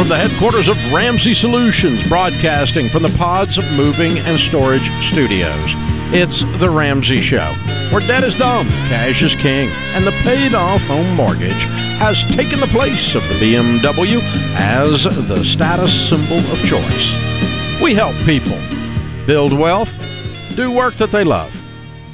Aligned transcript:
from 0.00 0.08
the 0.08 0.16
headquarters 0.16 0.66
of 0.66 0.92
Ramsey 0.94 1.34
Solutions, 1.34 2.08
broadcasting 2.08 2.88
from 2.88 3.02
the 3.02 3.14
Pods 3.18 3.58
of 3.58 3.70
Moving 3.72 4.16
and 4.20 4.40
Storage 4.40 4.90
Studios. 5.04 5.74
It's 6.14 6.40
The 6.58 6.70
Ramsey 6.70 7.20
Show, 7.20 7.52
where 7.90 8.00
debt 8.00 8.24
is 8.24 8.34
dumb, 8.34 8.66
cash 8.88 9.20
is 9.20 9.34
king, 9.34 9.68
and 9.92 10.06
the 10.06 10.12
paid 10.22 10.54
off 10.54 10.80
home 10.84 11.14
mortgage 11.14 11.64
has 11.98 12.24
taken 12.34 12.60
the 12.60 12.66
place 12.68 13.14
of 13.14 13.22
the 13.24 13.34
BMW 13.34 14.22
as 14.54 15.04
the 15.04 15.44
status 15.44 16.08
symbol 16.08 16.38
of 16.50 16.58
choice. 16.64 17.82
We 17.82 17.92
help 17.92 18.16
people 18.24 18.58
build 19.26 19.52
wealth, 19.52 19.92
do 20.56 20.70
work 20.70 20.96
that 20.96 21.12
they 21.12 21.24
love, 21.24 21.54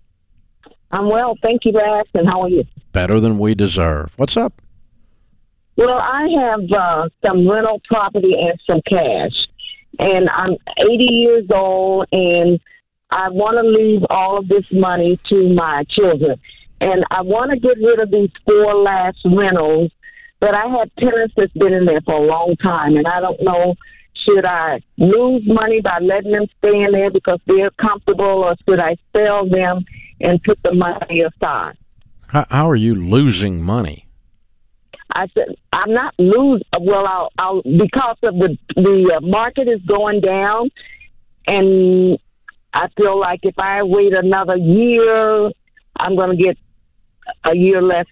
I'm 0.93 1.09
well. 1.09 1.35
Thank 1.43 1.65
you 1.65 1.73
for 1.73 1.83
asking. 1.83 2.27
How 2.27 2.43
are 2.43 2.49
you? 2.49 2.63
Better 2.93 3.19
than 3.19 3.37
we 3.37 3.57
deserve. 3.57 4.13
What's 4.15 4.37
up? 4.37 4.63
Well, 5.75 5.99
I 5.99 6.29
have 6.29 6.61
uh, 6.71 7.09
some 7.27 7.49
rental 7.49 7.83
property 7.89 8.37
and 8.41 8.55
some 8.69 8.81
cash. 8.89 9.33
And 9.99 10.31
I'm 10.31 10.57
80 10.79 11.13
years 11.13 11.47
old, 11.53 12.07
and 12.13 12.61
I 13.11 13.29
want 13.29 13.59
to 13.59 13.65
leave 13.65 14.03
all 14.11 14.39
of 14.39 14.49
this 14.49 14.65
money 14.71 15.19
to 15.29 15.49
my 15.55 15.85
children. 15.91 16.41
And 16.81 17.05
I 17.11 17.23
want 17.23 17.51
to 17.51 17.59
get 17.59 17.77
rid 17.79 17.99
of 17.99 18.11
these 18.11 18.31
four 18.47 18.75
last 18.75 19.19
rentals, 19.25 19.91
but 20.41 20.55
I 20.55 20.67
have 20.67 20.91
tenants 20.99 21.35
that's 21.37 21.53
been 21.53 21.75
in 21.75 21.85
there 21.85 22.01
for 22.01 22.15
a 22.15 22.27
long 22.27 22.57
time, 22.63 22.97
and 22.97 23.07
I 23.07 23.21
don't 23.21 23.43
know 23.43 23.75
should 24.25 24.45
I 24.45 24.81
lose 24.97 25.43
money 25.47 25.81
by 25.81 25.99
letting 26.01 26.33
them 26.33 26.47
stay 26.59 26.83
in 26.83 26.93
there 26.93 27.11
because 27.11 27.41
they're 27.47 27.71
comfortable, 27.71 28.45
or 28.45 28.55
should 28.69 28.81
I 28.81 28.97
sell 29.15 29.49
them 29.49 29.85
and 30.21 30.43
put 30.43 30.59
the 30.63 30.75
money 30.75 31.23
aside? 31.23 31.77
How, 32.27 32.47
how 32.51 32.71
are 32.71 32.77
you 32.77 32.95
losing 32.95 33.63
money? 33.63 34.07
I 35.13 35.27
said, 35.35 35.57
I'm 35.73 35.93
not 35.93 36.15
lose. 36.19 36.63
Well, 36.81 37.07
I'll, 37.07 37.33
I'll 37.39 37.63
because 37.63 38.17
of 38.23 38.35
the 38.35 38.57
the 38.77 39.17
uh, 39.17 39.21
market 39.21 39.67
is 39.69 39.81
going 39.83 40.21
down, 40.21 40.71
and 41.49 42.19
I 42.73 42.89
feel 42.97 43.19
like 43.19 43.41
if 43.43 43.59
I 43.59 43.83
wait 43.83 44.13
another 44.15 44.57
year, 44.57 45.51
I'm 45.99 46.17
going 46.17 46.37
to 46.37 46.43
get 46.43 46.57
a 47.45 47.55
year 47.55 47.83
less 47.83 48.07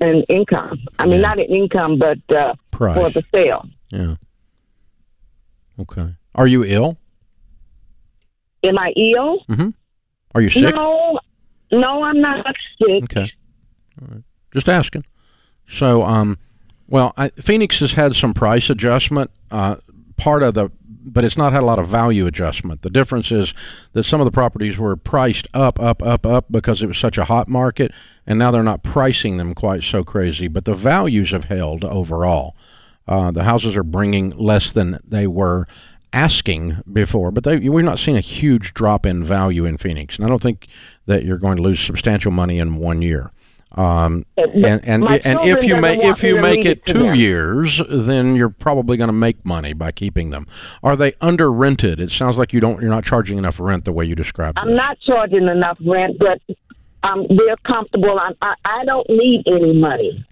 in 0.00 0.22
income. 0.28 0.78
I 0.98 1.04
mean, 1.06 1.14
Yeah. 1.20 1.28
not 1.28 1.38
in 1.38 1.46
income, 1.54 1.98
but 1.98 2.18
uh, 2.34 2.54
Price. 2.70 2.96
for 2.96 3.10
the 3.10 3.24
sale. 3.32 3.66
Yeah. 3.90 4.16
Okay. 5.80 6.14
Are 6.34 6.46
you 6.46 6.64
ill? 6.64 6.98
Am 8.64 8.78
I 8.78 8.92
ill? 8.96 9.44
Mm-hmm. 9.48 9.70
Are 10.34 10.40
you 10.40 10.48
sick? 10.50 10.74
No, 10.74 11.18
no, 11.72 12.02
I'm 12.02 12.20
not 12.20 12.44
sick. 12.78 13.04
Okay. 13.04 13.30
All 14.00 14.08
right. 14.10 14.22
Just 14.52 14.68
asking. 14.68 15.04
So, 15.68 16.02
um, 16.02 16.38
well, 16.88 17.12
I, 17.16 17.30
Phoenix 17.30 17.78
has 17.80 17.92
had 17.92 18.14
some 18.14 18.34
price 18.34 18.68
adjustment. 18.70 19.30
Uh, 19.50 19.76
part 20.16 20.42
of 20.42 20.54
the, 20.54 20.70
but 21.04 21.24
it's 21.24 21.36
not 21.36 21.52
had 21.52 21.62
a 21.62 21.66
lot 21.66 21.78
of 21.78 21.88
value 21.88 22.26
adjustment. 22.26 22.82
The 22.82 22.90
difference 22.90 23.30
is 23.30 23.54
that 23.92 24.04
some 24.04 24.20
of 24.20 24.24
the 24.24 24.30
properties 24.30 24.78
were 24.78 24.96
priced 24.96 25.46
up, 25.52 25.78
up, 25.80 26.02
up, 26.02 26.24
up 26.24 26.46
because 26.50 26.82
it 26.82 26.86
was 26.86 26.98
such 26.98 27.18
a 27.18 27.24
hot 27.24 27.48
market, 27.48 27.92
and 28.26 28.38
now 28.38 28.50
they're 28.50 28.62
not 28.62 28.82
pricing 28.82 29.36
them 29.36 29.54
quite 29.54 29.82
so 29.82 30.02
crazy. 30.02 30.48
But 30.48 30.64
the 30.64 30.74
values 30.74 31.30
have 31.30 31.44
held 31.44 31.84
overall. 31.84 32.56
Uh, 33.06 33.30
the 33.30 33.44
houses 33.44 33.76
are 33.76 33.84
bringing 33.84 34.30
less 34.30 34.72
than 34.72 34.98
they 35.06 35.26
were 35.26 35.66
asking 36.12 36.80
before, 36.90 37.30
but 37.30 37.44
they, 37.44 37.68
we're 37.68 37.82
not 37.82 37.98
seeing 37.98 38.16
a 38.16 38.20
huge 38.20 38.72
drop 38.72 39.04
in 39.04 39.22
value 39.24 39.64
in 39.64 39.76
Phoenix, 39.76 40.16
and 40.16 40.24
I 40.24 40.28
don't 40.28 40.40
think 40.40 40.68
that 41.06 41.24
you're 41.24 41.38
going 41.38 41.56
to 41.56 41.62
lose 41.62 41.80
substantial 41.80 42.30
money 42.30 42.58
in 42.58 42.76
one 42.76 43.02
year. 43.02 43.30
Um, 43.76 44.24
and 44.36 44.84
and 44.84 45.04
and 45.04 45.40
if 45.42 45.64
you 45.64 45.80
make 45.80 46.00
if 46.00 46.22
you 46.22 46.40
make 46.40 46.60
it 46.60 46.78
it 46.78 46.86
two 46.86 47.04
them. 47.04 47.14
years, 47.16 47.82
then 47.88 48.36
you're 48.36 48.48
probably 48.48 48.96
going 48.96 49.08
to 49.08 49.12
make 49.12 49.44
money 49.44 49.72
by 49.72 49.90
keeping 49.90 50.30
them. 50.30 50.46
Are 50.82 50.96
they 50.96 51.14
under 51.20 51.50
rented? 51.50 51.98
It 51.98 52.10
sounds 52.10 52.38
like 52.38 52.52
you 52.52 52.60
don't. 52.60 52.80
You're 52.80 52.90
not 52.90 53.04
charging 53.04 53.36
enough 53.36 53.58
rent 53.58 53.84
the 53.84 53.92
way 53.92 54.04
you 54.04 54.14
described. 54.14 54.58
It. 54.58 54.62
I'm 54.62 54.68
this. 54.68 54.76
not 54.76 54.98
charging 55.00 55.48
enough 55.48 55.78
rent, 55.84 56.18
but 56.20 56.40
um, 57.02 57.26
they're 57.28 57.56
comfortable. 57.66 58.18
I'm, 58.18 58.34
I, 58.40 58.54
I 58.64 58.84
don't 58.84 59.08
need 59.10 59.42
any 59.46 59.72
money. 59.72 60.24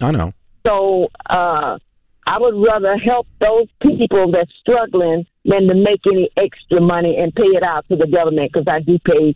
I 0.00 0.10
know. 0.12 0.32
So 0.66 1.08
uh, 1.28 1.78
I 2.26 2.38
would 2.38 2.54
rather 2.54 2.96
help 2.96 3.26
those 3.40 3.66
people 3.82 4.30
that's 4.30 4.52
struggling 4.60 5.26
than 5.44 5.68
to 5.68 5.74
make 5.74 6.00
any 6.06 6.28
extra 6.36 6.80
money 6.80 7.16
and 7.16 7.34
pay 7.34 7.44
it 7.44 7.62
out 7.62 7.88
to 7.88 7.96
the 7.96 8.06
government 8.06 8.52
because 8.52 8.66
I 8.68 8.80
do 8.80 8.98
pay 8.98 9.34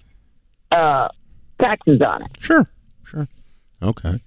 uh, 0.73 1.09
taxes 1.61 2.01
on 2.03 2.23
it. 2.23 2.31
Sure. 2.41 2.69
Sure. 3.11 3.29
Okay. 3.83 4.21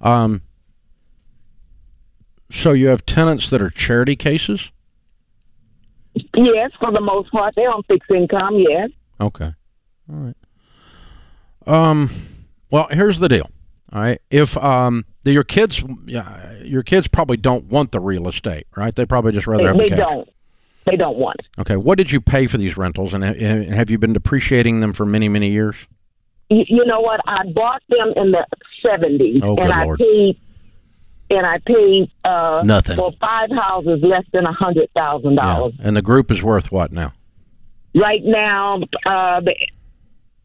Um. 0.00 0.42
So 2.50 2.72
you 2.72 2.88
have 2.88 3.06
tenants 3.06 3.48
that 3.50 3.62
are 3.62 3.70
charity 3.70 4.14
cases. 4.16 4.70
Yes, 6.34 6.70
for 6.78 6.92
the 6.92 7.00
most 7.00 7.30
part, 7.32 7.54
they're 7.56 7.70
on 7.70 7.82
fixed 7.84 8.10
income. 8.10 8.56
Yes. 8.58 8.90
Okay. 9.20 9.52
All 10.12 10.16
right. 10.16 10.36
Um. 11.66 12.10
Well, 12.70 12.88
here's 12.90 13.18
the 13.18 13.28
deal. 13.28 13.50
All 13.92 14.00
right. 14.02 14.20
If 14.30 14.56
um 14.58 15.04
your 15.24 15.44
kids, 15.44 15.82
yeah, 16.06 16.58
your 16.62 16.82
kids 16.82 17.06
probably 17.06 17.36
don't 17.36 17.66
want 17.66 17.92
the 17.92 18.00
real 18.00 18.28
estate, 18.28 18.66
right? 18.76 18.94
They 18.94 19.06
probably 19.06 19.32
just 19.32 19.46
rather 19.46 19.62
They, 19.62 19.68
have 19.68 19.76
the 19.76 19.82
they 19.84 19.88
cash. 19.90 19.98
don't. 19.98 20.28
They 20.84 20.96
don't 20.96 21.16
want 21.16 21.36
it. 21.38 21.46
Okay. 21.60 21.76
What 21.76 21.96
did 21.96 22.10
you 22.10 22.20
pay 22.20 22.46
for 22.48 22.58
these 22.58 22.76
rentals, 22.76 23.14
and, 23.14 23.22
and 23.22 23.72
have 23.72 23.88
you 23.88 23.98
been 23.98 24.12
depreciating 24.12 24.80
them 24.80 24.92
for 24.92 25.06
many, 25.06 25.28
many 25.28 25.48
years? 25.50 25.86
You, 26.56 26.64
you 26.68 26.84
know 26.84 27.00
what? 27.00 27.20
I 27.26 27.44
bought 27.52 27.82
them 27.88 28.12
in 28.16 28.32
the 28.32 28.46
seventies, 28.84 29.40
Oh, 29.42 29.56
and 29.56 29.72
I 29.72 29.84
Lord. 29.84 29.98
paid, 29.98 30.36
and 31.30 31.46
I 31.46 31.58
paid 31.58 32.10
uh, 32.24 32.62
Nothing. 32.64 32.96
for 32.96 33.12
five 33.20 33.50
houses 33.50 34.00
less 34.02 34.24
than 34.32 34.44
a 34.46 34.52
hundred 34.52 34.88
thousand 34.94 35.34
Yeah. 35.34 35.42
dollars. 35.54 35.74
And 35.80 35.96
the 35.96 36.02
group 36.02 36.30
is 36.30 36.42
worth 36.42 36.70
what 36.72 36.92
now? 36.92 37.12
Right 37.94 38.22
now, 38.24 38.80
uh, 39.06 39.40
the, 39.40 39.54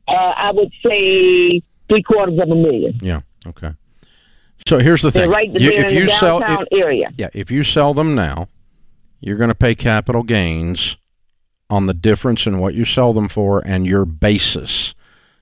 uh, 0.08 0.12
I 0.14 0.52
would 0.52 0.72
say 0.86 1.62
three 1.90 2.04
quarters 2.04 2.40
of 2.40 2.50
a 2.50 2.56
million. 2.56 3.00
Yeah. 3.02 3.22
Okay. 3.48 3.72
So 4.68 4.80
here's 4.80 5.02
the 5.02 5.12
They're 5.12 5.24
thing. 5.24 5.32
right 5.32 5.50
You- 5.60 5.72
if 5.72 5.88
in 5.92 5.96
you 5.96 6.06
the 6.08 6.12
sell, 6.14 6.40
downtown 6.40 6.66
if- 6.72 6.80
area. 6.82 7.10
yeah, 7.18 7.30
if 7.34 7.50
you 7.52 7.64
sell 7.64 7.94
them 7.94 8.16
now, 8.16 8.48
you're 9.22 9.38
going 9.38 9.50
to 9.50 9.56
pay 9.56 9.76
capital 9.76 10.24
gains 10.24 10.98
on 11.70 11.86
the 11.86 11.94
difference 11.94 12.46
in 12.46 12.60
what 12.60 12.74
you 12.74 12.84
sell 12.86 13.14
them 13.14 13.28
for 13.28 13.62
and 13.66 13.86
your 13.88 14.04
basis, 14.06 14.94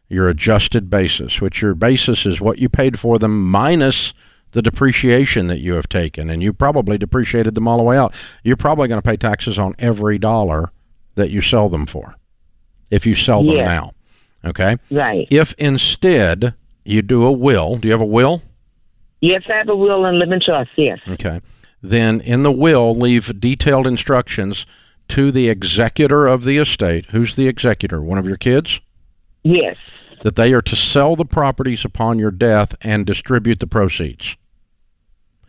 your 0.10 0.30
adjusted 0.30 0.90
basis, 0.90 1.42
which 1.42 1.62
your 1.62 1.74
basis 1.74 2.26
is 2.26 2.40
what 2.40 2.60
you 2.60 2.70
paid 2.70 3.00
for 3.00 3.18
them 3.18 3.50
minus 3.50 4.14
the 4.52 4.62
depreciation 4.62 5.48
that 5.48 5.60
you 5.60 5.74
have 5.74 5.90
taken, 5.90 6.30
and 6.30 6.42
you 6.42 6.54
probably 6.54 6.98
depreciated 6.98 7.56
them 7.56 7.68
all 7.68 7.78
the 7.78 7.84
way 7.84 7.98
out. 7.98 8.14
You're 8.44 8.56
probably 8.56 8.88
going 8.88 9.02
to 9.02 9.08
pay 9.08 9.18
taxes 9.18 9.60
on 9.60 9.76
every 9.80 10.18
dollar 10.18 10.72
that 11.16 11.30
you 11.30 11.42
sell 11.42 11.68
them 11.70 11.86
for, 11.86 12.16
if 12.92 13.06
you 13.06 13.16
sell 13.16 13.44
them 13.44 13.56
Yeah. 13.58 13.66
now. 13.66 13.92
Okay. 14.46 14.78
Right. 14.92 15.28
If 15.32 15.54
instead 15.58 16.54
you 16.86 17.02
do 17.02 17.24
a 17.24 17.32
will, 17.32 17.78
do 17.78 17.88
you 17.88 17.92
have 17.94 18.02
a 18.02 18.06
will? 18.06 18.44
Yes, 19.22 19.42
I 19.50 19.58
have 19.58 19.70
a 19.70 19.76
will 19.76 20.06
and 20.06 20.20
living 20.20 20.40
trust. 20.40 20.70
Yes. 20.78 21.00
Okay. 21.10 21.42
Then 21.82 22.22
in 22.22 22.44
the 22.44 22.52
will, 22.52 22.96
leave 22.96 23.40
detailed 23.40 23.88
instructions 23.88 24.66
to 25.10 25.32
the 25.32 25.50
executor 25.50 26.28
of 26.28 26.44
the 26.44 26.58
estate. 26.58 27.08
Who's 27.08 27.36
the 27.36 27.48
executor? 27.48 28.02
One 28.02 28.18
of 28.18 28.28
your 28.28 28.38
kids? 28.38 28.80
Yes. 29.46 29.78
That 30.24 30.36
they 30.36 30.54
are 30.54 30.62
to 30.64 30.76
sell 30.76 31.16
the 31.16 31.24
properties 31.24 31.86
upon 31.86 32.18
your 32.18 32.32
death 32.32 32.74
and 32.82 33.06
distribute 33.06 33.60
the 33.60 33.68
proceeds. 33.68 34.36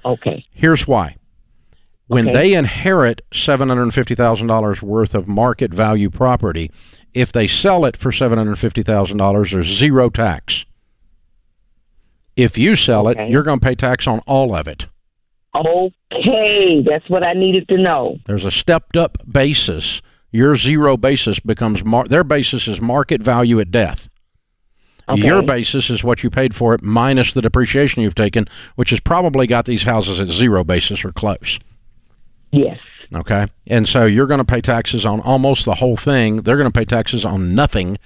Okay. 0.04 0.44
Here's 0.50 0.86
why. 0.86 1.16
When 2.06 2.28
Okay. 2.28 2.36
they 2.36 2.54
inherit 2.54 3.22
$750,000 3.32 4.82
worth 4.82 5.14
of 5.14 5.26
market 5.26 5.72
value 5.72 6.10
property, 6.10 6.70
if 7.14 7.32
they 7.32 7.46
sell 7.46 7.84
it 7.86 7.96
for 7.96 8.12
$750,000, 8.12 9.50
there's 9.50 9.66
zero 9.66 10.10
tax. 10.10 10.66
If 12.36 12.58
you 12.58 12.76
sell 12.76 13.08
it, 13.08 13.30
you're 13.30 13.42
going 13.42 13.60
to 13.60 13.66
pay 13.66 13.74
tax 13.74 14.06
on 14.06 14.20
all 14.26 14.54
of 14.54 14.68
it. 14.68 14.86
Okay. 15.54 16.82
That's 16.86 17.08
what 17.08 17.26
I 17.26 17.32
needed 17.32 17.66
to 17.68 17.78
know. 17.78 18.18
There's 18.26 18.44
a 18.44 18.50
stepped 18.50 18.96
up 18.96 19.16
basis. 19.26 20.02
Your 20.36 20.54
zero 20.56 20.98
basis 20.98 21.38
becomes 21.40 21.82
mar- 21.82 22.04
their 22.04 22.22
basis 22.22 22.68
is 22.68 22.78
market 22.78 23.22
value 23.22 23.58
at 23.58 23.70
death. 23.70 24.08
Okay. 25.08 25.24
Your 25.24 25.40
basis 25.40 25.88
is 25.88 26.04
what 26.04 26.22
you 26.22 26.28
paid 26.28 26.54
for 26.54 26.74
it 26.74 26.82
minus 26.82 27.32
the 27.32 27.40
depreciation 27.40 28.02
you've 28.02 28.14
taken, 28.14 28.46
which 28.74 28.90
has 28.90 29.00
probably 29.00 29.46
got 29.46 29.64
these 29.64 29.84
houses 29.84 30.20
at 30.20 30.28
zero 30.28 30.62
basis 30.62 31.04
or 31.06 31.12
close. 31.12 31.58
Yes. 32.50 32.78
Okay. 33.14 33.46
And 33.66 33.88
so 33.88 34.04
you're 34.04 34.26
going 34.26 34.38
to 34.38 34.44
pay 34.44 34.60
taxes 34.60 35.06
on 35.06 35.20
almost 35.20 35.64
the 35.64 35.76
whole 35.76 35.96
thing. 35.96 36.38
They're 36.42 36.58
going 36.58 36.70
to 36.70 36.78
pay 36.78 36.84
taxes 36.84 37.24
on 37.24 37.54
nothing, 37.54 37.96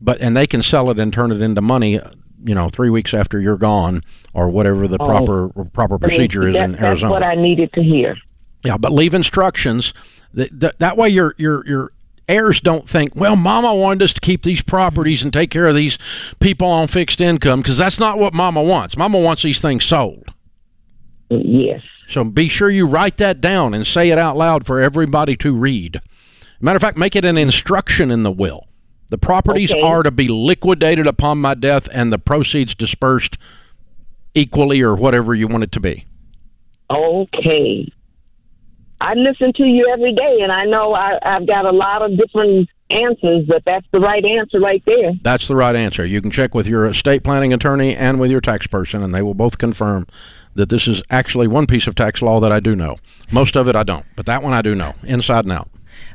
but 0.00 0.18
and 0.20 0.34
they 0.36 0.46
can 0.46 0.62
sell 0.62 0.90
it 0.90 0.98
and 0.98 1.12
turn 1.12 1.30
it 1.30 1.42
into 1.42 1.60
money 1.60 2.00
you 2.44 2.54
know, 2.54 2.68
three 2.68 2.90
weeks 2.90 3.12
after 3.12 3.40
you're 3.40 3.56
gone, 3.56 4.02
or 4.32 4.48
whatever 4.48 4.86
the 4.86 4.98
Oh. 5.00 5.04
proper 5.04 5.48
proper 5.72 5.98
procedure 5.98 6.46
is 6.46 6.54
That- 6.54 6.64
in 6.64 6.72
That's 6.72 7.02
what 7.02 7.22
I 7.22 7.34
needed 7.34 7.72
to 7.72 7.82
hear. 7.82 8.16
Yeah, 8.64 8.76
but 8.76 8.92
leave 8.92 9.14
instructions. 9.14 9.92
That, 10.36 10.78
that, 10.78 10.96
way 10.96 11.08
your 11.08 11.34
your 11.38 11.66
your 11.66 11.92
heirs 12.28 12.60
don't 12.60 12.88
think, 12.88 13.16
well, 13.16 13.36
Mama 13.36 13.74
wanted 13.74 14.02
us 14.02 14.12
to 14.12 14.20
keep 14.20 14.42
these 14.42 14.62
properties 14.62 15.22
and 15.22 15.32
take 15.32 15.50
care 15.50 15.66
of 15.66 15.74
these 15.74 15.98
people 16.40 16.68
on 16.68 16.88
fixed 16.88 17.20
income 17.20 17.62
because 17.62 17.78
that's 17.78 17.98
not 17.98 18.18
what 18.18 18.34
Mama 18.34 18.62
wants. 18.62 18.96
Mama 18.96 19.18
wants 19.18 19.42
these 19.42 19.60
things 19.60 19.84
sold. 19.84 20.32
Yes. 21.30 21.82
So 22.06 22.22
be 22.22 22.48
sure 22.48 22.70
you 22.70 22.86
write 22.86 23.16
that 23.16 23.40
down 23.40 23.74
and 23.74 23.86
say 23.86 24.10
it 24.10 24.18
out 24.18 24.36
loud 24.36 24.66
for 24.66 24.80
everybody 24.80 25.36
to 25.38 25.56
read. 25.56 26.00
Matter 26.60 26.76
of 26.76 26.82
fact, 26.82 26.98
make 26.98 27.16
it 27.16 27.24
an 27.24 27.38
instruction 27.38 28.10
in 28.10 28.22
the 28.22 28.30
will. 28.30 28.66
The 29.08 29.18
properties 29.18 29.72
Okay. 29.72 29.80
are 29.80 30.02
to 30.02 30.10
be 30.10 30.28
liquidated 30.28 31.06
upon 31.06 31.38
my 31.38 31.54
death 31.54 31.88
and 31.92 32.12
the 32.12 32.18
proceeds 32.18 32.74
dispersed 32.74 33.38
equally 34.34 34.82
or 34.82 34.94
whatever 34.94 35.34
you 35.34 35.48
want 35.48 35.64
it 35.64 35.72
to 35.72 35.80
be. 35.80 36.06
Okay. 36.90 37.90
I 39.00 39.14
listen 39.14 39.52
to 39.54 39.64
you 39.64 39.88
every 39.92 40.14
day, 40.14 40.38
and 40.42 40.50
I 40.50 40.64
know 40.64 40.94
I, 40.94 41.18
I've 41.22 41.46
got 41.46 41.66
a 41.66 41.72
lot 41.72 42.02
of 42.02 42.16
different 42.16 42.68
answers, 42.88 43.46
but 43.46 43.62
that's 43.64 43.86
the 43.92 44.00
right 44.00 44.24
answer 44.24 44.60
right 44.60 44.82
there. 44.86 45.12
That's 45.22 45.48
the 45.48 45.56
right 45.56 45.76
answer. 45.76 46.04
You 46.06 46.20
can 46.20 46.30
check 46.30 46.54
with 46.54 46.66
your 46.66 46.86
estate 46.86 47.22
planning 47.22 47.52
attorney 47.52 47.94
and 47.96 48.18
with 48.20 48.30
your 48.30 48.40
tax 48.40 48.66
person, 48.66 49.02
and 49.02 49.14
they 49.14 49.22
will 49.22 49.34
both 49.34 49.58
confirm 49.58 50.06
that 50.54 50.70
this 50.70 50.88
is 50.88 51.02
actually 51.10 51.46
one 51.46 51.66
piece 51.66 51.86
of 51.86 51.94
tax 51.94 52.22
law 52.22 52.40
that 52.40 52.52
I 52.52 52.60
do 52.60 52.74
know. 52.74 52.96
Most 53.30 53.56
of 53.56 53.68
it 53.68 53.76
I 53.76 53.82
don't, 53.82 54.06
but 54.16 54.26
that 54.26 54.42
one 54.42 54.54
I 54.54 54.62
do 54.62 54.74
know, 54.74 54.94
inside 55.02 55.44
and 55.44 55.52
out. 55.52 55.68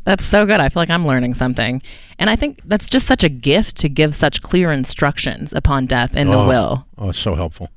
That's 0.04 0.26
so 0.26 0.46
good. 0.46 0.60
I 0.60 0.70
feel 0.70 0.82
like 0.82 0.90
I'm 0.90 1.06
learning 1.06 1.36
something. 1.36 1.82
And 2.18 2.30
I 2.30 2.36
think 2.36 2.62
that's 2.66 2.90
just 2.90 3.06
such 3.06 3.24
a 3.24 3.30
gift 3.30 3.78
to 3.78 3.90
give 3.90 4.16
such 4.16 4.42
clear 4.42 4.72
instructions 4.72 5.54
upon 5.54 5.86
death 5.86 6.16
in 6.16 6.32
the 6.32 6.38
oh, 6.38 6.48
will. 6.48 6.88
Oh, 6.98 7.10
it's 7.10 7.20
so 7.20 7.36
helpful. 7.36 7.70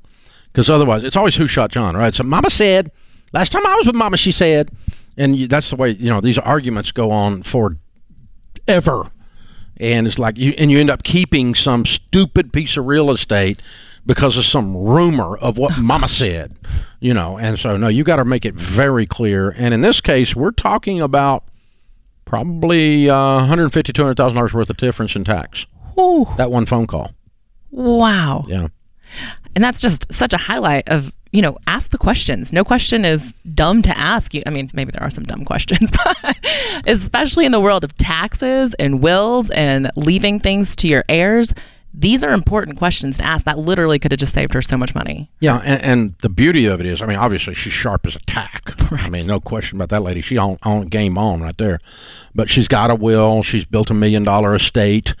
Because 0.51 0.69
otherwise, 0.69 1.03
it's 1.03 1.17
always 1.17 1.35
who 1.35 1.47
shot 1.47 1.69
John, 1.69 1.95
right? 1.95 2.13
So 2.13 2.23
Mama 2.23 2.49
said, 2.49 2.91
last 3.33 3.51
time 3.51 3.65
I 3.65 3.75
was 3.75 3.85
with 3.85 3.95
Mama, 3.95 4.17
she 4.17 4.31
said, 4.31 4.71
and 5.17 5.35
you, 5.35 5.47
that's 5.47 5.69
the 5.69 5.75
way 5.75 5.91
you 5.91 6.09
know 6.09 6.21
these 6.21 6.37
arguments 6.37 6.91
go 6.91 7.11
on 7.11 7.43
for 7.43 7.73
ever, 8.67 9.11
and 9.77 10.07
it's 10.07 10.19
like 10.19 10.37
you 10.37 10.53
and 10.57 10.71
you 10.71 10.79
end 10.79 10.89
up 10.89 11.03
keeping 11.03 11.55
some 11.55 11.85
stupid 11.85 12.51
piece 12.53 12.77
of 12.77 12.85
real 12.85 13.11
estate 13.11 13.61
because 14.05 14.37
of 14.37 14.45
some 14.45 14.75
rumor 14.77 15.35
of 15.37 15.57
what 15.57 15.77
Mama 15.79 16.07
said, 16.07 16.57
you 16.99 17.13
know. 17.13 17.37
And 17.37 17.57
so 17.59 17.75
no, 17.77 17.87
you 17.87 18.03
got 18.03 18.17
to 18.17 18.25
make 18.25 18.45
it 18.45 18.55
very 18.55 19.05
clear. 19.05 19.49
And 19.57 19.73
in 19.73 19.81
this 19.81 20.01
case, 20.01 20.35
we're 20.35 20.51
talking 20.51 21.01
about 21.01 21.43
probably 22.25 23.09
uh, 23.09 23.37
150 23.37 23.93
200,000 23.93 24.35
dollars 24.35 24.53
worth 24.53 24.69
of 24.69 24.77
difference 24.77 25.15
in 25.15 25.23
tax. 25.23 25.65
Ooh, 25.99 26.25
That 26.37 26.51
one 26.51 26.65
phone 26.65 26.87
call, 26.87 27.11
wow. 27.71 28.43
yeah. 28.47 28.67
And 29.55 29.63
that's 29.63 29.79
just 29.79 30.11
such 30.11 30.33
a 30.33 30.37
highlight 30.37 30.89
of, 30.89 31.13
you 31.35 31.41
know, 31.41 31.57
ask 31.67 31.91
the 31.91 31.97
questions. 31.97 32.53
No 32.53 32.63
question 32.63 33.03
is 33.03 33.35
dumb 33.53 33.81
to 33.81 33.97
ask 33.97 34.33
you. 34.33 34.41
I 34.45 34.51
mean, 34.51 34.71
maybe 34.73 34.91
there 34.91 35.03
are 35.03 35.09
some 35.09 35.25
dumb 35.25 35.43
questions, 35.51 35.91
but 35.91 36.37
especially 36.85 37.45
in 37.45 37.51
the 37.51 37.59
world 37.59 37.83
of 37.83 37.95
taxes 37.97 38.73
and 38.75 39.01
wills 39.01 39.49
and 39.49 39.91
leaving 39.97 40.39
things 40.39 40.77
to 40.77 40.87
your 40.87 41.03
heirs, 41.09 41.53
these 41.93 42.23
are 42.23 42.31
important 42.31 42.77
questions 42.77 43.17
to 43.17 43.25
ask. 43.25 43.45
That 43.45 43.57
literally 43.57 43.99
could 43.99 44.13
have 44.13 44.19
just 44.19 44.33
saved 44.33 44.53
her 44.53 44.61
so 44.61 44.77
much 44.77 44.95
money. 44.95 45.29
Yeah, 45.41 45.61
and, 45.65 45.81
and 45.81 46.15
the 46.21 46.29
beauty 46.29 46.65
of 46.67 46.79
it 46.79 46.85
is, 46.85 47.01
I 47.01 47.05
mean, 47.05 47.17
obviously 47.17 47.53
she's 47.53 47.73
sharp 47.73 48.07
as 48.07 48.15
a 48.15 48.19
tack. 48.19 48.73
I 48.91 49.09
mean, 49.09 49.25
no 49.25 49.41
question 49.41 49.77
about 49.77 49.89
that 49.89 50.03
lady. 50.03 50.21
She 50.21 50.37
on, 50.37 50.57
on 50.63 50.87
game 50.87 51.17
on 51.17 51.41
right 51.41 51.57
there. 51.57 51.79
But 52.33 52.49
she's 52.49 52.69
got 52.69 52.91
a 52.91 52.95
will. 52.95 53.43
She's 53.43 53.65
built 53.65 53.89
a 53.89 53.93
million 53.93 54.23
dollar 54.23 54.55
estate. 54.55 55.13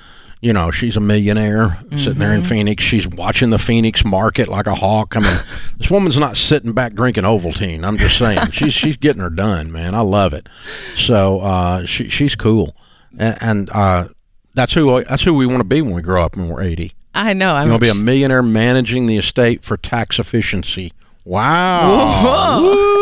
You 0.45 0.53
know, 0.53 0.69
she's 0.69 0.95
a 0.95 0.99
millionaire 0.99 1.79
sitting 1.97 2.19
there 2.19 2.31
in 2.31 2.43
Phoenix. 2.43 2.83
She's 2.83 3.07
watching 3.07 3.49
the 3.49 3.57
Phoenix 3.57 4.05
market 4.05 4.47
like 4.47 4.67
a 4.67 4.75
hawk. 4.75 5.15
I 5.17 5.21
mean, 5.21 5.39
this 5.79 5.89
woman's 5.89 6.19
not 6.19 6.37
sitting 6.37 6.71
back 6.71 6.93
drinking 6.93 7.23
Ovaltine. 7.23 7.83
I'm 7.83 7.97
just 7.97 8.15
saying, 8.19 8.51
she's 8.51 8.71
she's 8.71 8.95
getting 8.95 9.23
her 9.23 9.31
done, 9.31 9.71
man. 9.71 9.95
I 9.95 10.01
love 10.01 10.33
it. 10.33 10.47
So 10.95 11.39
uh, 11.39 11.85
she 11.85 12.09
she's 12.09 12.35
cool, 12.35 12.75
and, 13.17 13.37
and 13.41 13.69
uh, 13.71 14.09
that's 14.53 14.75
who 14.75 15.03
that's 15.03 15.23
who 15.23 15.33
we 15.33 15.47
want 15.47 15.61
to 15.61 15.63
be 15.63 15.81
when 15.81 15.95
we 15.95 16.03
grow 16.03 16.23
up 16.23 16.37
when 16.37 16.47
we're 16.47 16.61
80. 16.61 16.93
I 17.15 17.33
know. 17.33 17.55
I'm 17.55 17.67
going 17.67 17.79
to 17.79 17.83
be 17.83 17.89
a 17.89 17.95
millionaire 17.95 18.43
managing 18.43 19.07
the 19.07 19.17
estate 19.17 19.63
for 19.63 19.77
tax 19.77 20.19
efficiency. 20.19 20.93
Wow. 21.23 22.94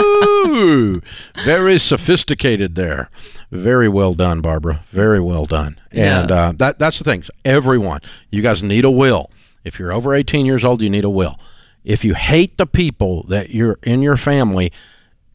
Very 1.44 1.80
sophisticated 1.80 2.76
there. 2.76 3.10
Very 3.52 3.88
well 3.88 4.14
done, 4.14 4.42
Barbara. 4.42 4.84
Very 4.92 5.20
well 5.20 5.46
done. 5.46 5.80
And 5.92 6.32
uh, 6.32 6.54
that 6.58 6.80
that's 6.80 6.98
the 6.98 7.04
thing. 7.04 7.24
Everyone, 7.46 8.02
you 8.32 8.42
guys 8.42 8.64
need 8.64 8.86
a 8.86 8.92
will. 8.92 9.30
If 9.64 9.80
you're 9.80 9.94
over 9.94 10.14
18 10.14 10.46
years 10.46 10.66
old, 10.66 10.82
you 10.82 10.90
need 10.90 11.06
a 11.06 11.10
will. 11.10 11.40
If 11.84 12.04
you 12.04 12.14
hate 12.14 12.58
the 12.58 12.66
people 12.66 13.24
that 13.24 13.50
you're 13.52 13.78
in 13.84 14.02
your 14.02 14.18
family, 14.18 14.72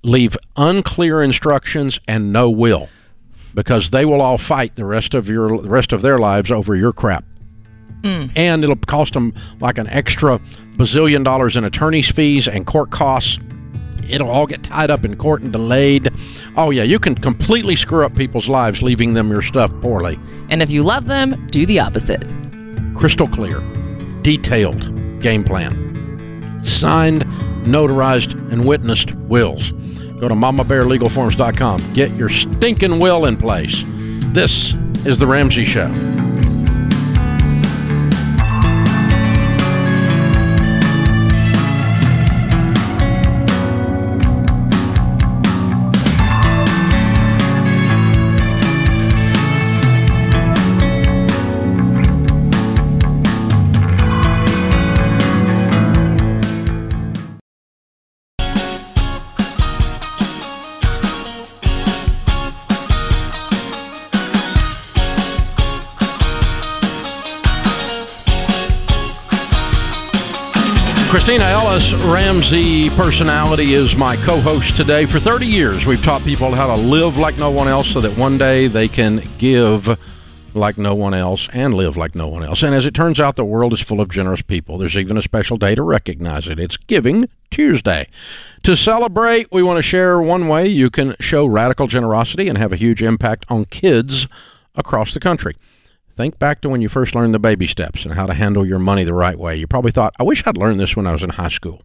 leave 0.02 0.36
unclear 0.56 1.22
instructions 1.22 2.00
and 2.08 2.32
no 2.32 2.50
will 2.50 2.88
because 3.54 3.90
they 3.90 4.04
will 4.04 4.20
all 4.20 4.38
fight 4.38 4.74
the 4.74 4.84
rest 4.84 5.14
of 5.14 5.28
your 5.28 5.60
the 5.60 5.68
rest 5.68 5.92
of 5.92 6.02
their 6.02 6.18
lives 6.18 6.50
over 6.50 6.76
your 6.76 6.92
crap 6.92 7.24
and 8.36 8.62
it'll 8.62 8.76
cost 8.76 9.12
them 9.14 9.34
like 9.60 9.78
an 9.78 9.88
extra 9.88 10.38
bazillion 10.76 11.24
dollars 11.24 11.56
in 11.56 11.64
attorney's 11.64 12.08
fees 12.08 12.46
and 12.46 12.64
court 12.66 12.90
costs. 12.90 13.38
It'll 14.08 14.30
all 14.30 14.46
get 14.46 14.62
tied 14.62 14.90
up 14.90 15.04
in 15.04 15.16
court 15.16 15.42
and 15.42 15.52
delayed. 15.52 16.10
Oh 16.56 16.70
yeah, 16.70 16.82
you 16.82 16.98
can 16.98 17.14
completely 17.14 17.76
screw 17.76 18.04
up 18.04 18.14
people's 18.14 18.48
lives 18.48 18.82
leaving 18.82 19.14
them 19.14 19.30
your 19.30 19.42
stuff 19.42 19.70
poorly. 19.80 20.18
And 20.50 20.62
if 20.62 20.70
you 20.70 20.82
love 20.82 21.06
them, 21.06 21.46
do 21.48 21.66
the 21.66 21.80
opposite. 21.80 22.24
Crystal 22.94 23.28
clear, 23.28 23.60
detailed 24.22 25.20
game 25.20 25.44
plan. 25.44 26.60
Signed, 26.64 27.24
notarized, 27.64 28.32
and 28.52 28.66
witnessed 28.66 29.14
wills. 29.14 29.72
Go 30.18 30.28
to 30.28 30.34
mamabearlegalforms.com. 30.34 31.92
Get 31.94 32.10
your 32.12 32.28
stinking 32.28 32.98
will 32.98 33.26
in 33.26 33.36
place. 33.36 33.84
This 34.32 34.74
is 35.06 35.18
the 35.18 35.26
Ramsey 35.26 35.64
Show. 35.64 36.17
Kristina 71.28 71.50
Ellis, 71.50 71.92
Ramsey 71.92 72.88
personality, 72.88 73.74
is 73.74 73.94
my 73.94 74.16
co 74.16 74.40
host 74.40 74.78
today. 74.78 75.04
For 75.04 75.20
30 75.20 75.44
years, 75.44 75.84
we've 75.84 76.02
taught 76.02 76.22
people 76.22 76.54
how 76.54 76.74
to 76.74 76.74
live 76.74 77.18
like 77.18 77.36
no 77.36 77.50
one 77.50 77.68
else 77.68 77.88
so 77.88 78.00
that 78.00 78.16
one 78.16 78.38
day 78.38 78.66
they 78.66 78.88
can 78.88 79.22
give 79.36 79.98
like 80.54 80.78
no 80.78 80.94
one 80.94 81.12
else 81.12 81.46
and 81.52 81.74
live 81.74 81.98
like 81.98 82.14
no 82.14 82.28
one 82.28 82.44
else. 82.44 82.62
And 82.62 82.74
as 82.74 82.86
it 82.86 82.94
turns 82.94 83.20
out, 83.20 83.36
the 83.36 83.44
world 83.44 83.74
is 83.74 83.80
full 83.82 84.00
of 84.00 84.08
generous 84.08 84.40
people. 84.40 84.78
There's 84.78 84.96
even 84.96 85.18
a 85.18 85.22
special 85.22 85.58
day 85.58 85.74
to 85.74 85.82
recognize 85.82 86.48
it. 86.48 86.58
It's 86.58 86.78
Giving 86.78 87.28
Tuesday. 87.50 88.08
To 88.62 88.74
celebrate, 88.74 89.52
we 89.52 89.62
want 89.62 89.76
to 89.76 89.82
share 89.82 90.18
one 90.22 90.48
way 90.48 90.66
you 90.66 90.88
can 90.88 91.14
show 91.20 91.44
radical 91.44 91.88
generosity 91.88 92.48
and 92.48 92.56
have 92.56 92.72
a 92.72 92.76
huge 92.76 93.02
impact 93.02 93.44
on 93.50 93.66
kids 93.66 94.28
across 94.76 95.12
the 95.12 95.20
country. 95.20 95.56
Think 96.18 96.40
back 96.40 96.60
to 96.62 96.68
when 96.68 96.82
you 96.82 96.88
first 96.88 97.14
learned 97.14 97.32
the 97.32 97.38
baby 97.38 97.64
steps 97.68 98.04
and 98.04 98.14
how 98.14 98.26
to 98.26 98.34
handle 98.34 98.66
your 98.66 98.80
money 98.80 99.04
the 99.04 99.14
right 99.14 99.38
way. 99.38 99.54
You 99.54 99.68
probably 99.68 99.92
thought, 99.92 100.16
I 100.18 100.24
wish 100.24 100.44
I'd 100.44 100.56
learned 100.56 100.80
this 100.80 100.96
when 100.96 101.06
I 101.06 101.12
was 101.12 101.22
in 101.22 101.30
high 101.30 101.48
school. 101.48 101.82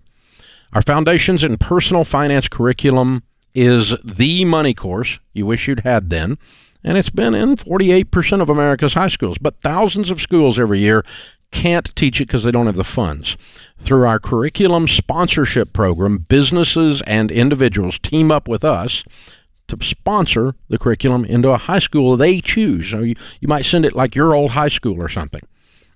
Our 0.74 0.82
Foundations 0.82 1.44
in 1.44 1.58
Personal 1.58 2.04
Finance 2.04 2.48
curriculum 2.48 3.22
is 3.54 3.96
the 4.04 4.44
money 4.44 4.74
course 4.74 5.20
you 5.34 5.46
wish 5.46 5.68
you'd 5.68 5.82
had 5.82 6.10
then, 6.10 6.40
and 6.84 6.98
it's 6.98 7.12
been 7.12 7.36
in 7.36 7.58
48% 7.58 8.42
of 8.42 8.50
America's 8.50 8.96
high 8.96 9.10
schools. 9.10 9.38
But 9.38 9.62
thousands 9.62 10.10
of 10.10 10.20
schools 10.20 10.58
every 10.58 10.80
year 10.80 11.06
can't 11.52 11.96
teach 11.96 12.20
it 12.20 12.26
because 12.26 12.44
they 12.44 12.50
don't 12.50 12.66
have 12.66 12.76
the 12.76 12.84
funds. 12.84 13.38
Through 13.78 14.08
our 14.08 14.18
curriculum 14.18 14.88
sponsorship 14.88 15.74
program, 15.74 16.26
businesses 16.28 17.04
and 17.06 17.30
individuals 17.30 18.00
team 18.00 18.32
up 18.32 18.48
with 18.48 18.64
us 18.64 19.04
to 19.68 19.78
sponsor 19.82 20.56
the 20.70 20.78
curriculum 20.78 21.26
into 21.26 21.50
a 21.50 21.58
high 21.58 21.80
school 21.80 22.18
they 22.18 22.42
choose. 22.42 22.90
So 22.90 23.00
you, 23.00 23.16
you 23.40 23.48
might 23.48 23.66
send 23.66 23.86
it 23.86 23.94
like 23.94 24.16
your 24.16 24.36
old 24.36 24.52
high 24.52 24.70
school 24.70 25.02
or 25.02 25.10
something, 25.10 25.42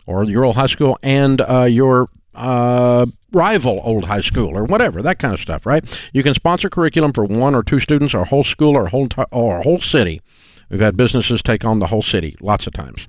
or 0.06 0.24
your 0.24 0.46
old 0.46 0.56
high 0.56 0.68
school 0.68 0.98
and 1.04 1.42
uh, 1.42 1.64
your 1.64 2.08
uh, 2.34 3.06
rival 3.32 3.82
old 3.84 4.06
high 4.06 4.22
school 4.22 4.56
or 4.58 4.64
whatever, 4.64 5.02
that 5.02 5.20
kind 5.20 5.34
of 5.34 5.40
stuff, 5.40 5.66
right? 5.66 5.84
You 6.14 6.24
can 6.24 6.34
sponsor 6.34 6.70
curriculum 6.70 7.12
for 7.14 7.26
one 7.26 7.56
or 7.56 7.64
two 7.64 7.80
students 7.80 8.14
or 8.14 8.26
whole 8.26 8.44
school 8.44 8.76
or 8.76 8.88
whole, 8.88 9.10
ti- 9.10 9.24
or 9.32 9.62
whole 9.62 9.80
city. 9.80 10.22
We've 10.70 10.80
had 10.80 10.96
businesses 10.96 11.42
take 11.42 11.66
on 11.66 11.80
the 11.80 11.88
whole 11.88 12.02
city 12.02 12.36
lots 12.42 12.68
of 12.68 12.74
times. 12.74 13.08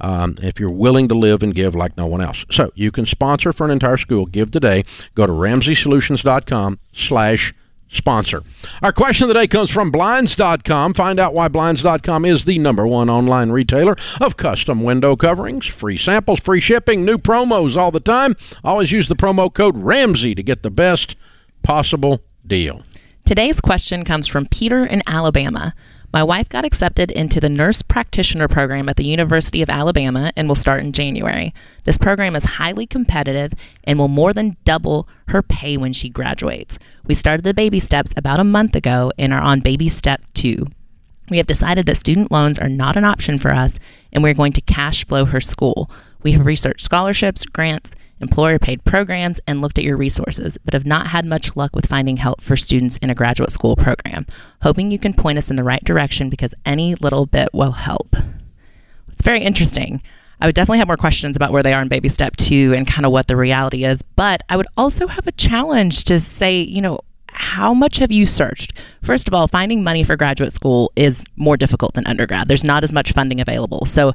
um, 0.00 0.36
if 0.42 0.58
you're 0.58 0.70
willing 0.70 1.08
to 1.08 1.14
live 1.14 1.42
and 1.42 1.54
give 1.54 1.74
like 1.74 1.96
no 1.96 2.06
one 2.06 2.20
else. 2.20 2.44
So 2.50 2.72
you 2.74 2.90
can 2.90 3.06
sponsor 3.06 3.52
for 3.52 3.64
an 3.64 3.70
entire 3.70 3.96
school. 3.96 4.26
Give 4.26 4.50
today. 4.50 4.84
Go 5.14 5.26
to 5.26 5.32
RamseySolutions.com 5.32 6.78
slash 6.92 7.54
sponsor. 7.90 8.42
Our 8.82 8.92
question 8.92 9.24
of 9.24 9.28
the 9.28 9.34
day 9.34 9.46
comes 9.46 9.70
from 9.70 9.90
Blinds.com. 9.90 10.94
Find 10.94 11.20
out 11.20 11.34
why 11.34 11.48
Blinds.com 11.48 12.24
is 12.24 12.44
the 12.44 12.58
number 12.58 12.86
one 12.86 13.10
online 13.10 13.50
retailer 13.50 13.96
of 14.20 14.36
custom 14.36 14.82
window 14.82 15.16
coverings. 15.16 15.66
Free 15.66 15.96
samples, 15.96 16.40
free 16.40 16.60
shipping, 16.60 17.04
new 17.04 17.18
promos 17.18 17.76
all 17.76 17.90
the 17.90 18.00
time. 18.00 18.36
Always 18.64 18.92
use 18.92 19.08
the 19.08 19.16
promo 19.16 19.52
code 19.52 19.76
Ramsey 19.76 20.34
to 20.34 20.42
get 20.42 20.62
the 20.62 20.70
best 20.70 21.16
possible 21.62 22.22
deal. 22.46 22.82
Today's 23.24 23.60
question 23.60 24.04
comes 24.04 24.26
from 24.26 24.46
Peter 24.46 24.84
in 24.84 25.02
Alabama. 25.06 25.74
My 26.12 26.24
wife 26.24 26.48
got 26.48 26.64
accepted 26.64 27.12
into 27.12 27.38
the 27.38 27.48
nurse 27.48 27.82
practitioner 27.82 28.48
program 28.48 28.88
at 28.88 28.96
the 28.96 29.04
University 29.04 29.62
of 29.62 29.70
Alabama 29.70 30.32
and 30.36 30.48
will 30.48 30.56
start 30.56 30.82
in 30.82 30.92
January. 30.92 31.54
This 31.84 31.98
program 31.98 32.34
is 32.34 32.44
highly 32.44 32.84
competitive 32.84 33.52
and 33.84 33.96
will 33.96 34.08
more 34.08 34.32
than 34.32 34.56
double 34.64 35.08
her 35.28 35.40
pay 35.40 35.76
when 35.76 35.92
she 35.92 36.08
graduates. 36.08 36.80
We 37.04 37.14
started 37.14 37.44
the 37.44 37.54
baby 37.54 37.78
steps 37.78 38.12
about 38.16 38.40
a 38.40 38.44
month 38.44 38.74
ago 38.74 39.12
and 39.18 39.32
are 39.32 39.40
on 39.40 39.60
baby 39.60 39.88
step 39.88 40.22
two. 40.34 40.66
We 41.30 41.36
have 41.36 41.46
decided 41.46 41.86
that 41.86 41.96
student 41.96 42.32
loans 42.32 42.58
are 42.58 42.68
not 42.68 42.96
an 42.96 43.04
option 43.04 43.38
for 43.38 43.52
us 43.52 43.78
and 44.12 44.24
we're 44.24 44.34
going 44.34 44.52
to 44.54 44.60
cash 44.60 45.06
flow 45.06 45.26
her 45.26 45.40
school. 45.40 45.88
We 46.24 46.32
have 46.32 46.44
researched 46.44 46.82
scholarships, 46.82 47.44
grants, 47.44 47.92
employer 48.20 48.58
paid 48.58 48.84
programs, 48.84 49.40
and 49.46 49.60
looked 49.60 49.78
at 49.78 49.84
your 49.84 49.96
resources, 49.96 50.58
but 50.64 50.74
have 50.74 50.86
not 50.86 51.08
had 51.08 51.24
much 51.24 51.56
luck 51.56 51.74
with 51.74 51.86
finding 51.86 52.16
help 52.16 52.40
for 52.40 52.56
students 52.56 52.96
in 52.98 53.10
a 53.10 53.14
graduate 53.14 53.50
school 53.50 53.76
program. 53.76 54.26
Hoping 54.62 54.90
you 54.90 54.98
can 54.98 55.14
point 55.14 55.38
us 55.38 55.50
in 55.50 55.56
the 55.56 55.64
right 55.64 55.84
direction 55.84 56.30
because 56.30 56.54
any 56.64 56.94
little 56.96 57.26
bit 57.26 57.48
will 57.52 57.72
help. 57.72 58.14
It's 59.12 59.22
very 59.22 59.42
interesting. 59.42 60.02
I 60.40 60.46
would 60.46 60.54
definitely 60.54 60.78
have 60.78 60.88
more 60.88 60.96
questions 60.96 61.36
about 61.36 61.52
where 61.52 61.62
they 61.62 61.74
are 61.74 61.82
in 61.82 61.88
baby 61.88 62.08
step 62.08 62.36
two 62.36 62.72
and 62.74 62.86
kind 62.86 63.04
of 63.04 63.12
what 63.12 63.26
the 63.26 63.36
reality 63.36 63.84
is, 63.84 64.02
but 64.16 64.42
I 64.48 64.56
would 64.56 64.68
also 64.76 65.06
have 65.06 65.26
a 65.26 65.32
challenge 65.32 66.04
to 66.04 66.18
say, 66.18 66.60
you 66.60 66.80
know, 66.80 67.00
how 67.40 67.72
much 67.72 67.96
have 67.96 68.12
you 68.12 68.26
searched? 68.26 68.74
First 69.02 69.26
of 69.26 69.32
all, 69.32 69.48
finding 69.48 69.82
money 69.82 70.04
for 70.04 70.14
graduate 70.14 70.52
school 70.52 70.92
is 70.94 71.24
more 71.36 71.56
difficult 71.56 71.94
than 71.94 72.06
undergrad. 72.06 72.48
There's 72.48 72.62
not 72.62 72.84
as 72.84 72.92
much 72.92 73.12
funding 73.12 73.40
available. 73.40 73.86
So 73.86 74.12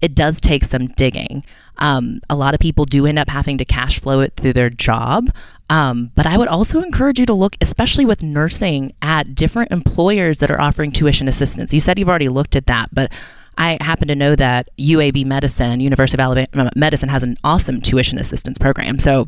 it 0.00 0.14
does 0.14 0.40
take 0.40 0.62
some 0.62 0.86
digging. 0.86 1.44
Um, 1.78 2.20
a 2.30 2.36
lot 2.36 2.54
of 2.54 2.60
people 2.60 2.84
do 2.84 3.04
end 3.04 3.18
up 3.18 3.28
having 3.28 3.58
to 3.58 3.64
cash 3.64 3.98
flow 3.98 4.20
it 4.20 4.34
through 4.36 4.52
their 4.52 4.70
job. 4.70 5.34
Um, 5.68 6.12
but 6.14 6.24
I 6.24 6.38
would 6.38 6.46
also 6.46 6.80
encourage 6.80 7.18
you 7.18 7.26
to 7.26 7.34
look, 7.34 7.56
especially 7.60 8.06
with 8.06 8.22
nursing, 8.22 8.94
at 9.02 9.34
different 9.34 9.72
employers 9.72 10.38
that 10.38 10.50
are 10.50 10.60
offering 10.60 10.92
tuition 10.92 11.26
assistance. 11.26 11.74
You 11.74 11.80
said 11.80 11.98
you've 11.98 12.08
already 12.08 12.28
looked 12.28 12.54
at 12.54 12.66
that, 12.66 12.90
but 12.92 13.12
I 13.58 13.76
happen 13.80 14.06
to 14.06 14.14
know 14.14 14.36
that 14.36 14.68
UAB 14.78 15.26
Medicine, 15.26 15.80
University 15.80 16.14
of 16.16 16.20
Alabama 16.20 16.70
Medicine, 16.76 17.08
has 17.08 17.24
an 17.24 17.36
awesome 17.42 17.80
tuition 17.80 18.18
assistance 18.18 18.56
program. 18.56 19.00
So 19.00 19.26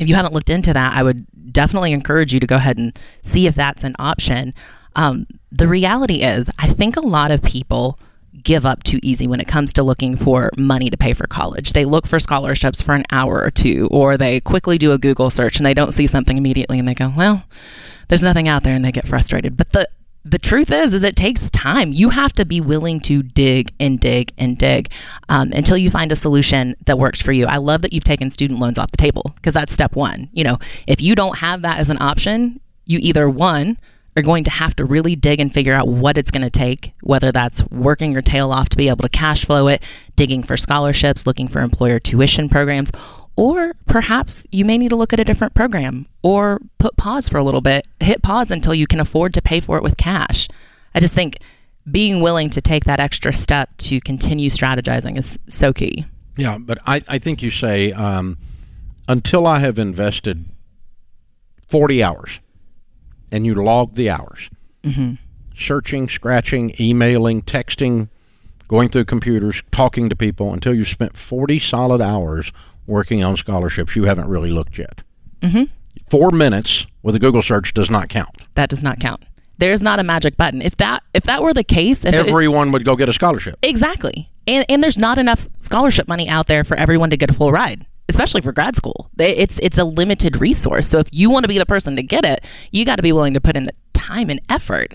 if 0.00 0.08
you 0.08 0.14
haven't 0.14 0.32
looked 0.32 0.50
into 0.50 0.72
that, 0.72 0.96
I 0.96 1.02
would 1.02 1.26
definitely 1.52 1.92
encourage 1.92 2.32
you 2.32 2.40
to 2.40 2.46
go 2.46 2.56
ahead 2.56 2.78
and 2.78 2.98
see 3.22 3.46
if 3.46 3.54
that's 3.54 3.84
an 3.84 3.94
option. 3.98 4.54
Um, 4.96 5.26
the 5.52 5.68
reality 5.68 6.22
is, 6.22 6.50
I 6.58 6.68
think 6.68 6.96
a 6.96 7.00
lot 7.00 7.30
of 7.30 7.42
people 7.42 7.98
give 8.42 8.64
up 8.64 8.82
too 8.82 8.98
easy 9.02 9.26
when 9.26 9.40
it 9.40 9.46
comes 9.46 9.72
to 9.74 9.82
looking 9.82 10.16
for 10.16 10.50
money 10.56 10.88
to 10.88 10.96
pay 10.96 11.12
for 11.12 11.26
college. 11.26 11.74
They 11.74 11.84
look 11.84 12.06
for 12.06 12.18
scholarships 12.18 12.80
for 12.80 12.94
an 12.94 13.04
hour 13.10 13.42
or 13.42 13.50
two, 13.50 13.88
or 13.90 14.16
they 14.16 14.40
quickly 14.40 14.78
do 14.78 14.92
a 14.92 14.98
Google 14.98 15.28
search 15.28 15.58
and 15.58 15.66
they 15.66 15.74
don't 15.74 15.92
see 15.92 16.06
something 16.06 16.38
immediately 16.38 16.78
and 16.78 16.88
they 16.88 16.94
go, 16.94 17.12
well, 17.14 17.44
there's 18.08 18.22
nothing 18.22 18.48
out 18.48 18.62
there 18.62 18.74
and 18.74 18.84
they 18.84 18.92
get 18.92 19.06
frustrated. 19.06 19.56
But 19.56 19.70
the 19.70 19.88
the 20.24 20.38
truth 20.38 20.70
is 20.70 20.92
is 20.94 21.04
it 21.04 21.16
takes 21.16 21.50
time. 21.50 21.92
You 21.92 22.10
have 22.10 22.32
to 22.34 22.44
be 22.44 22.60
willing 22.60 23.00
to 23.00 23.22
dig 23.22 23.72
and 23.80 23.98
dig 23.98 24.32
and 24.36 24.58
dig 24.58 24.92
um, 25.28 25.52
until 25.52 25.76
you 25.76 25.90
find 25.90 26.12
a 26.12 26.16
solution 26.16 26.76
that 26.86 26.98
works 26.98 27.22
for 27.22 27.32
you. 27.32 27.46
I 27.46 27.56
love 27.56 27.82
that 27.82 27.92
you've 27.92 28.04
taken 28.04 28.30
student 28.30 28.60
loans 28.60 28.78
off 28.78 28.90
the 28.90 28.98
table 28.98 29.32
because 29.36 29.54
that's 29.54 29.72
step 29.72 29.96
one. 29.96 30.28
You 30.32 30.44
know 30.44 30.58
if 30.86 31.00
you 31.00 31.14
don't 31.14 31.38
have 31.38 31.62
that 31.62 31.78
as 31.78 31.90
an 31.90 32.00
option 32.00 32.60
you 32.90 32.98
either 33.00 33.30
one 33.30 33.78
are 34.16 34.22
going 34.22 34.42
to 34.44 34.50
have 34.50 34.74
to 34.76 34.84
really 34.84 35.14
dig 35.14 35.38
and 35.38 35.54
figure 35.54 35.72
out 35.72 35.86
what 35.86 36.18
it's 36.18 36.32
going 36.32 36.42
to 36.42 36.50
take, 36.50 36.92
whether 37.02 37.30
that's 37.30 37.62
working 37.70 38.12
your 38.12 38.22
tail 38.22 38.50
off 38.50 38.68
to 38.68 38.76
be 38.76 38.88
able 38.88 39.02
to 39.02 39.08
cash 39.08 39.44
flow 39.44 39.68
it, 39.68 39.82
digging 40.16 40.42
for 40.42 40.56
scholarships, 40.56 41.26
looking 41.26 41.46
for 41.46 41.60
employer 41.60 42.00
tuition 42.00 42.48
programs, 42.48 42.90
or 43.36 43.74
perhaps 43.86 44.46
you 44.50 44.64
may 44.64 44.78
need 44.78 44.90
to 44.90 44.96
look 44.96 45.12
at 45.12 45.20
a 45.20 45.24
different 45.24 45.54
program 45.54 46.06
or 46.22 46.60
put 46.78 46.96
pause 46.96 47.28
for 47.28 47.38
a 47.38 47.44
little 47.44 47.60
bit, 47.60 47.86
hit 48.00 48.22
pause 48.22 48.50
until 48.50 48.74
you 48.74 48.86
can 48.86 49.00
afford 49.00 49.34
to 49.34 49.42
pay 49.42 49.60
for 49.60 49.76
it 49.76 49.82
with 49.82 49.96
cash. 49.96 50.48
I 50.94 51.00
just 51.00 51.14
think 51.14 51.38
being 51.90 52.20
willing 52.20 52.50
to 52.50 52.60
take 52.60 52.84
that 52.84 53.00
extra 53.00 53.32
step 53.32 53.70
to 53.78 54.00
continue 54.00 54.50
strategizing 54.50 55.16
is 55.16 55.38
so 55.48 55.72
key. 55.72 56.04
Yeah, 56.36 56.58
but 56.58 56.78
I, 56.86 57.02
I 57.08 57.18
think 57.18 57.42
you 57.42 57.50
say 57.50 57.92
um, 57.92 58.38
until 59.08 59.46
I 59.46 59.60
have 59.60 59.78
invested 59.78 60.44
40 61.68 62.02
hours 62.02 62.40
and 63.32 63.46
you 63.46 63.54
log 63.54 63.94
the 63.94 64.10
hours. 64.10 64.50
Mm-hmm. 64.82 65.14
Searching, 65.54 66.08
scratching, 66.08 66.74
emailing, 66.80 67.42
texting, 67.42 68.08
going 68.68 68.88
through 68.88 69.04
computers, 69.04 69.62
talking 69.72 70.08
to 70.08 70.16
people 70.16 70.52
until 70.52 70.74
you've 70.74 70.88
spent 70.88 71.16
40 71.16 71.58
solid 71.58 72.00
hours 72.00 72.52
working 72.86 73.22
on 73.22 73.36
scholarships. 73.36 73.96
You 73.96 74.04
haven't 74.04 74.28
really 74.28 74.50
looked 74.50 74.78
yet. 74.78 75.02
Mm-hmm. 75.40 75.64
Four 76.08 76.30
minutes 76.30 76.86
with 77.02 77.14
a 77.14 77.18
Google 77.18 77.42
search 77.42 77.74
does 77.74 77.90
not 77.90 78.08
count. 78.08 78.30
That 78.54 78.70
does 78.70 78.82
not 78.82 79.00
count. 79.00 79.24
There's 79.58 79.82
not 79.82 79.98
a 79.98 80.02
magic 80.02 80.36
button. 80.36 80.62
If 80.62 80.76
that 80.78 81.02
if 81.14 81.24
that 81.24 81.42
were 81.42 81.52
the 81.52 81.64
case, 81.64 82.04
everyone 82.04 82.68
it, 82.68 82.70
would 82.72 82.84
go 82.84 82.96
get 82.96 83.08
a 83.08 83.12
scholarship. 83.12 83.58
Exactly. 83.62 84.30
And 84.46 84.64
and 84.68 84.82
there's 84.82 84.98
not 84.98 85.18
enough 85.18 85.46
scholarship 85.58 86.08
money 86.08 86.28
out 86.28 86.46
there 86.46 86.64
for 86.64 86.76
everyone 86.76 87.10
to 87.10 87.16
get 87.16 87.30
a 87.30 87.34
full 87.34 87.52
ride 87.52 87.86
especially 88.10 88.40
for 88.40 88.52
grad 88.52 88.76
school. 88.76 89.08
It's 89.18 89.58
it's 89.60 89.78
a 89.78 89.84
limited 89.84 90.40
resource. 90.40 90.88
So 90.88 90.98
if 90.98 91.08
you 91.12 91.30
want 91.30 91.44
to 91.44 91.48
be 91.48 91.58
the 91.58 91.64
person 91.64 91.96
to 91.96 92.02
get 92.02 92.24
it, 92.24 92.44
you 92.72 92.84
got 92.84 92.96
to 92.96 93.02
be 93.02 93.12
willing 93.12 93.34
to 93.34 93.40
put 93.40 93.56
in 93.56 93.64
the 93.64 93.72
time 93.94 94.28
and 94.28 94.40
effort. 94.50 94.94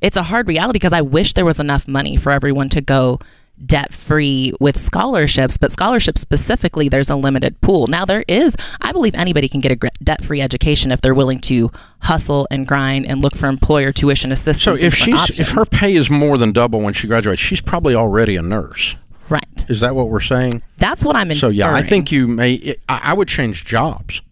It's 0.00 0.16
a 0.16 0.22
hard 0.22 0.46
reality 0.46 0.76
because 0.76 0.92
I 0.92 1.02
wish 1.02 1.34
there 1.34 1.44
was 1.44 1.58
enough 1.58 1.88
money 1.88 2.16
for 2.16 2.30
everyone 2.30 2.68
to 2.70 2.80
go 2.80 3.18
debt 3.64 3.92
free 3.92 4.52
with 4.60 4.78
scholarships, 4.78 5.56
but 5.56 5.72
scholarships 5.72 6.20
specifically, 6.20 6.88
there's 6.88 7.08
a 7.08 7.16
limited 7.16 7.60
pool. 7.60 7.86
Now, 7.86 8.04
there 8.04 8.24
is, 8.28 8.56
I 8.80 8.92
believe 8.92 9.14
anybody 9.14 9.48
can 9.48 9.60
get 9.60 9.72
a 9.72 9.90
debt 10.02 10.24
free 10.24 10.40
education 10.40 10.92
if 10.92 11.00
they're 11.00 11.14
willing 11.14 11.40
to 11.42 11.70
hustle 12.00 12.46
and 12.50 12.66
grind 12.66 13.06
and 13.06 13.22
look 13.22 13.36
for 13.36 13.46
employer 13.46 13.92
tuition 13.92 14.32
assistance. 14.32 14.62
So, 14.62 14.74
if 14.74 14.94
she's 14.94 15.14
options. 15.14 15.40
if 15.40 15.50
her 15.50 15.64
pay 15.64 15.94
is 15.94 16.10
more 16.10 16.38
than 16.38 16.52
double 16.52 16.80
when 16.80 16.94
she 16.94 17.06
graduates, 17.06 17.40
she's 17.40 17.60
probably 17.60 17.94
already 17.94 18.36
a 18.36 18.42
nurse. 18.42 18.96
Right. 19.28 19.64
Is 19.68 19.80
that 19.80 19.94
what 19.94 20.08
we're 20.08 20.20
saying? 20.20 20.62
That's 20.78 21.04
what 21.04 21.16
I'm 21.16 21.30
inferring. 21.30 21.52
So 21.52 21.56
yeah, 21.56 21.74
I 21.74 21.82
think 21.82 22.12
you 22.12 22.28
may. 22.28 22.76
I, 22.88 23.12
would 23.12 23.26
change 23.26 23.64
jobs 23.64 24.22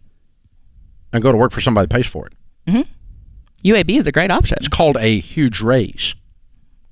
and 1.11 1.21
go 1.21 1.31
to 1.31 1.37
work 1.37 1.51
for 1.51 1.59
somebody 1.59 1.87
that 1.87 1.93
pays 1.93 2.05
for 2.05 2.27
it. 2.27 2.33
Mm-hmm. 2.67 3.69
UAB 3.69 3.97
is 3.97 4.07
a 4.07 4.11
great 4.11 4.31
option. 4.31 4.57
It's 4.59 4.69
called 4.69 4.95
a 4.97 5.19
huge 5.19 5.59
raise 5.59 6.15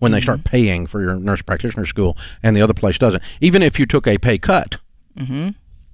when 0.04 0.12
they 0.12 0.20
start 0.20 0.40
mm-hmm. 0.40 0.50
paying 0.50 0.86
for 0.86 1.00
your 1.00 1.16
nurse 1.16 1.42
practitioner 1.42 1.86
school, 1.86 2.18
and 2.44 2.56
the 2.56 2.62
other 2.62 2.74
place 2.74 2.98
doesn't. 2.98 3.24
Even 3.40 3.64
if 3.64 3.80
you 3.80 3.86
took 3.86 4.06
a 4.06 4.18
pay 4.18 4.38
cut, 4.38 4.76
mm-hmm. 5.18 5.52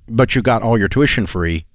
but 0.07 0.33
you 0.33 0.41
got 0.41 0.63
all 0.63 0.79
your 0.79 0.89
tuition 0.89 1.27
free, 1.27 1.65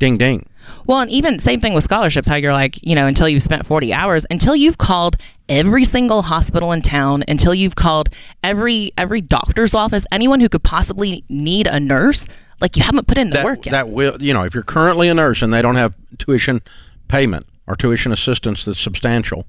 ding 0.00 0.18
ding. 0.18 0.48
Well, 0.86 0.98
and 0.98 1.10
even 1.12 1.38
same 1.38 1.60
thing 1.60 1.74
with 1.74 1.84
scholarships, 1.84 2.26
how 2.26 2.34
you're 2.34 2.52
like, 2.52 2.84
you 2.84 2.96
know, 2.96 3.06
until 3.06 3.28
you've 3.28 3.44
spent 3.44 3.64
40 3.66 3.92
hours, 3.92 4.26
until 4.30 4.56
you've 4.56 4.78
called 4.78 5.16
every 5.48 5.84
single 5.84 6.22
hospital 6.22 6.72
in 6.72 6.82
town, 6.82 7.22
until 7.28 7.54
you've 7.54 7.76
called 7.76 8.08
every 8.42 8.92
every 8.98 9.20
doctor's 9.20 9.72
office, 9.72 10.04
anyone 10.10 10.40
who 10.40 10.48
could 10.48 10.64
possibly 10.64 11.24
need 11.28 11.68
a 11.68 11.78
nurse, 11.78 12.26
like 12.60 12.76
you 12.76 12.82
haven't 12.82 13.06
put 13.06 13.16
in 13.16 13.30
the 13.30 13.36
that, 13.36 13.44
work 13.44 13.64
yet. 13.64 13.70
That 13.70 13.90
will, 13.90 14.20
you 14.20 14.34
know, 14.34 14.42
if 14.42 14.54
you're 14.54 14.64
currently 14.64 15.08
a 15.08 15.14
nurse 15.14 15.40
and 15.40 15.52
they 15.52 15.62
don't 15.62 15.76
have 15.76 15.94
tuition 16.18 16.62
payment 17.06 17.46
or 17.68 17.76
tuition 17.76 18.10
assistance 18.10 18.64
that's 18.64 18.80
substantial, 18.80 19.46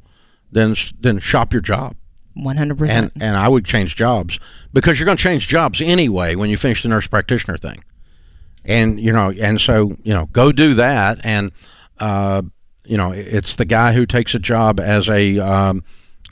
then 0.52 0.76
then 1.00 1.20
shop 1.20 1.52
your 1.52 1.64
job. 1.64 1.96
100%. 2.38 2.90
And 2.90 3.12
and 3.20 3.36
I 3.36 3.48
would 3.48 3.66
change 3.66 3.96
jobs 3.96 4.40
because 4.74 5.00
you're 5.00 5.06
going 5.06 5.18
to 5.18 5.24
change 5.24 5.48
jobs 5.48 5.82
anyway 5.82 6.36
when 6.36 6.50
you 6.50 6.58
finish 6.58 6.84
the 6.84 6.90
nurse 6.90 7.08
practitioner 7.08 7.58
thing 7.58 7.84
and 8.68 9.00
you 9.00 9.12
know, 9.12 9.32
and 9.32 9.60
so 9.60 9.92
you 10.04 10.14
know, 10.14 10.28
go 10.28 10.52
do 10.52 10.74
that, 10.76 11.20
and 11.24 11.52
uh, 12.00 12.42
you 12.86 12.98
know, 12.98 13.12
it's 13.12 13.56
the 13.56 13.66
guy 13.66 13.94
who 13.94 14.06
takes 14.06 14.36
a 14.36 14.40
job 14.40 14.80
as 14.80 15.10
a 15.10 15.40
um, 15.40 15.84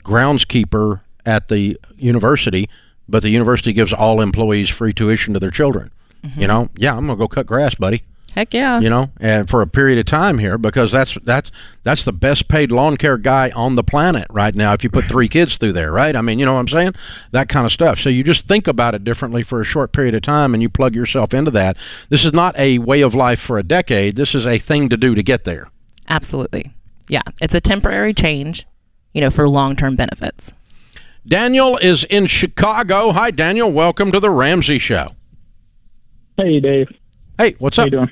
groundskeeper 0.04 1.00
at 1.24 1.48
the 1.48 1.78
university, 1.96 2.68
but 3.08 3.22
the 3.22 3.30
university 3.30 3.72
gives 3.72 3.92
all 3.92 4.20
employees 4.20 4.68
free 4.68 4.92
tuition 4.92 5.34
to 5.34 5.40
their 5.40 5.50
children. 5.50 5.90
Mm-hmm. 6.22 6.40
You 6.40 6.46
know, 6.46 6.68
yeah, 6.76 6.94
I'm 6.94 7.06
gonna 7.06 7.16
go 7.16 7.26
cut 7.26 7.46
grass, 7.46 7.74
buddy. 7.74 8.04
Heck 8.36 8.52
yeah. 8.52 8.80
You 8.80 8.90
know, 8.90 9.10
and 9.18 9.48
for 9.48 9.62
a 9.62 9.66
period 9.66 9.98
of 9.98 10.04
time 10.04 10.38
here 10.38 10.58
because 10.58 10.92
that's 10.92 11.16
that's 11.24 11.50
that's 11.84 12.04
the 12.04 12.12
best 12.12 12.48
paid 12.48 12.70
lawn 12.70 12.98
care 12.98 13.16
guy 13.16 13.50
on 13.56 13.76
the 13.76 13.82
planet 13.82 14.26
right 14.28 14.54
now 14.54 14.74
if 14.74 14.84
you 14.84 14.90
put 14.90 15.06
three 15.06 15.26
kids 15.26 15.56
through 15.56 15.72
there, 15.72 15.90
right? 15.90 16.14
I 16.14 16.20
mean, 16.20 16.38
you 16.38 16.44
know 16.44 16.52
what 16.52 16.60
I'm 16.60 16.68
saying? 16.68 16.92
That 17.30 17.48
kind 17.48 17.64
of 17.64 17.72
stuff. 17.72 17.98
So 17.98 18.10
you 18.10 18.22
just 18.22 18.46
think 18.46 18.68
about 18.68 18.94
it 18.94 19.04
differently 19.04 19.42
for 19.42 19.62
a 19.62 19.64
short 19.64 19.92
period 19.92 20.14
of 20.14 20.20
time 20.20 20.52
and 20.52 20.62
you 20.62 20.68
plug 20.68 20.94
yourself 20.94 21.32
into 21.32 21.50
that. 21.52 21.78
This 22.10 22.26
is 22.26 22.34
not 22.34 22.54
a 22.58 22.78
way 22.78 23.00
of 23.00 23.14
life 23.14 23.40
for 23.40 23.56
a 23.58 23.62
decade. 23.62 24.16
This 24.16 24.34
is 24.34 24.46
a 24.46 24.58
thing 24.58 24.90
to 24.90 24.98
do 24.98 25.14
to 25.14 25.22
get 25.22 25.44
there. 25.44 25.70
Absolutely. 26.06 26.74
Yeah, 27.08 27.22
it's 27.40 27.54
a 27.54 27.60
temporary 27.60 28.12
change, 28.12 28.66
you 29.14 29.22
know, 29.22 29.30
for 29.30 29.48
long-term 29.48 29.96
benefits. 29.96 30.52
Daniel 31.26 31.78
is 31.78 32.04
in 32.04 32.26
Chicago. 32.26 33.12
Hi, 33.12 33.30
Daniel. 33.30 33.72
Welcome 33.72 34.12
to 34.12 34.20
the 34.20 34.30
Ramsey 34.30 34.78
Show. 34.78 35.12
Hey, 36.36 36.60
Dave. 36.60 36.88
Hey, 37.38 37.56
what's 37.58 37.78
How 37.78 37.84
up? 37.84 37.86
you 37.86 37.92
doing? 37.92 38.10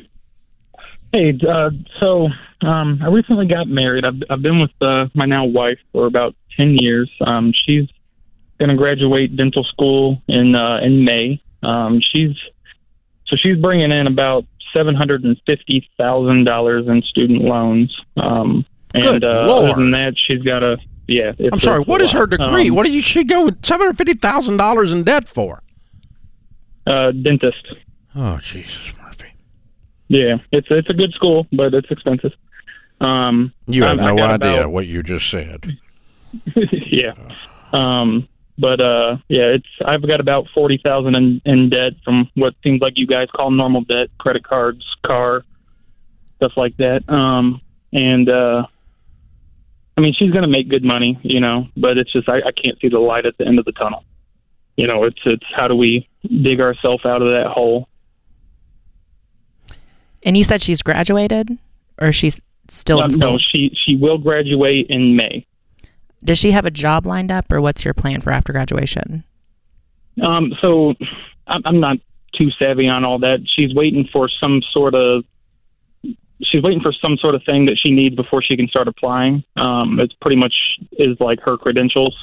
Hey, 1.14 1.38
uh, 1.48 1.70
so 2.00 2.28
um, 2.62 2.98
I 3.00 3.06
recently 3.06 3.46
got 3.46 3.68
married. 3.68 4.04
I've, 4.04 4.20
I've 4.28 4.42
been 4.42 4.58
with 4.58 4.72
uh, 4.80 5.06
my 5.14 5.26
now 5.26 5.44
wife 5.44 5.78
for 5.92 6.06
about 6.06 6.34
ten 6.56 6.74
years. 6.76 7.08
Um, 7.20 7.52
she's 7.52 7.88
going 8.58 8.70
to 8.70 8.74
graduate 8.74 9.36
dental 9.36 9.62
school 9.62 10.20
in 10.26 10.56
uh, 10.56 10.80
in 10.82 11.04
May. 11.04 11.40
Um, 11.62 12.00
she's 12.00 12.36
so 13.28 13.36
she's 13.36 13.56
bringing 13.58 13.92
in 13.92 14.08
about 14.08 14.44
seven 14.74 14.96
hundred 14.96 15.22
and 15.22 15.40
fifty 15.46 15.88
thousand 15.96 16.46
dollars 16.46 16.88
in 16.88 17.00
student 17.02 17.42
loans. 17.42 17.96
Um, 18.16 18.66
and 18.92 19.04
Good 19.04 19.24
uh, 19.24 19.46
Lord. 19.46 19.70
other 19.70 19.80
than 19.82 19.92
that, 19.92 20.14
she's 20.16 20.42
got 20.42 20.64
a 20.64 20.78
yeah. 21.06 21.30
It's 21.38 21.52
I'm 21.52 21.60
sorry. 21.60 21.84
What 21.84 22.00
is 22.00 22.10
her 22.10 22.26
degree? 22.26 22.70
Um, 22.70 22.74
what 22.74 22.86
did 22.86 22.92
you 22.92 23.02
she 23.02 23.22
go 23.22 23.44
with 23.44 23.64
seven 23.64 23.86
hundred 23.86 23.98
fifty 23.98 24.14
thousand 24.14 24.56
dollars 24.56 24.90
in 24.90 25.04
debt 25.04 25.28
for? 25.28 25.62
uh, 26.88 27.12
dentist. 27.12 27.66
Oh, 28.16 28.38
Jesus. 28.38 28.92
Yeah, 30.14 30.36
it's 30.52 30.68
it's 30.70 30.88
a 30.88 30.94
good 30.94 31.12
school, 31.12 31.48
but 31.52 31.74
it's 31.74 31.90
expensive. 31.90 32.32
Um, 33.00 33.52
You 33.66 33.82
have 33.82 33.98
I- 33.98 34.02
I 34.04 34.06
no 34.12 34.16
got 34.16 34.42
idea 34.42 34.60
about- 34.60 34.70
what 34.72 34.86
you 34.86 35.02
just 35.02 35.28
said. 35.28 35.76
yeah. 36.86 37.14
Um, 37.72 38.28
but 38.56 38.80
uh, 38.80 39.16
yeah, 39.28 39.46
it's 39.56 39.66
I've 39.84 40.06
got 40.06 40.20
about 40.20 40.46
forty 40.54 40.80
thousand 40.84 41.16
in, 41.16 41.40
in 41.44 41.68
debt 41.70 41.94
from 42.04 42.30
what 42.34 42.54
seems 42.64 42.80
like 42.80 42.92
you 42.94 43.08
guys 43.08 43.26
call 43.36 43.50
normal 43.50 43.80
debt, 43.82 44.10
credit 44.18 44.44
cards, 44.44 44.84
car, 45.04 45.44
stuff 46.36 46.52
like 46.56 46.76
that. 46.76 47.02
Um, 47.08 47.60
and 47.92 48.28
uh, 48.28 48.66
I 49.96 50.00
mean, 50.00 50.14
she's 50.16 50.30
gonna 50.30 50.46
make 50.46 50.68
good 50.68 50.84
money, 50.84 51.18
you 51.24 51.40
know, 51.40 51.66
but 51.76 51.98
it's 51.98 52.12
just 52.12 52.28
I, 52.28 52.36
I 52.36 52.52
can't 52.52 52.78
see 52.80 52.88
the 52.88 53.00
light 53.00 53.26
at 53.26 53.36
the 53.38 53.46
end 53.48 53.58
of 53.58 53.64
the 53.64 53.72
tunnel. 53.72 54.04
You 54.76 54.86
know, 54.86 55.02
it's 55.02 55.20
it's 55.24 55.46
how 55.56 55.66
do 55.66 55.74
we 55.74 56.08
dig 56.22 56.60
ourselves 56.60 57.04
out 57.04 57.22
of 57.22 57.28
that 57.32 57.48
hole? 57.48 57.88
And 60.24 60.36
you 60.36 60.44
said 60.44 60.62
she's 60.62 60.82
graduated, 60.82 61.50
or 62.00 62.12
she's 62.12 62.40
still 62.68 62.98
Um, 62.98 63.04
in 63.04 63.10
school? 63.10 63.32
no, 63.32 63.38
she 63.38 63.70
she 63.86 63.96
will 63.96 64.18
graduate 64.18 64.86
in 64.88 65.16
May. 65.16 65.44
Does 66.24 66.38
she 66.38 66.52
have 66.52 66.64
a 66.64 66.70
job 66.70 67.04
lined 67.06 67.30
up, 67.30 67.52
or 67.52 67.60
what's 67.60 67.84
your 67.84 67.92
plan 67.94 68.22
for 68.22 68.30
after 68.32 68.52
graduation? 68.52 69.24
Um, 70.22 70.54
so 70.62 70.94
I'm, 71.46 71.62
I'm 71.66 71.80
not 71.80 71.98
too 72.38 72.50
savvy 72.58 72.88
on 72.88 73.04
all 73.04 73.18
that. 73.18 73.40
She's 73.56 73.74
waiting 73.74 74.08
for 74.12 74.28
some 74.42 74.62
sort 74.72 74.94
of 74.94 75.24
she's 76.42 76.62
waiting 76.62 76.80
for 76.80 76.92
some 76.92 77.16
sort 77.18 77.34
of 77.34 77.42
thing 77.44 77.66
that 77.66 77.78
she 77.84 77.92
needs 77.92 78.14
before 78.16 78.42
she 78.42 78.56
can 78.56 78.68
start 78.68 78.88
applying. 78.88 79.44
Um, 79.56 80.00
it's 80.00 80.14
pretty 80.20 80.36
much 80.36 80.54
is 80.92 81.16
like 81.20 81.40
her 81.40 81.56
credentials 81.58 82.16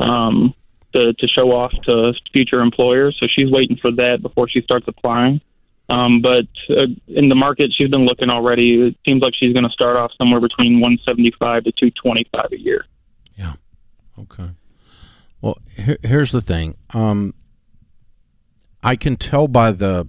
um, 0.00 0.54
to 0.94 1.12
to 1.12 1.26
show 1.28 1.52
off 1.52 1.72
to 1.88 2.12
future 2.32 2.60
employers. 2.60 3.16
So 3.20 3.28
she's 3.30 3.50
waiting 3.50 3.76
for 3.76 3.92
that 3.92 4.22
before 4.22 4.48
she 4.48 4.60
starts 4.62 4.86
applying. 4.88 5.40
Um, 5.88 6.22
but 6.22 6.46
uh, 6.70 6.86
in 7.08 7.28
the 7.28 7.34
market, 7.34 7.70
she's 7.76 7.90
been 7.90 8.06
looking 8.06 8.30
already. 8.30 8.88
It 8.88 8.96
seems 9.06 9.22
like 9.22 9.34
she's 9.38 9.52
going 9.52 9.64
to 9.64 9.70
start 9.70 9.96
off 9.96 10.12
somewhere 10.18 10.40
between 10.40 10.80
175 10.80 11.64
to 11.64 11.72
225 11.72 12.52
a 12.52 12.60
year. 12.60 12.86
Yeah. 13.36 13.54
Okay. 14.18 14.50
Well, 15.40 15.58
here, 15.76 15.98
here's 16.02 16.32
the 16.32 16.40
thing. 16.40 16.76
Um, 16.94 17.34
I 18.82 18.96
can 18.96 19.16
tell 19.16 19.46
by 19.46 19.72
the 19.72 20.08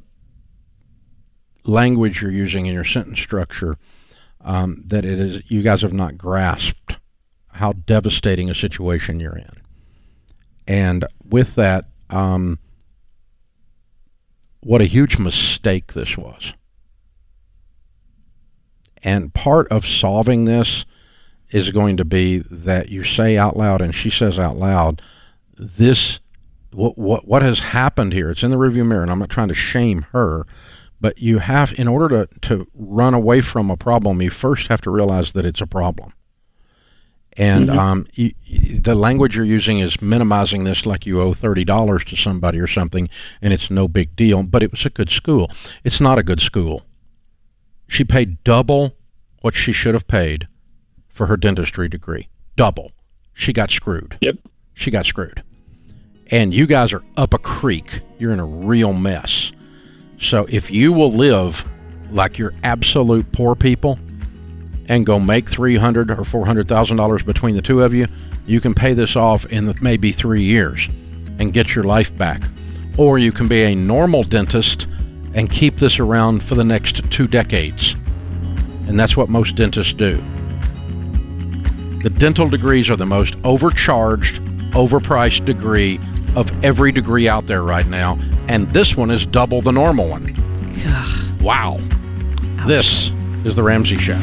language 1.65 2.21
you're 2.21 2.31
using 2.31 2.67
in 2.67 2.73
your 2.73 2.83
sentence 2.83 3.19
structure 3.19 3.77
um, 4.41 4.83
that 4.85 5.03
it 5.03 5.19
is 5.19 5.41
you 5.49 5.61
guys 5.61 5.81
have 5.81 5.93
not 5.93 6.17
grasped 6.17 6.97
how 7.53 7.73
devastating 7.73 8.49
a 8.49 8.55
situation 8.55 9.19
you're 9.19 9.37
in, 9.37 9.61
and 10.67 11.05
with 11.23 11.55
that, 11.55 11.85
um, 12.09 12.59
what 14.65 14.81
a 14.81 14.85
huge 14.85 15.19
mistake 15.19 15.93
this 15.93 16.17
was. 16.17 16.55
And 19.03 19.31
part 19.31 19.67
of 19.67 19.85
solving 19.85 20.45
this 20.45 20.85
is 21.51 21.69
going 21.69 21.97
to 21.97 22.03
be 22.03 22.39
that 22.39 22.89
you 22.89 23.03
say 23.03 23.37
out 23.37 23.55
loud 23.55 23.79
and 23.79 23.93
she 23.93 24.09
says 24.09 24.39
out 24.39 24.57
loud 24.57 25.03
this 25.55 26.19
what 26.71 26.97
what 26.97 27.27
what 27.27 27.43
has 27.43 27.59
happened 27.59 28.11
here 28.11 28.31
it's 28.31 28.41
in 28.41 28.49
the 28.49 28.57
review 28.57 28.83
mirror 28.83 29.03
and 29.03 29.11
I'm 29.11 29.19
not 29.19 29.29
trying 29.29 29.49
to 29.49 29.53
shame 29.53 30.07
her 30.11 30.47
but 30.99 31.19
you 31.19 31.37
have 31.37 31.71
in 31.77 31.87
order 31.87 32.25
to 32.25 32.39
to 32.41 32.67
run 32.73 33.13
away 33.13 33.41
from 33.41 33.69
a 33.69 33.77
problem 33.77 34.19
you 34.19 34.31
first 34.31 34.67
have 34.69 34.81
to 34.81 34.89
realize 34.89 35.33
that 35.33 35.45
it's 35.45 35.61
a 35.61 35.67
problem 35.67 36.13
and 37.37 37.69
um, 37.69 38.07
you, 38.13 38.31
the 38.79 38.95
language 38.95 39.35
you're 39.35 39.45
using 39.45 39.79
is 39.79 40.01
minimizing 40.01 40.63
this 40.63 40.85
like 40.85 41.05
you 41.05 41.21
owe 41.21 41.33
thirty 41.33 41.65
dollars 41.65 42.05
to 42.05 42.15
somebody 42.15 42.59
or 42.59 42.67
something, 42.67 43.09
and 43.41 43.53
it's 43.53 43.69
no 43.69 43.87
big 43.87 44.15
deal. 44.15 44.43
But 44.43 44.63
it 44.63 44.71
was 44.71 44.85
a 44.85 44.89
good 44.89 45.09
school. 45.09 45.49
It's 45.83 45.99
not 45.99 46.17
a 46.17 46.23
good 46.23 46.41
school. 46.41 46.83
She 47.87 48.03
paid 48.03 48.43
double 48.43 48.95
what 49.41 49.53
she 49.53 49.71
should 49.71 49.93
have 49.93 50.07
paid 50.07 50.47
for 51.07 51.27
her 51.27 51.37
dentistry 51.37 51.87
degree. 51.87 52.29
Double. 52.55 52.91
She 53.33 53.53
got 53.53 53.69
screwed. 53.69 54.17
Yep. 54.21 54.37
She 54.73 54.91
got 54.91 55.05
screwed. 55.05 55.43
And 56.31 56.53
you 56.53 56.65
guys 56.65 56.93
are 56.93 57.03
up 57.17 57.33
a 57.33 57.37
creek. 57.37 58.01
You're 58.17 58.33
in 58.33 58.39
a 58.39 58.45
real 58.45 58.93
mess. 58.93 59.51
So 60.19 60.47
if 60.49 60.71
you 60.71 60.91
will 60.93 61.11
live 61.11 61.65
like 62.09 62.37
you're 62.37 62.53
absolute 62.63 63.31
poor 63.31 63.55
people 63.55 63.99
and 64.87 65.05
go 65.05 65.19
make 65.19 65.49
three 65.49 65.77
hundred 65.77 66.11
or 66.11 66.23
four 66.23 66.45
hundred 66.45 66.67
thousand 66.67 66.97
dollars 66.97 67.23
between 67.23 67.55
the 67.55 67.61
two 67.61 67.81
of 67.81 67.93
you, 67.93 68.07
you 68.45 68.61
can 68.61 68.73
pay 68.73 68.93
this 68.93 69.15
off 69.15 69.45
in 69.47 69.73
maybe 69.81 70.11
three 70.11 70.43
years 70.43 70.87
and 71.39 71.53
get 71.53 71.75
your 71.75 71.83
life 71.83 72.15
back. 72.17 72.43
Or 72.97 73.17
you 73.19 73.31
can 73.31 73.47
be 73.47 73.63
a 73.63 73.75
normal 73.75 74.23
dentist 74.23 74.87
and 75.33 75.49
keep 75.49 75.77
this 75.77 75.99
around 75.99 76.43
for 76.43 76.55
the 76.55 76.63
next 76.63 77.11
two 77.11 77.27
decades. 77.27 77.95
And 78.87 78.99
that's 78.99 79.17
what 79.17 79.29
most 79.29 79.55
dentists 79.55 79.93
do. 79.93 80.23
The 82.03 82.11
dental 82.11 82.47
degrees 82.47 82.89
are 82.89 82.95
the 82.95 83.05
most 83.05 83.35
overcharged, 83.43 84.39
overpriced 84.71 85.43
degree 85.43 85.99
of 86.35 86.63
every 86.63 86.91
degree 86.91 87.27
out 87.27 87.47
there 87.47 87.63
right 87.63 87.87
now, 87.87 88.19
and 88.47 88.71
this 88.71 88.95
one 88.95 89.09
is 89.09 89.25
double 89.25 89.61
the 89.61 89.71
normal 89.71 90.07
one. 90.07 90.33
Wow. 91.41 91.79
This 92.67 93.11
is 93.43 93.55
the 93.55 93.63
Ramsey 93.63 93.97
Show. 93.97 94.21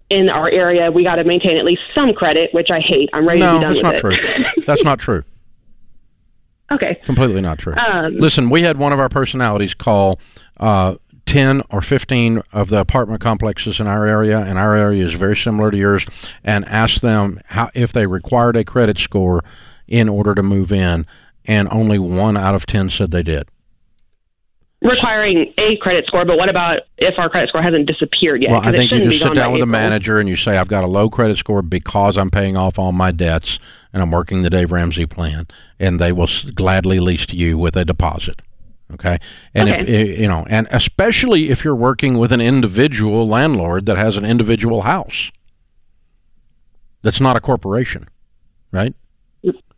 in 0.09 0.29
our 0.29 0.47
area, 0.49 0.91
we 0.91 1.03
got 1.03 1.15
to 1.15 1.23
maintain 1.23 1.57
at 1.57 1.65
least 1.65 1.81
some 1.95 2.13
credit, 2.13 2.53
which 2.53 2.69
I 2.69 2.79
hate. 2.79 3.09
I'm 3.11 3.27
ready 3.27 3.39
to 3.39 3.45
be 3.45 3.51
done 3.51 3.61
that's 3.61 3.75
with 3.75 3.83
not 3.83 3.95
it. 3.95 3.99
true. 3.99 4.15
That's 4.67 4.83
not 4.83 4.99
true. 4.99 5.23
okay. 6.71 6.95
Completely 7.03 7.41
not 7.41 7.57
true. 7.57 7.73
Um, 7.75 8.17
Listen, 8.17 8.49
we 8.51 8.61
had 8.61 8.77
one 8.77 8.93
of 8.93 8.99
our 8.99 9.09
personalities 9.09 9.73
call 9.73 10.19
uh, 10.57 10.95
10 11.25 11.63
or 11.71 11.81
15 11.81 12.43
of 12.51 12.69
the 12.69 12.79
apartment 12.79 13.21
complexes 13.21 13.79
in 13.79 13.87
our 13.87 14.05
area, 14.05 14.39
and 14.39 14.59
our 14.59 14.75
area 14.75 15.03
is 15.03 15.13
very 15.13 15.35
similar 15.35 15.71
to 15.71 15.77
yours, 15.77 16.05
and 16.43 16.65
ask 16.65 17.01
them 17.01 17.39
how 17.45 17.71
if 17.73 17.91
they 17.91 18.05
required 18.05 18.55
a 18.55 18.63
credit 18.63 18.99
score 18.99 19.43
in 19.87 20.07
order 20.07 20.35
to 20.35 20.43
move 20.43 20.71
in, 20.71 21.05
and 21.45 21.67
only 21.71 21.99
one 21.99 22.37
out 22.37 22.55
of 22.55 22.65
10 22.65 22.89
said 22.89 23.11
they 23.11 23.23
did. 23.23 23.47
Requiring 24.81 25.53
a 25.57 25.77
credit 25.77 26.05
score, 26.07 26.25
but 26.25 26.37
what 26.37 26.49
about 26.49 26.81
if 26.97 27.17
our 27.17 27.29
credit 27.29 27.47
score 27.47 27.61
hasn't 27.61 27.85
disappeared 27.87 28.41
yet? 28.43 28.51
Well, 28.51 28.59
I 28.61 28.71
think 28.71 28.91
you 28.91 29.01
just 29.01 29.21
sit 29.23 29.33
down 29.33 29.53
with 29.53 29.59
April. 29.59 29.71
manager 29.71 30.19
and 30.19 30.27
you 30.27 30.35
say, 30.35 30.57
I've 30.57 30.67
got 30.67 30.83
a 30.83 30.87
low 30.87 31.09
credit 31.09 31.37
score 31.37 31.61
because 31.61 32.17
I'm 32.17 32.29
paying 32.29 32.57
off 32.57 32.77
all 32.77 32.91
my 32.91 33.11
debts 33.11 33.59
and 33.93 34.01
I'm 34.03 34.11
working 34.11 34.41
the 34.41 34.49
Dave 34.49 34.73
Ramsey 34.73 35.05
plan, 35.05 35.47
and 35.79 35.99
they 36.01 36.11
will 36.11 36.27
gladly 36.53 36.99
lease 36.99 37.25
to 37.27 37.37
you 37.37 37.57
with 37.57 37.77
a 37.77 37.85
deposit. 37.85 38.41
Okay, 38.93 39.17
and 39.55 39.69
Okay. 39.69 40.01
i- 40.17 40.19
you 40.21 40.27
know, 40.27 40.45
and 40.49 40.67
especially 40.69 41.49
if 41.49 41.63
you're 41.63 41.73
working 41.75 42.17
with 42.17 42.31
an 42.33 42.41
individual 42.41 43.25
landlord 43.27 43.85
that 43.85 43.97
has 43.97 44.17
an 44.17 44.25
individual 44.25 44.81
house, 44.81 45.31
that's 47.01 47.21
not 47.21 47.35
a 47.35 47.39
corporation, 47.39 48.07
right? 48.71 48.93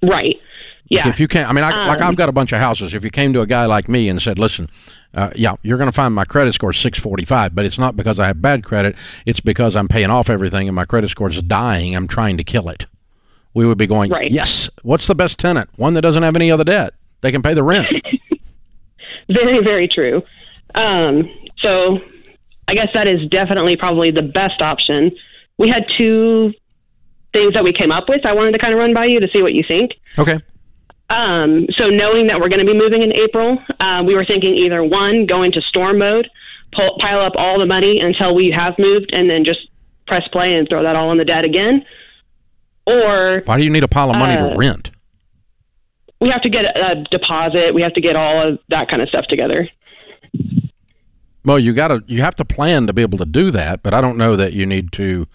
Right. 0.01 0.39
Yeah. 0.88 1.10
If 1.10 1.19
you 1.19 1.28
can't, 1.28 1.50
I 1.50 1.54
mean, 1.54 1.63
I, 1.63 1.88
like 1.88 2.02
Um, 2.02 2.10
I've 2.10 2.15
got 2.15 2.30
a 2.30 2.32
bunch 2.32 2.52
of 2.52 2.60
houses. 2.60 2.93
If 2.93 3.04
you 3.04 3.10
came 3.10 3.34
to 3.34 3.41
a 3.41 3.48
guy 3.48 3.65
like 3.65 3.89
me 3.89 4.08
and 4.08 4.21
said, 4.21 4.38
"Listen, 4.38 4.67
uh, 5.15 5.32
yeah, 5.36 5.56
you're 5.63 5.78
going 5.78 5.89
to 5.89 5.95
find 5.95 6.13
my 6.13 6.26
credit 6.26 6.54
score 6.54 6.74
645, 6.74 7.56
but 7.56 7.65
it's 7.65 7.80
not 7.80 7.95
because 7.95 8.19
I 8.19 8.28
have 8.28 8.41
bad 8.41 8.63
credit. 8.63 8.95
It's 9.26 9.39
because 9.39 9.76
I'm 9.76 9.88
paying 9.88 10.12
off 10.12 10.30
everything 10.30 10.67
and 10.67 10.76
my 10.76 10.86
credit 10.86 11.10
score 11.10 11.30
is 11.30 11.41
dying. 11.41 11.95
I'm 11.95 12.08
trying 12.08 12.38
to 12.38 12.43
kill 12.43 12.69
it." 12.69 12.86
We 13.56 13.65
would 13.65 13.78
be 13.78 13.88
going, 13.88 14.12
Right. 14.12 14.30
"Yes. 14.30 14.69
What's 14.84 15.08
the 15.08 15.15
best 15.15 15.39
tenant? 15.39 15.69
One 15.78 15.93
that 15.95 16.02
doesn't 16.02 16.21
have 16.24 16.36
any 16.36 16.52
other 16.52 16.63
debt. 16.65 16.93
They 17.21 17.32
can 17.32 17.41
pay 17.41 17.54
the 17.54 17.63
rent." 17.63 17.88
Very, 19.28 19.63
very 19.63 19.88
true. 19.88 20.21
Um, 20.76 21.28
so 21.58 22.00
I 22.67 22.76
guess 22.76 22.89
that 22.93 23.08
is 23.08 23.28
definitely 23.30 23.76
probably 23.76 24.12
the 24.12 24.21
best 24.21 24.62
option. 24.62 25.12
We 25.58 25.67
had 25.69 25.86
two 25.98 26.54
things 27.34 27.54
that 27.54 27.63
we 27.63 27.74
came 27.74 27.91
up 27.91 28.08
with. 28.08 28.24
I 28.26 28.34
wanted 28.34 28.52
to 28.52 28.60
kind 28.60 28.71
of 28.74 28.80
run 28.80 28.93
by 28.93 29.06
you 29.06 29.19
to 29.19 29.28
see 29.34 29.41
what 29.41 29.54
you 29.54 29.63
think. 29.67 29.93
okay. 30.19 30.39
Um, 31.10 31.68
so 31.78 31.89
knowing 31.89 32.28
that 32.28 32.39
we're 32.39 32.50
going 32.50 32.65
to 32.65 32.72
be 32.72 32.78
moving 32.78 33.04
in 33.04 33.15
April, 33.15 33.58
uh, 33.80 34.04
we 34.06 34.15
were 34.15 34.26
thinking 34.26 34.56
either 34.56 34.84
one, 34.84 35.26
go 35.28 35.44
into 35.44 35.62
storm 35.62 36.00
mode, 36.00 36.30
pull, 36.74 36.98
pile 37.00 37.20
up 37.22 37.34
all 37.36 37.60
the 37.60 37.65
money 37.68 38.00
until 38.00 38.34
we 38.34 38.50
have 38.52 38.74
moved, 38.80 39.12
and 39.13 39.30
then 39.30 39.46
just 39.46 39.60
press 40.08 40.28
play 40.30 40.56
and 40.56 40.68
throw 40.68 40.82
that 40.84 40.96
all 40.96 41.10
on 41.10 41.18
the 41.18 41.26
debt 41.26 41.46
again. 41.46 41.86
Or 42.88 43.41
Why 43.46 43.58
do 43.58 43.63
you 43.63 43.70
need 43.70 43.84
a 43.84 43.88
pile 43.88 44.10
of 44.10 44.18
money 44.18 44.36
to 44.38 44.52
Uh, 44.54 44.56
rent? 44.56 44.91
we 46.22 46.30
have 46.30 46.41
to 46.41 46.50
get 46.50 46.65
a 46.78 47.04
deposit. 47.12 47.74
We 47.74 47.82
have 47.84 47.94
to 47.94 48.02
get 48.02 48.15
all 48.15 48.41
of 48.48 48.60
that 48.70 48.89
kind 48.89 49.02
of 49.02 49.10
stuff 49.10 49.26
together. 49.28 49.70
Well, 51.44 51.60
you 51.60 51.74
got 51.74 51.89
to 51.89 52.04
you 52.08 52.22
have 52.22 52.36
to 52.38 52.46
plan 52.46 52.88
to 52.88 52.94
be 52.94 53.04
able 53.04 53.20
to 53.20 53.26
do 53.26 53.52
that, 53.52 53.84
but 53.84 53.94
I 53.94 54.02
don't 54.02 54.18
know 54.18 54.36
that 54.36 54.54
you 54.54 54.65
need 54.65 54.91
to 54.94 55.28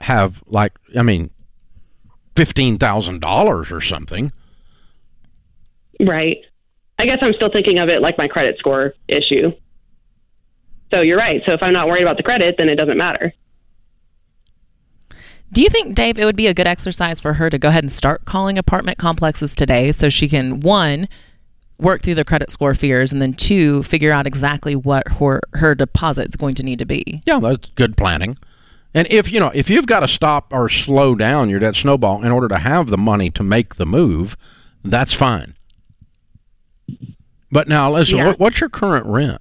have 0.00 0.42
like 0.46 0.72
I 0.96 1.02
mean, 1.02 1.30
fifteen 2.36 2.78
thousand 2.78 3.20
dollars 3.20 3.72
or 3.72 3.80
something. 3.80 4.30
Right. 6.00 6.38
I 6.98 7.06
guess 7.06 7.18
I'm 7.22 7.32
still 7.34 7.50
thinking 7.50 7.78
of 7.78 7.88
it 7.88 8.02
like 8.02 8.18
my 8.18 8.28
credit 8.28 8.58
score 8.58 8.94
issue. 9.06 9.52
So 10.92 11.00
you're 11.00 11.18
right. 11.18 11.42
So 11.46 11.52
if 11.52 11.62
I'm 11.62 11.72
not 11.72 11.86
worried 11.86 12.02
about 12.02 12.16
the 12.16 12.22
credit, 12.22 12.56
then 12.58 12.68
it 12.68 12.76
doesn't 12.76 12.98
matter. 12.98 13.32
Do 15.52 15.62
you 15.62 15.70
think, 15.70 15.94
Dave, 15.94 16.18
it 16.18 16.24
would 16.24 16.36
be 16.36 16.46
a 16.46 16.54
good 16.54 16.66
exercise 16.66 17.20
for 17.20 17.34
her 17.34 17.48
to 17.48 17.58
go 17.58 17.68
ahead 17.68 17.84
and 17.84 17.90
start 17.90 18.24
calling 18.24 18.58
apartment 18.58 18.98
complexes 18.98 19.54
today 19.54 19.92
so 19.92 20.08
she 20.08 20.28
can, 20.28 20.60
one, 20.60 21.08
work 21.78 22.02
through 22.02 22.16
the 22.16 22.24
credit 22.24 22.50
score 22.50 22.74
fears, 22.74 23.12
and 23.12 23.22
then 23.22 23.32
two, 23.32 23.82
figure 23.84 24.12
out 24.12 24.26
exactly 24.26 24.74
what 24.74 25.08
her, 25.08 25.40
her 25.54 25.74
deposit 25.74 26.28
is 26.28 26.36
going 26.36 26.54
to 26.56 26.62
need 26.62 26.78
to 26.80 26.84
be? 26.84 27.22
Yeah, 27.24 27.38
that's 27.38 27.70
good 27.76 27.96
planning. 27.96 28.36
And 28.92 29.06
if 29.10 29.30
you 29.30 29.38
know, 29.38 29.50
if 29.54 29.70
you've 29.70 29.86
got 29.86 30.00
to 30.00 30.08
stop 30.08 30.52
or 30.52 30.68
slow 30.68 31.14
down 31.14 31.48
your 31.48 31.60
debt 31.60 31.76
snowball 31.76 32.22
in 32.24 32.32
order 32.32 32.48
to 32.48 32.58
have 32.58 32.88
the 32.88 32.98
money 32.98 33.30
to 33.30 33.42
make 33.42 33.76
the 33.76 33.86
move, 33.86 34.36
that's 34.82 35.12
fine. 35.12 35.54
But 37.50 37.68
now, 37.68 37.90
listen, 37.92 38.18
Yeah. 38.18 38.26
what, 38.28 38.38
what's 38.38 38.60
your 38.60 38.68
current 38.70 39.06
rent? 39.06 39.40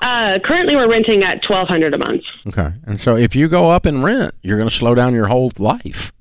Uh, 0.00 0.38
currently, 0.44 0.76
we're 0.76 0.88
renting 0.90 1.24
at 1.24 1.42
twelve 1.42 1.66
hundred 1.66 1.92
a 1.92 1.98
month. 1.98 2.22
Okay, 2.46 2.70
and 2.86 3.00
so 3.00 3.16
if 3.16 3.34
you 3.34 3.48
go 3.48 3.70
up 3.70 3.84
in 3.84 4.02
rent, 4.02 4.32
you're 4.42 4.56
going 4.56 4.68
to 4.68 4.74
slow 4.74 4.94
down 4.94 5.12
your 5.12 5.26
whole 5.26 5.50
life. 5.58 6.12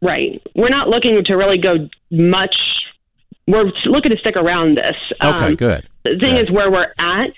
Right. 0.00 0.40
We're 0.54 0.68
not 0.68 0.88
looking 0.88 1.24
to 1.24 1.34
really 1.34 1.58
go 1.58 1.88
much. 2.12 2.56
We're 3.48 3.72
looking 3.86 4.12
to 4.12 4.16
stick 4.18 4.36
around 4.36 4.76
this. 4.76 4.94
Okay, 5.24 5.46
Um, 5.46 5.54
good. 5.56 5.88
The 6.04 6.10
thing 6.20 6.36
Good. 6.36 6.48
is, 6.48 6.50
where 6.52 6.70
we're 6.70 6.92
at 7.00 7.30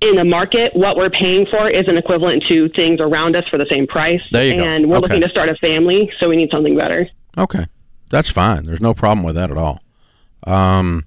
in 0.00 0.16
the 0.16 0.24
market, 0.24 0.74
what 0.74 0.96
we're 0.96 1.08
paying 1.10 1.46
for 1.46 1.68
isn't 1.70 1.96
equivalent 1.96 2.42
to 2.48 2.68
things 2.70 2.98
around 3.00 3.36
us 3.36 3.46
for 3.48 3.58
the 3.58 3.66
same 3.70 3.86
price. 3.86 4.20
There 4.32 4.44
you 4.44 4.56
go. 4.56 4.64
and 4.64 4.90
we're 4.90 4.96
Okay. 4.96 5.02
looking 5.02 5.20
to 5.20 5.28
start 5.28 5.48
a 5.50 5.54
family, 5.56 6.10
so 6.18 6.28
we 6.28 6.34
need 6.36 6.50
something 6.50 6.76
better. 6.76 7.06
Okay, 7.38 7.66
that's 8.10 8.28
fine. 8.28 8.64
There's 8.64 8.80
no 8.80 8.92
problem 8.92 9.24
with 9.24 9.36
that 9.36 9.52
at 9.52 9.56
all. 9.56 9.78
Um, 10.46 11.04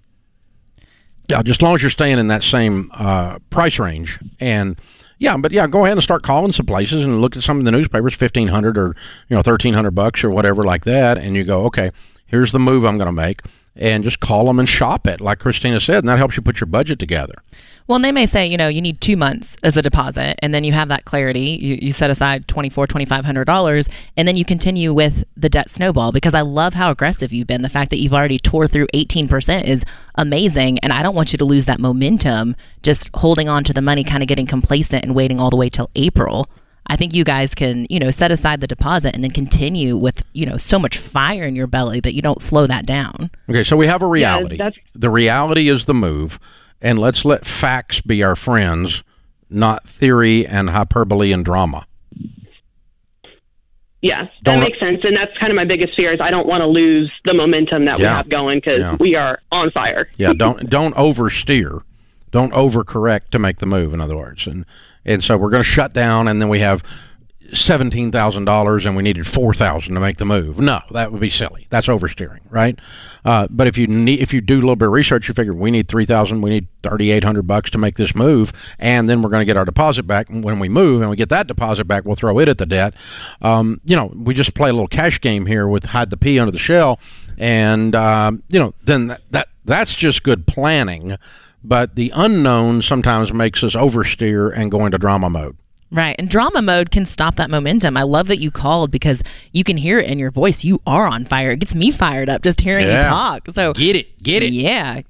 yeah, 1.29 1.41
just 1.41 1.59
as 1.59 1.61
long 1.61 1.75
as 1.75 1.81
you're 1.81 1.91
staying 1.91 2.19
in 2.19 2.27
that 2.27 2.43
same 2.43 2.89
uh, 2.93 3.39
price 3.49 3.79
range, 3.79 4.19
and 4.39 4.79
yeah, 5.19 5.35
but 5.37 5.51
yeah, 5.51 5.67
go 5.67 5.85
ahead 5.85 5.97
and 5.97 6.03
start 6.03 6.23
calling 6.23 6.51
some 6.51 6.65
places 6.65 7.03
and 7.03 7.21
look 7.21 7.35
at 7.35 7.43
some 7.43 7.59
of 7.59 7.65
the 7.65 7.71
newspapers, 7.71 8.13
fifteen 8.13 8.47
hundred 8.47 8.77
or 8.77 8.95
you 9.29 9.35
know 9.35 9.41
thirteen 9.41 9.73
hundred 9.73 9.91
bucks 9.91 10.23
or 10.23 10.29
whatever 10.29 10.63
like 10.63 10.85
that, 10.85 11.17
and 11.17 11.35
you 11.35 11.43
go, 11.43 11.65
okay, 11.65 11.91
here's 12.27 12.51
the 12.51 12.59
move 12.59 12.85
I'm 12.85 12.97
going 12.97 13.07
to 13.07 13.11
make, 13.11 13.41
and 13.77 14.03
just 14.03 14.19
call 14.19 14.45
them 14.45 14.59
and 14.59 14.67
shop 14.67 15.07
it, 15.07 15.21
like 15.21 15.39
Kristina 15.39 15.83
said, 15.83 15.99
and 15.99 16.09
that 16.09 16.17
helps 16.17 16.35
you 16.35 16.43
put 16.43 16.59
your 16.59 16.67
budget 16.67 16.99
together. 16.99 17.35
Well, 17.87 17.95
and 17.95 18.03
they 18.03 18.11
may 18.11 18.25
say, 18.25 18.45
you 18.45 18.57
know, 18.57 18.67
you 18.67 18.81
need 18.81 18.99
two 18.99 19.15
months 19.15 19.55
as 19.63 19.77
a 19.77 19.81
deposit, 19.81 20.37
and 20.43 20.53
then 20.53 20.65
you 20.65 20.73
have 20.73 20.89
that 20.89 21.05
clarity. 21.05 21.57
You, 21.61 21.77
you 21.81 21.91
set 21.93 22.09
aside 22.09 22.45
twenty 22.45 22.69
four, 22.69 22.85
twenty 22.85 23.05
five 23.05 23.23
hundred 23.23 23.45
dollars, 23.45 23.87
and 24.17 24.27
then 24.27 24.35
you 24.35 24.43
continue 24.43 24.93
with 24.93 25.23
the 25.37 25.47
debt 25.47 25.69
snowball. 25.69 26.11
Because 26.11 26.33
I 26.33 26.41
love 26.41 26.73
how 26.73 26.91
aggressive 26.91 27.31
you've 27.31 27.47
been. 27.47 27.61
The 27.61 27.69
fact 27.69 27.89
that 27.91 27.99
you've 27.99 28.13
already 28.13 28.39
tore 28.39 28.67
through 28.67 28.87
eighteen 28.93 29.29
percent 29.29 29.67
is 29.69 29.85
amazing, 30.15 30.79
and 30.79 30.91
I 30.91 31.01
don't 31.01 31.15
want 31.15 31.31
you 31.31 31.37
to 31.37 31.45
lose 31.45 31.65
that 31.65 31.79
momentum. 31.79 32.57
Just 32.83 33.09
holding 33.13 33.47
on 33.47 33.63
to 33.63 33.71
the 33.71 33.81
money, 33.81 34.03
kind 34.03 34.21
of 34.21 34.27
getting 34.27 34.47
complacent, 34.47 35.05
and 35.05 35.15
waiting 35.15 35.39
all 35.39 35.49
the 35.49 35.55
way 35.55 35.69
till 35.69 35.89
April. 35.95 36.49
I 36.87 36.95
think 36.95 37.13
you 37.13 37.23
guys 37.23 37.53
can, 37.53 37.85
you 37.89 37.99
know, 37.99 38.11
set 38.11 38.31
aside 38.31 38.61
the 38.61 38.67
deposit 38.67 39.13
and 39.13 39.23
then 39.23 39.31
continue 39.31 39.97
with, 39.97 40.23
you 40.33 40.45
know, 40.45 40.57
so 40.57 40.79
much 40.79 40.97
fire 40.97 41.43
in 41.43 41.55
your 41.55 41.67
belly 41.67 41.99
that 41.99 42.13
you 42.13 42.21
don't 42.21 42.41
slow 42.41 42.65
that 42.67 42.85
down. 42.85 43.29
Okay, 43.49 43.63
so 43.63 43.75
we 43.75 43.87
have 43.87 44.01
a 44.01 44.07
reality. 44.07 44.57
that's- 44.57 44.79
the 44.95 45.09
reality 45.09 45.67
is 45.69 45.85
the 45.85 45.93
move, 45.93 46.39
and 46.81 46.97
let's 46.97 47.25
let 47.25 47.45
facts 47.45 47.99
be 48.01 48.23
our 48.23 48.35
friends, 48.35 49.03
not 49.49 49.87
theory 49.87 50.45
and 50.45 50.69
hyperbole 50.69 51.31
and 51.31 51.43
drama. 51.43 51.85
Yeah, 54.01 54.21
that 54.23 54.29
Don't- 54.43 54.59
makes 54.59 54.79
sense, 54.79 54.99
and 55.03 55.17
that's 55.17 55.35
kind 55.39 55.51
of 55.51 55.55
my 55.55 55.65
biggest 55.65 55.95
fear 55.95 56.13
is 56.13 56.21
I 56.21 56.29
don't 56.29 56.47
want 56.47 56.61
to 56.61 56.67
lose 56.67 57.11
the 57.25 57.33
momentum 57.33 57.85
that 57.85 57.97
we 57.97 58.03
Yeah. 58.03 58.17
have 58.17 58.29
going 58.29 58.57
because 58.59 58.79
Yeah. 58.79 58.95
we 58.99 59.15
are 59.15 59.39
on 59.51 59.71
fire. 59.71 60.07
Yeah, 60.17 60.33
don't 60.37 60.69
don't 60.69 60.95
oversteer, 60.95 61.81
don't 62.31 62.53
overcorrect 62.53 63.31
to 63.31 63.39
make 63.39 63.57
the 63.57 63.65
move. 63.65 63.93
In 63.95 63.99
other 64.01 64.15
words, 64.15 64.45
and 64.45 64.65
and 65.07 65.23
so 65.23 65.37
we're 65.37 65.49
going 65.49 65.63
to 65.63 65.69
shut 65.69 65.93
down, 65.93 66.27
and 66.27 66.39
then 66.41 66.49
we 66.49 66.59
have 66.59 66.83
seventeen 67.53 68.11
thousand 68.11 68.45
dollars, 68.45 68.85
and 68.85 68.95
we 68.95 69.03
needed 69.03 69.25
four 69.25 69.53
thousand 69.53 69.95
to 69.95 69.99
make 69.99 70.17
the 70.17 70.25
move. 70.25 70.59
No, 70.59 70.81
that 70.91 71.11
would 71.11 71.21
be 71.21 71.29
silly. 71.29 71.65
That's 71.69 71.87
oversteering, 71.87 72.41
right? 72.49 72.77
Uh, 73.25 73.47
but 73.49 73.67
if 73.67 73.77
you 73.77 73.87
need, 73.87 74.19
if 74.19 74.33
you 74.33 74.39
do 74.41 74.55
a 74.55 74.61
little 74.61 74.75
bit 74.75 74.87
of 74.87 74.93
research, 74.93 75.27
you 75.27 75.33
figure 75.33 75.53
we 75.53 75.71
need 75.71 75.87
three 75.87 76.05
thousand, 76.05 76.41
we 76.41 76.49
need 76.49 76.67
thirty 76.83 77.11
eight 77.11 77.23
hundred 77.23 77.43
bucks 77.43 77.69
to 77.71 77.77
make 77.77 77.95
this 77.95 78.15
move, 78.15 78.53
and 78.79 79.09
then 79.09 79.21
we're 79.21 79.29
going 79.29 79.41
to 79.41 79.45
get 79.45 79.57
our 79.57 79.65
deposit 79.65 80.03
back 80.03 80.29
And 80.29 80.43
when 80.43 80.59
we 80.59 80.69
move, 80.69 81.01
and 81.01 81.09
we 81.09 81.15
get 81.15 81.29
that 81.29 81.47
deposit 81.47 81.85
back, 81.85 82.05
we'll 82.05 82.15
throw 82.15 82.37
it 82.39 82.49
at 82.49 82.57
the 82.57 82.65
debt. 82.65 82.93
Um, 83.41 83.81
you 83.85 83.95
know, 83.95 84.11
we 84.15 84.33
just 84.33 84.53
play 84.53 84.69
a 84.69 84.73
little 84.73 84.87
cash 84.87 85.19
game 85.21 85.45
here 85.45 85.67
with 85.67 85.85
hide 85.85 86.09
the 86.09 86.17
pea 86.17 86.39
under 86.39 86.51
the 86.51 86.59
shell, 86.59 86.99
and 87.37 87.95
um, 87.95 88.43
you 88.49 88.59
know, 88.59 88.73
then 88.83 89.07
that, 89.07 89.21
that 89.31 89.47
that's 89.65 89.95
just 89.95 90.23
good 90.23 90.47
planning. 90.47 91.17
But 91.63 91.95
the 91.95 92.11
unknown 92.15 92.81
sometimes 92.81 93.33
makes 93.33 93.63
us 93.63 93.75
oversteer 93.75 94.53
and 94.55 94.71
go 94.71 94.85
into 94.85 94.97
drama 94.97 95.29
mode. 95.29 95.57
Right. 95.91 96.15
And 96.19 96.29
drama 96.29 96.61
mode 96.61 96.91
can 96.91 97.05
stop 97.05 97.37
that 97.37 97.49
momentum. 97.49 97.95
I 97.97 98.03
love 98.03 98.27
that 98.27 98.39
you 98.39 98.51
called 98.51 98.91
because 98.91 99.23
you 99.53 99.63
can 99.63 99.77
hear 99.77 99.99
it 99.99 100.09
in 100.09 100.19
your 100.19 100.31
voice. 100.31 100.63
You 100.63 100.81
are 100.85 101.07
on 101.07 101.23
fire. 101.25 101.51
It 101.51 101.59
gets 101.59 101.75
me 101.75 101.91
fired 101.91 102.29
up 102.29 102.41
just 102.43 102.59
hearing 102.61 102.87
Yeah. 102.87 102.97
you 102.97 103.03
talk. 103.03 103.47
So, 103.51 103.73
Get 103.73 103.95
it, 103.95 104.21
get 104.21 104.43
it. 104.43 104.51
yeah. 104.51 105.01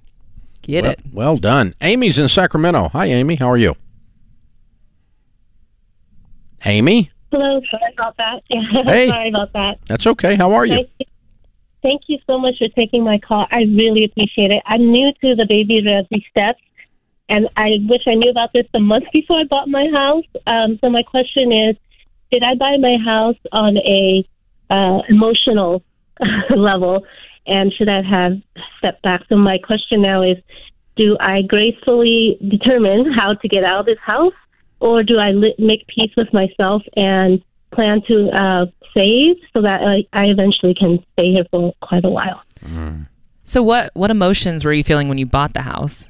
Get 0.62 0.83
well, 0.83 0.91
it. 0.91 0.99
well 1.13 1.38
done. 1.38 1.73
Amy's 1.81 2.19
in 2.19 2.27
Sacramento. 2.29 2.89
Hi, 2.89 3.05
Amy. 3.07 3.36
How 3.36 3.49
are 3.49 3.57
you? 3.57 3.75
Amy? 6.65 7.10
Hello, 7.31 7.62
sorry 7.69 7.93
about 7.93 8.17
that. 8.17 8.41
Yeah, 8.49 8.62
Hey. 8.83 9.07
sorry 9.07 9.29
about 9.29 9.53
that. 9.53 9.79
That's 9.86 10.07
okay. 10.07 10.36
How 10.36 10.51
are 10.53 10.65
you? 10.65 10.86
Thank 11.88 12.02
you 12.08 12.17
so 12.28 12.38
much 12.38 12.58
for 12.58 12.67
taking 12.67 13.06
my 13.06 13.17
call. 13.17 13.47
I 13.50 13.60
really 13.60 14.04
appreciate 14.04 14.52
it. 14.52 14.62
I'm 14.65 14.91
new 14.91 15.10
to 15.21 15.36
the 15.36 15.45
baby 15.45 15.82
Ramsey 15.82 16.26
steps, 16.30 16.60
and 17.30 17.47
I 17.56 17.78
wish 17.88 18.02
I 18.06 18.15
knew 18.15 18.30
about 18.30 18.52
this 18.52 18.65
a 18.73 18.80
month 18.82 19.06
before 19.13 19.39
I 19.39 19.45
bought 19.45 19.69
my 19.69 19.88
house. 19.95 20.26
Um, 20.45 20.78
so 20.82 20.89
my 20.89 21.02
question 21.02 21.54
is, 21.54 21.78
did 22.30 22.43
I 22.43 22.56
buy 22.56 22.76
my 22.76 22.97
house 22.97 23.38
on 23.54 23.78
a 23.78 24.28
uh, 24.69 25.00
emotional 25.08 25.82
level, 26.50 27.06
and 27.45 27.71
should 27.71 27.88
I 27.88 28.02
have 28.02 28.34
stepped 28.80 29.02
back? 29.04 29.23
So 29.30 29.38
my 29.38 29.58
question 29.58 30.02
now 30.02 30.23
is, 30.23 30.36
do 30.97 31.15
I 31.21 31.41
gracefully 31.41 32.38
determine 32.50 33.13
how 33.13 33.34
to 33.34 33.47
get 33.47 33.63
out 33.63 33.80
of 33.80 33.86
this 33.86 34.00
house, 34.06 34.34
or 34.82 35.04
do 35.04 35.19
I 35.19 35.32
li- 35.32 35.56
make 35.58 35.88
peace 35.88 36.12
with 36.17 36.34
myself 36.34 36.84
and 36.97 37.41
plan 37.71 38.02
to 38.10 38.30
uh, 38.32 38.65
save 38.97 39.36
so 39.53 39.62
that 39.62 39.81
I, 39.81 40.05
I 40.13 40.25
eventually 40.25 40.73
can 40.73 40.99
stay 41.13 41.31
here 41.33 41.45
for 41.51 41.73
quite 41.81 42.03
a 42.05 42.10
while? 42.10 42.41
So 43.43 43.62
what 43.63 43.91
what 43.93 44.12
emotions 44.12 44.65
were 44.65 44.73
you 44.73 44.83
feeling 44.83 45.07
when 45.07 45.17
you 45.17 45.25
bought 45.25 45.53
the 45.53 45.62
house? 45.62 46.10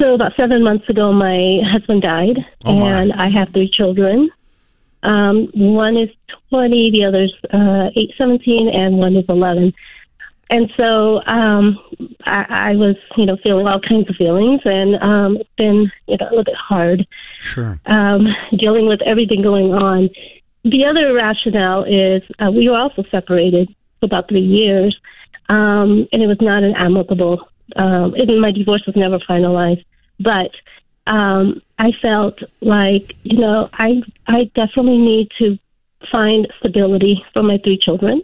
So 0.00 0.14
about 0.14 0.32
seven 0.36 0.62
months 0.62 0.88
ago, 0.90 1.12
my 1.12 1.60
husband 1.70 2.02
died, 2.02 2.36
Oh, 2.66 2.74
my. 2.80 3.00
and 3.02 3.12
I 3.14 3.28
have 3.28 3.48
three 3.50 3.70
children. 3.70 4.30
Um, 5.02 5.48
one 5.54 5.96
is 5.96 6.10
20, 6.50 6.90
the 6.90 7.04
other's 7.04 7.32
uh, 7.52 7.90
8, 7.96 8.10
17, 8.18 8.68
and 8.68 8.98
one 8.98 9.16
is 9.16 9.24
11. 9.28 9.72
And 10.50 10.70
so 10.76 11.22
um, 11.26 11.78
I, 12.24 12.46
I 12.72 12.76
was, 12.76 12.96
you 13.16 13.24
know, 13.26 13.36
feeling 13.42 13.66
all 13.66 13.80
kinds 13.80 14.08
of 14.10 14.16
feelings, 14.16 14.60
and 14.64 14.96
um, 15.02 15.36
it's 15.38 15.50
been, 15.56 15.90
you 16.08 16.16
know, 16.18 16.26
a 16.26 16.30
little 16.30 16.44
bit 16.44 16.54
hard 16.56 17.06
Sure. 17.40 17.80
um, 17.86 18.26
dealing 18.58 18.86
with 18.86 19.00
everything 19.02 19.42
going 19.42 19.72
on. 19.72 20.10
The 20.66 20.84
other 20.84 21.14
rationale 21.14 21.84
is 21.84 22.22
uh, 22.40 22.50
we 22.50 22.68
were 22.68 22.76
also 22.76 23.04
separated 23.08 23.68
for 24.00 24.06
about 24.06 24.28
three 24.28 24.40
years, 24.40 24.98
um, 25.48 26.08
and 26.12 26.20
it 26.20 26.26
was 26.26 26.40
not 26.40 26.64
an 26.64 26.74
amicable. 26.74 27.48
Um, 27.76 28.14
and 28.14 28.40
my 28.40 28.50
divorce 28.50 28.82
was 28.84 28.96
never 28.96 29.20
finalized, 29.20 29.84
but 30.18 30.50
um, 31.06 31.62
I 31.78 31.92
felt 32.02 32.40
like 32.60 33.14
you 33.22 33.38
know 33.38 33.68
I 33.74 34.02
I 34.26 34.50
definitely 34.56 34.98
need 34.98 35.28
to 35.38 35.56
find 36.10 36.48
stability 36.58 37.24
for 37.32 37.44
my 37.44 37.58
three 37.58 37.78
children. 37.78 38.22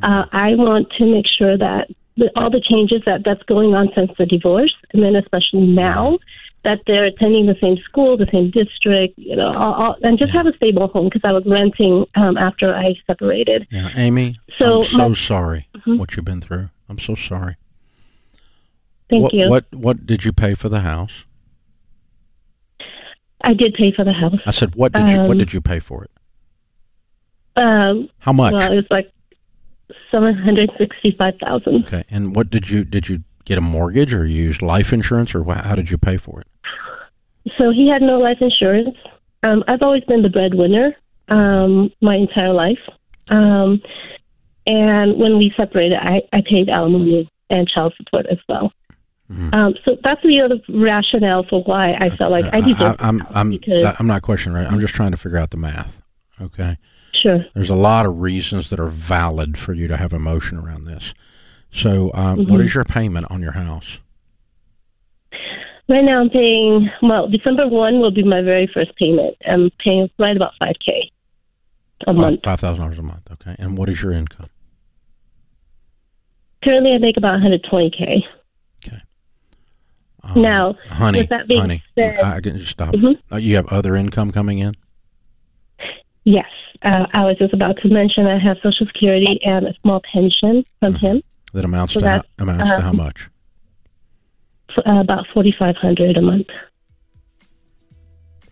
Uh, 0.00 0.26
I 0.30 0.54
want 0.54 0.92
to 0.98 1.06
make 1.06 1.26
sure 1.26 1.58
that 1.58 1.90
with 2.16 2.30
all 2.36 2.50
the 2.50 2.60
changes 2.60 3.02
that 3.04 3.24
that's 3.24 3.42
going 3.42 3.74
on 3.74 3.88
since 3.96 4.12
the 4.16 4.26
divorce, 4.26 4.74
and 4.92 5.02
then 5.02 5.16
especially 5.16 5.66
now 5.66 6.20
that 6.62 6.82
they're 6.86 7.04
attending 7.04 7.46
the 7.46 7.56
same 7.60 7.76
school, 7.78 8.16
the 8.18 8.28
same 8.30 8.50
district, 8.50 9.18
you 9.18 9.34
know, 9.34 9.48
all, 9.54 9.72
all, 9.74 9.96
and 10.02 10.18
just 10.18 10.32
have 10.32 10.46
a 10.46 10.52
stable 10.54 10.88
home 10.88 11.06
because 11.06 11.22
I 11.24 11.32
was 11.32 11.44
renting 11.46 12.06
um, 12.16 12.36
after 12.36 12.74
I 12.74 12.94
separated. 13.06 13.66
Yeah, 13.70 13.90
Amy. 13.96 14.34
So 14.58 14.80
I'm 14.80 14.84
so 14.84 15.08
my- 15.08 15.14
sorry 15.14 15.68
Mhm. 15.78 15.98
what 15.98 16.14
you've 16.16 16.24
been 16.26 16.40
through. 16.42 16.68
I'm 16.88 16.98
so 16.98 17.14
sorry. 17.14 17.56
Thank 19.08 19.22
what, 19.24 19.32
you. 19.34 19.48
What 19.48 19.64
What 19.72 20.06
did 20.06 20.24
you 20.24 20.32
pay 20.32 20.54
for 20.54 20.68
the 20.68 20.80
house? 20.80 21.24
I 23.42 23.54
did 23.54 23.74
pay 23.74 23.92
for 23.92 24.04
the 24.04 24.12
house. 24.12 24.40
I 24.44 24.50
said, 24.50 24.74
what 24.74 24.92
did 24.92 25.08
you 25.10 25.18
What 25.20 25.30
Um, 25.30 25.38
did 25.38 25.52
you 25.52 25.60
pay 25.62 25.80
for 25.80 26.04
it? 26.04 26.10
Um, 27.56 28.08
How 28.18 28.32
much? 28.32 28.52
well, 28.52 28.70
it 28.72 28.76
was 28.76 28.86
like 28.90 29.10
seven 30.10 30.34
hundred 30.36 30.70
sixty-five 30.78 31.34
thousand. 31.38 31.84
okay, 31.86 32.04
and 32.10 32.34
what 32.36 32.50
did 32.50 32.68
you 32.70 32.84
did 32.84 33.08
you 33.08 33.24
get 33.44 33.58
a 33.58 33.60
mortgage 33.60 34.12
or 34.12 34.24
you 34.26 34.42
use 34.44 34.60
life 34.62 34.92
insurance 34.92 35.34
or 35.34 35.42
how 35.54 35.74
did 35.74 35.90
you 35.90 35.98
pay 35.98 36.16
for 36.16 36.40
it? 36.42 36.46
So 37.58 37.70
he 37.70 37.88
had 37.88 38.02
no 38.02 38.18
life 38.18 38.38
insurance. 38.40 38.96
Um, 39.42 39.64
I've 39.68 39.82
always 39.82 40.04
been 40.04 40.22
the 40.22 40.28
breadwinner 40.28 40.94
um, 41.28 41.90
my 42.02 42.16
entire 42.16 42.52
life. 42.52 42.78
Um, 43.30 43.80
and 44.66 45.16
when 45.18 45.38
we 45.38 45.52
separated, 45.56 45.96
I, 45.98 46.22
I 46.32 46.42
paid 46.48 46.68
alimony 46.68 47.30
and 47.48 47.68
child 47.68 47.94
support 47.96 48.26
as 48.30 48.38
well. 48.48 48.72
Mhm. 49.30 49.54
Um, 49.54 49.74
so 49.84 49.96
that's 50.02 50.20
the 50.24 50.40
other 50.42 50.56
rationale 50.68 51.44
for 51.48 51.62
why 51.62 51.96
I 52.00 52.10
felt 52.10 52.32
like 52.32 52.46
I 52.52 52.60
deserved 52.60 53.00
I, 53.00 53.16
I'm 53.32 53.50
because 53.50 53.94
I'm 53.98 54.06
not 54.08 54.22
questioning 54.22 54.56
right. 54.58 54.70
I'm 54.70 54.80
just 54.80 54.94
trying 54.94 55.12
to 55.12 55.16
figure 55.16 55.38
out 55.38 55.50
the 55.50 55.56
math. 55.56 56.02
Okay. 56.40 56.76
sure. 57.22 57.44
There's 57.54 57.70
a 57.70 57.76
lot 57.76 58.06
of 58.06 58.20
reasons 58.20 58.70
that 58.70 58.80
are 58.80 58.88
valid 58.88 59.56
for 59.56 59.72
you 59.72 59.86
to 59.88 59.96
have 59.96 60.12
emotion 60.12 60.58
around 60.58 60.84
this. 60.84 61.14
So, 61.72 62.10
um, 62.14 62.38
Mm-hmm. 62.40 62.50
what 62.52 62.60
is 62.60 62.74
your 62.74 62.84
payment 62.84 63.26
on 63.30 63.40
your 63.40 63.52
house? 63.52 64.00
Right 65.90 66.04
now 66.04 66.20
I'm 66.20 66.30
paying, 66.30 66.88
well, 67.02 67.26
December 67.28 67.66
1 67.66 67.98
will 67.98 68.12
be 68.12 68.22
my 68.22 68.42
very 68.42 68.68
first 68.72 68.94
payment. 68.96 69.36
I'm 69.44 69.70
paying 69.84 70.08
right 70.20 70.36
about 70.36 70.52
5K 70.62 71.10
a 72.06 72.12
month. 72.12 72.40
Five 72.44 72.60
thousand 72.60 72.80
dollars 72.82 72.98
a 72.98 73.02
month. 73.02 73.28
Okay. 73.32 73.56
And 73.58 73.76
what 73.76 73.88
is 73.88 74.00
your 74.00 74.12
income? 74.12 74.46
Currently 76.64 76.92
I 76.94 76.98
make 76.98 77.16
about 77.16 77.40
120K. 77.40 78.22
Um, 80.22 80.42
Now, 80.42 80.74
honey, 80.90 81.20
with 81.20 81.30
that 81.30 81.48
being 81.48 81.60
honey, 81.62 81.82
said- 81.98 82.20
I 82.20 82.40
can 82.42 82.58
just 82.58 82.70
stop. 82.70 82.94
Mhm. 82.94 83.18
Uh, 83.32 83.36
you 83.38 83.56
have 83.56 83.66
other 83.68 83.96
income 83.96 84.30
coming 84.30 84.58
in. 84.58 84.74
Yes, 86.24 86.44
uh, 86.82 87.06
I 87.14 87.24
was 87.24 87.38
just 87.38 87.54
about 87.54 87.78
to 87.78 87.88
mention 87.88 88.26
I 88.26 88.38
have 88.38 88.58
Social 88.62 88.86
Security 88.86 89.40
and 89.42 89.66
a 89.66 89.74
small 89.80 90.02
pension 90.12 90.62
from 90.78 90.92
Mm-hmm. 90.92 91.06
him, 91.06 91.22
That 91.54 91.64
amounts 91.64 91.94
So 91.94 92.00
to 92.00 92.08
how, 92.08 92.22
amounts 92.38 92.68
to 92.70 92.80
how 92.82 92.90
um, 92.90 92.96
much? 92.98 93.29
Uh, 94.78 95.00
about 95.00 95.26
4500 95.32 96.16
a 96.16 96.22
month. 96.22 96.46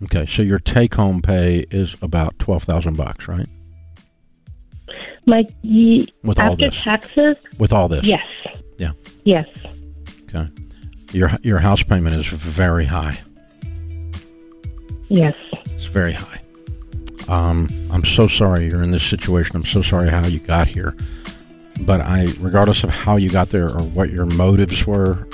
Okay, 0.05 0.27
so 0.27 0.43
your 0.43 0.59
take 0.61 0.95
home 0.95 1.21
pay 1.21 1.67
is 1.73 1.97
about 2.03 2.39
twelve 2.39 2.63
thousand 2.63 2.97
bucks, 2.97 3.27
right? 3.27 3.49
My 5.27 5.45
ye- 5.63 6.07
With 6.23 6.39
all 6.39 6.53
After 6.53 6.71
this, 6.71 6.81
taxes, 6.81 7.35
with 7.59 7.73
all 7.73 7.89
this, 7.89 8.05
yes. 8.07 8.25
Yeah. 8.79 8.93
Yes. 9.25 9.47
Okay, 10.29 10.49
your 11.13 11.33
your 11.43 11.59
house 11.59 11.83
payment 11.83 12.15
is 12.15 12.27
very 12.29 12.85
high. 12.85 13.19
Yes. 15.09 15.35
It's 15.65 15.87
very 15.87 16.13
high. 16.13 16.41
Um, 17.29 17.69
I'm 17.91 18.05
so 18.05 18.29
sorry 18.29 18.69
you're 18.69 18.83
in 18.83 18.91
this 18.93 19.03
situation. 19.05 19.57
I'm 19.57 19.65
so 19.65 19.83
sorry 19.83 20.11
how 20.11 20.27
you 20.27 20.39
got 20.39 20.69
here. 20.69 20.95
But 21.81 22.01
I, 22.01 22.29
regardless 22.41 22.85
of 22.85 22.91
how 22.91 23.17
you 23.17 23.31
got 23.31 23.51
there 23.51 23.67
or 23.69 23.83
what 23.83 24.11
your 24.11 24.27
motives 24.27 24.87
were 24.87 25.27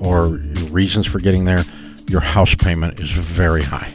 or 0.00 0.38
your 0.38 0.68
reasons 0.70 1.06
for 1.06 1.20
getting 1.20 1.44
there, 1.44 1.62
your 2.08 2.20
house 2.20 2.54
payment 2.54 2.98
is 2.98 3.10
very 3.10 3.62
high. 3.62 3.92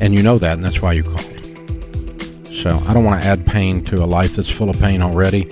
And 0.00 0.14
you 0.14 0.22
know 0.22 0.38
that, 0.38 0.54
and 0.54 0.64
that's 0.64 0.80
why 0.80 0.92
you 0.92 1.02
called. 1.02 1.32
So 2.54 2.80
I 2.86 2.94
don't 2.94 3.04
want 3.04 3.20
to 3.20 3.26
add 3.26 3.46
pain 3.46 3.84
to 3.86 4.04
a 4.04 4.06
life 4.06 4.36
that's 4.36 4.50
full 4.50 4.70
of 4.70 4.78
pain 4.78 5.02
already, 5.02 5.44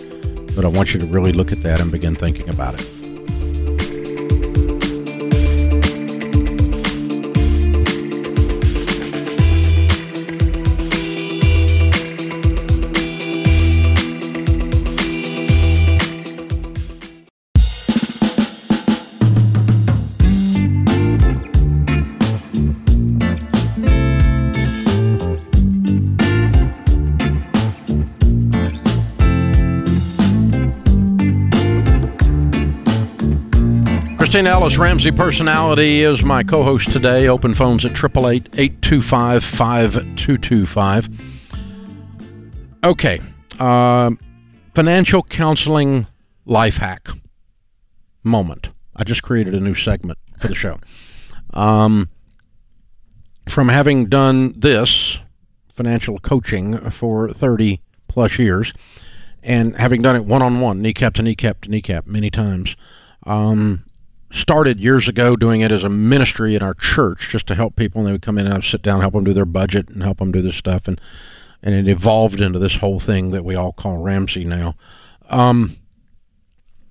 but 0.54 0.64
I 0.64 0.68
want 0.68 0.94
you 0.94 1.00
to 1.00 1.06
really 1.06 1.32
look 1.32 1.50
at 1.50 1.62
that 1.62 1.80
and 1.80 1.90
begin 1.90 2.14
thinking 2.14 2.48
about 2.48 2.80
it. 2.80 2.99
Christine 34.40 34.54
Ellis, 34.54 34.78
Ramsey 34.78 35.10
Personality, 35.10 36.00
is 36.00 36.22
my 36.22 36.42
co 36.42 36.62
host 36.62 36.90
today. 36.92 37.28
Open 37.28 37.52
phones 37.52 37.84
at 37.84 37.90
888 37.90 38.48
825 38.58 39.44
5225. 39.44 41.10
Okay. 42.82 43.20
Uh, 43.58 44.12
financial 44.74 45.22
counseling 45.24 46.06
life 46.46 46.78
hack 46.78 47.08
moment. 48.24 48.70
I 48.96 49.04
just 49.04 49.22
created 49.22 49.54
a 49.54 49.60
new 49.60 49.74
segment 49.74 50.18
for 50.38 50.48
the 50.48 50.54
show. 50.54 50.78
Um, 51.52 52.08
from 53.46 53.68
having 53.68 54.06
done 54.06 54.58
this 54.58 55.18
financial 55.70 56.18
coaching 56.18 56.78
for 56.90 57.30
30 57.30 57.82
plus 58.08 58.38
years 58.38 58.72
and 59.42 59.76
having 59.76 60.00
done 60.00 60.16
it 60.16 60.24
one 60.24 60.40
on 60.40 60.62
one, 60.62 60.80
kneecap 60.80 61.12
to 61.16 61.22
kneecap 61.22 61.60
to 61.60 61.70
kneecap 61.70 62.06
many 62.06 62.30
times, 62.30 62.74
um, 63.26 63.84
started 64.30 64.80
years 64.80 65.08
ago 65.08 65.36
doing 65.36 65.60
it 65.60 65.72
as 65.72 65.84
a 65.84 65.88
ministry 65.88 66.54
in 66.54 66.62
our 66.62 66.74
church 66.74 67.28
just 67.30 67.46
to 67.46 67.54
help 67.54 67.76
people 67.76 68.00
and 68.00 68.08
they 68.08 68.12
would 68.12 68.22
come 68.22 68.38
in 68.38 68.46
and 68.46 68.54
I'd 68.54 68.64
sit 68.64 68.82
down 68.82 69.00
help 69.00 69.14
them 69.14 69.24
do 69.24 69.32
their 69.32 69.44
budget 69.44 69.88
and 69.88 70.02
help 70.02 70.18
them 70.18 70.32
do 70.32 70.40
this 70.40 70.56
stuff 70.56 70.86
and 70.86 71.00
and 71.62 71.74
it 71.74 71.88
evolved 71.88 72.40
into 72.40 72.58
this 72.58 72.78
whole 72.78 73.00
thing 73.00 73.32
that 73.32 73.44
we 73.44 73.54
all 73.54 73.72
call 73.72 73.96
Ramsey 73.98 74.44
now 74.44 74.76
um, 75.28 75.76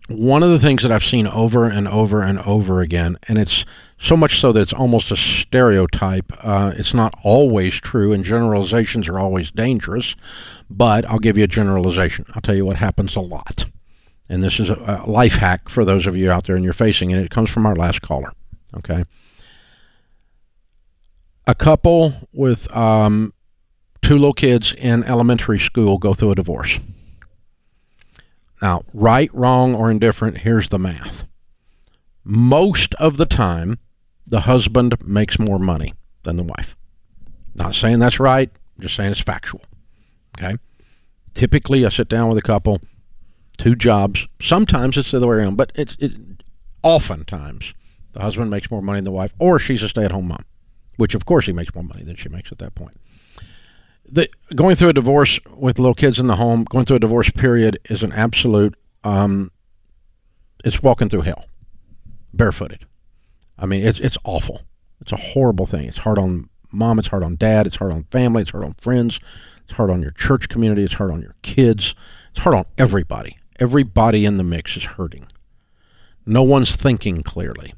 one 0.10 0.43
of 0.43 0.49
the 0.49 0.60
things 0.60 0.84
that 0.84 0.91
I've 0.91 1.04
seen 1.04 1.28
over 1.28 1.65
and 1.65 1.88
over 1.88 2.21
and 2.21 2.39
over 2.39 2.82
again 2.82 3.17
and 3.28 3.38
it's 3.38 3.65
so 3.97 4.17
much 4.17 4.39
so 4.39 4.52
that 4.52 4.62
it's 4.62 4.73
almost 4.73 5.12
a 5.12 5.15
stereotype 5.15 6.34
uh, 6.39 6.73
it's 6.75 6.93
not 6.93 7.17
always 7.23 7.75
true 7.75 8.12
and 8.12 8.25
generalizations 8.25 9.08
are 9.08 9.17
always 9.19 9.49
dangerous 9.49 10.15
but 10.69 11.06
I'll 11.06 11.19
give 11.19 11.38
you 11.38 11.43
a 11.43 11.47
generalization. 11.47 12.25
I'll 12.36 12.41
tell 12.41 12.56
you 12.56 12.65
what 12.65 12.78
happens 12.78 13.15
a 13.15 13.21
lot. 13.21 13.65
And 14.29 14.41
this 14.43 14.59
is 14.59 14.69
a, 14.69 15.03
a 15.05 15.09
life 15.09 15.35
hack 15.35 15.69
for 15.69 15.83
those 15.83 16.05
of 16.05 16.15
you 16.15 16.31
out 16.31 16.45
there 16.45 16.55
and 16.55 16.63
you're 16.63 16.73
facing 16.73 17.11
it. 17.11 17.17
It 17.17 17.31
comes 17.31 17.49
from 17.49 17.65
our 17.65 17.75
last 17.75 18.01
caller. 18.01 18.31
Okay. 18.77 19.03
A 21.47 21.55
couple 21.55 22.29
with 22.31 22.71
um, 22.75 23.33
two 24.01 24.13
little 24.15 24.33
kids 24.33 24.73
in 24.77 25.03
elementary 25.03 25.57
school 25.57 25.97
go 25.97 26.13
through 26.13 26.31
a 26.31 26.35
divorce. 26.35 26.79
Now, 28.61 28.83
right, 28.93 29.33
wrong, 29.33 29.73
or 29.73 29.89
indifferent, 29.89 30.39
here's 30.39 30.69
the 30.69 30.77
math. 30.77 31.23
Most 32.23 32.93
of 32.95 33.17
the 33.17 33.25
time, 33.25 33.79
the 34.27 34.41
husband 34.41 34.95
makes 35.03 35.39
more 35.39 35.57
money 35.57 35.93
than 36.23 36.37
the 36.37 36.43
wife. 36.43 36.75
Not 37.55 37.73
saying 37.73 37.99
that's 37.99 38.19
right, 38.19 38.51
just 38.79 38.95
saying 38.95 39.11
it's 39.11 39.19
factual. 39.19 39.61
Okay? 40.37 40.57
Typically, 41.33 41.85
I 41.85 41.89
sit 41.89 42.09
down 42.09 42.29
with 42.29 42.37
a 42.37 42.43
couple, 42.43 42.81
two 43.60 43.76
jobs. 43.76 44.28
Sometimes 44.41 44.98
it's 44.98 45.12
the 45.12 45.17
other 45.17 45.28
way 45.28 45.38
around, 45.38 45.56
but 45.56 45.72
it's 45.76 45.95
it, 46.00 46.13
oftentimes 46.82 47.76
the 48.13 48.22
husband 48.22 48.50
makes 48.50 48.72
more 48.72 48.82
money 48.82 48.98
than 48.98 49.04
the 49.04 49.12
wife, 49.12 49.34
or 49.38 49.60
she's 49.60 49.84
a 49.84 49.89
stay 49.89 50.06
at 50.06 50.12
home 50.12 50.30
mom, 50.30 50.45
which 50.98 51.13
of 51.13 51.26
course 51.26 51.45
he 51.45 51.52
makes 51.54 51.76
more 51.76 51.84
money 51.84 52.04
than 52.04 52.15
she 52.15 52.30
makes 52.30 52.52
at 52.52 52.58
that 52.58 52.74
point. 52.74 53.00
The, 54.12 54.28
going 54.56 54.76
through 54.76 54.89
a 54.89 54.93
divorce 54.93 55.39
with 55.56 55.78
little 55.78 55.93
kids 55.93 56.19
in 56.19 56.26
the 56.26 56.38
home, 56.38 56.63
going 56.63 56.86
through 56.86 56.95
a 56.95 57.02
divorce 57.02 57.30
period 57.30 57.78
is 57.91 58.02
an 58.02 58.12
absolute, 58.12 58.74
um, 59.04 59.52
it's 60.65 60.82
walking 60.82 61.10
through 61.10 61.22
hell, 61.22 61.45
barefooted. 62.34 62.88
I 63.60 63.67
mean, 63.67 63.86
it's 63.86 64.00
it's 64.00 64.17
awful. 64.24 64.62
It's 65.02 65.12
a 65.12 65.17
horrible 65.17 65.65
thing. 65.65 65.86
It's 65.86 66.00
hard 66.00 66.17
on 66.17 66.50
mom. 66.72 66.98
It's 66.98 67.10
hard 67.10 67.24
on 67.24 67.36
dad. 67.36 67.67
It's 67.67 67.76
hard 67.76 67.91
on 67.91 68.04
family. 68.06 68.41
It's 68.41 68.52
hard 68.52 68.63
on 68.63 68.74
friends. 68.76 69.19
It's 69.65 69.74
hard 69.74 69.91
on 69.91 70.02
your 70.02 70.12
church 70.12 70.50
community. 70.50 70.84
It's 70.84 70.95
hard 70.95 71.12
on 71.12 71.22
your 71.22 71.36
kids. 71.41 71.93
It's 72.32 72.39
hard 72.39 72.56
on 72.56 72.65
everybody. 72.78 73.38
Everybody 73.60 74.26
in 74.26 74.38
the 74.38 74.43
mix 74.43 74.78
is 74.78 74.84
hurting. 74.84 75.28
No 76.26 76.41
one's 76.43 76.76
thinking 76.76 77.22
clearly. 77.22 77.74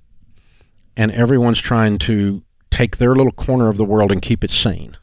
And 0.96 1.12
everyone's 1.12 1.60
trying 1.60 1.98
to 2.00 2.44
take 2.70 2.98
their 2.98 3.16
little 3.16 3.32
corner 3.32 3.68
of 3.68 3.78
the 3.78 3.86
world 3.86 4.12
and 4.12 4.22
keep 4.22 4.44
it 4.44 4.52
sane 4.52 4.98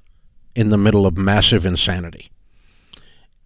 in 0.55 0.69
the 0.69 0.79
middle 0.79 1.07
of 1.07 1.17
massive 1.17 1.67
insanity. 1.67 2.31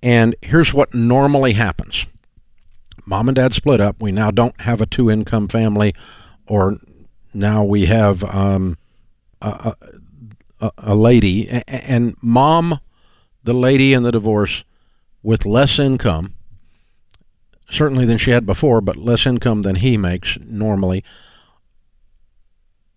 And 0.03 0.35
here's 0.42 0.75
what 0.75 0.95
normally 0.95 1.53
happens 1.53 2.07
mom 3.05 3.29
and 3.29 3.37
dad 3.37 3.55
split 3.55 3.81
up. 3.81 4.01
We 4.01 4.12
now 4.12 4.31
don't 4.31 4.61
have 4.61 4.81
a 4.81 4.87
two 4.87 5.11
income 5.11 5.49
family, 5.49 5.95
or 6.47 6.79
now 7.35 7.64
we 7.64 7.87
have 7.87 8.23
um, 8.25 8.79
a, 9.40 9.75
a, 10.61 10.73
a 10.79 10.95
lady, 10.95 11.49
and 11.66 12.16
mom, 12.23 12.81
the 13.42 13.55
lady 13.55 13.92
in 13.92 14.03
the 14.03 14.12
divorce, 14.12 14.64
with 15.23 15.45
less 15.45 15.79
income, 15.79 16.35
certainly 17.72 18.04
than 18.04 18.18
she 18.18 18.30
had 18.30 18.46
before, 18.46 18.80
but 18.80 18.96
less 18.96 19.26
income 19.26 19.62
than 19.62 19.76
he 19.76 19.96
makes 19.96 20.38
normally, 20.40 21.02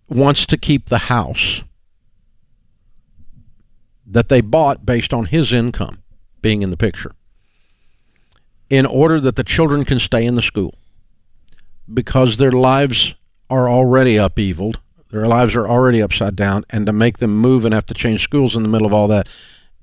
wants 0.08 0.46
to 0.46 0.58
keep 0.58 0.90
the 0.90 0.98
house 0.98 1.64
that 4.06 4.30
they 4.30 4.42
bought 4.42 4.86
based 4.86 5.14
on 5.14 5.26
his 5.26 5.52
income 5.52 6.04
being 6.42 6.62
in 6.62 6.70
the 6.70 6.78
picture 6.78 7.16
in 8.70 8.86
order 8.86 9.20
that 9.20 9.36
the 9.36 9.44
children 9.44 9.86
can 9.86 10.00
stay 10.00 10.26
in 10.26 10.36
the 10.36 10.42
school. 10.42 10.76
Because 11.92 12.38
their 12.38 12.52
lives 12.52 13.16
are 13.50 13.70
already 13.70 14.16
upheavaled 14.16 14.78
their 15.16 15.28
lives 15.28 15.56
are 15.56 15.68
already 15.68 16.02
upside 16.02 16.36
down 16.36 16.66
and 16.70 16.86
to 16.86 16.92
make 16.92 17.20
them 17.20 17.38
move 17.38 17.64
and 17.64 17.74
have 17.74 17.86
to 17.86 17.94
change 17.94 18.22
schools 18.22 18.56
in 18.56 18.64
the 18.64 18.70
middle 18.70 18.86
of 18.86 18.92
all 18.92 19.08
that 19.08 19.30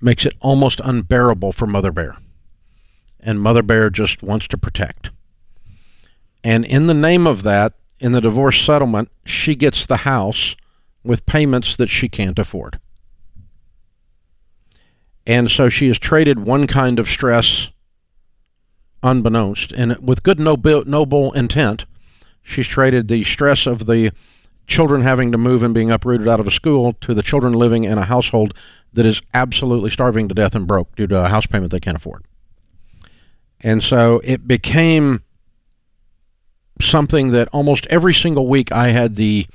makes 0.00 0.26
it 0.26 0.34
almost 0.40 0.80
unbearable 0.84 1.52
for 1.52 1.66
mother 1.66 1.90
bear 1.90 2.18
and 3.22 3.40
mother 3.40 3.62
bear 3.62 3.90
just 3.90 4.22
wants 4.22 4.48
to 4.48 4.58
protect. 4.58 5.10
And 6.44 6.64
in 6.64 6.86
the 6.86 6.94
name 6.94 7.26
of 7.26 7.42
that 7.44 7.74
in 8.00 8.12
the 8.12 8.20
divorce 8.20 8.60
settlement 8.60 9.10
she 9.24 9.54
gets 9.54 9.86
the 9.86 9.98
house 9.98 10.56
with 11.04 11.26
payments 11.26 11.76
that 11.76 11.88
she 11.88 12.08
can't 12.08 12.38
afford. 12.38 12.80
And 15.26 15.50
so 15.50 15.68
she 15.68 15.88
has 15.88 15.98
traded 15.98 16.40
one 16.40 16.66
kind 16.66 16.98
of 16.98 17.08
stress 17.08 17.68
unbeknownst. 19.02 19.72
And 19.72 19.96
with 19.98 20.22
good 20.22 20.40
noble, 20.40 20.84
noble 20.84 21.32
intent 21.32 21.84
she's 22.42 22.66
traded 22.66 23.08
the 23.08 23.22
stress 23.24 23.66
of 23.66 23.86
the 23.86 24.12
children 24.66 25.02
having 25.02 25.32
to 25.32 25.38
move 25.38 25.62
and 25.62 25.74
being 25.74 25.90
uprooted 25.90 26.28
out 26.28 26.40
of 26.40 26.46
a 26.46 26.50
school 26.50 26.92
to 26.94 27.14
the 27.14 27.22
children 27.22 27.52
living 27.52 27.84
in 27.84 27.98
a 27.98 28.04
household 28.04 28.54
that 28.92 29.06
is 29.06 29.22
absolutely 29.34 29.90
starving 29.90 30.28
to 30.28 30.34
death 30.34 30.54
and 30.54 30.66
broke 30.66 30.94
due 30.96 31.06
to 31.06 31.24
a 31.24 31.28
house 31.28 31.46
payment 31.46 31.70
they 31.70 31.80
can't 31.80 31.96
afford 31.96 32.24
and 33.62 33.82
so 33.82 34.20
it 34.24 34.46
became 34.46 35.22
something 36.80 37.30
that 37.30 37.48
almost 37.48 37.86
every 37.86 38.14
single 38.14 38.46
week 38.46 38.72
i 38.72 38.88
had 38.88 39.14
the 39.16 39.46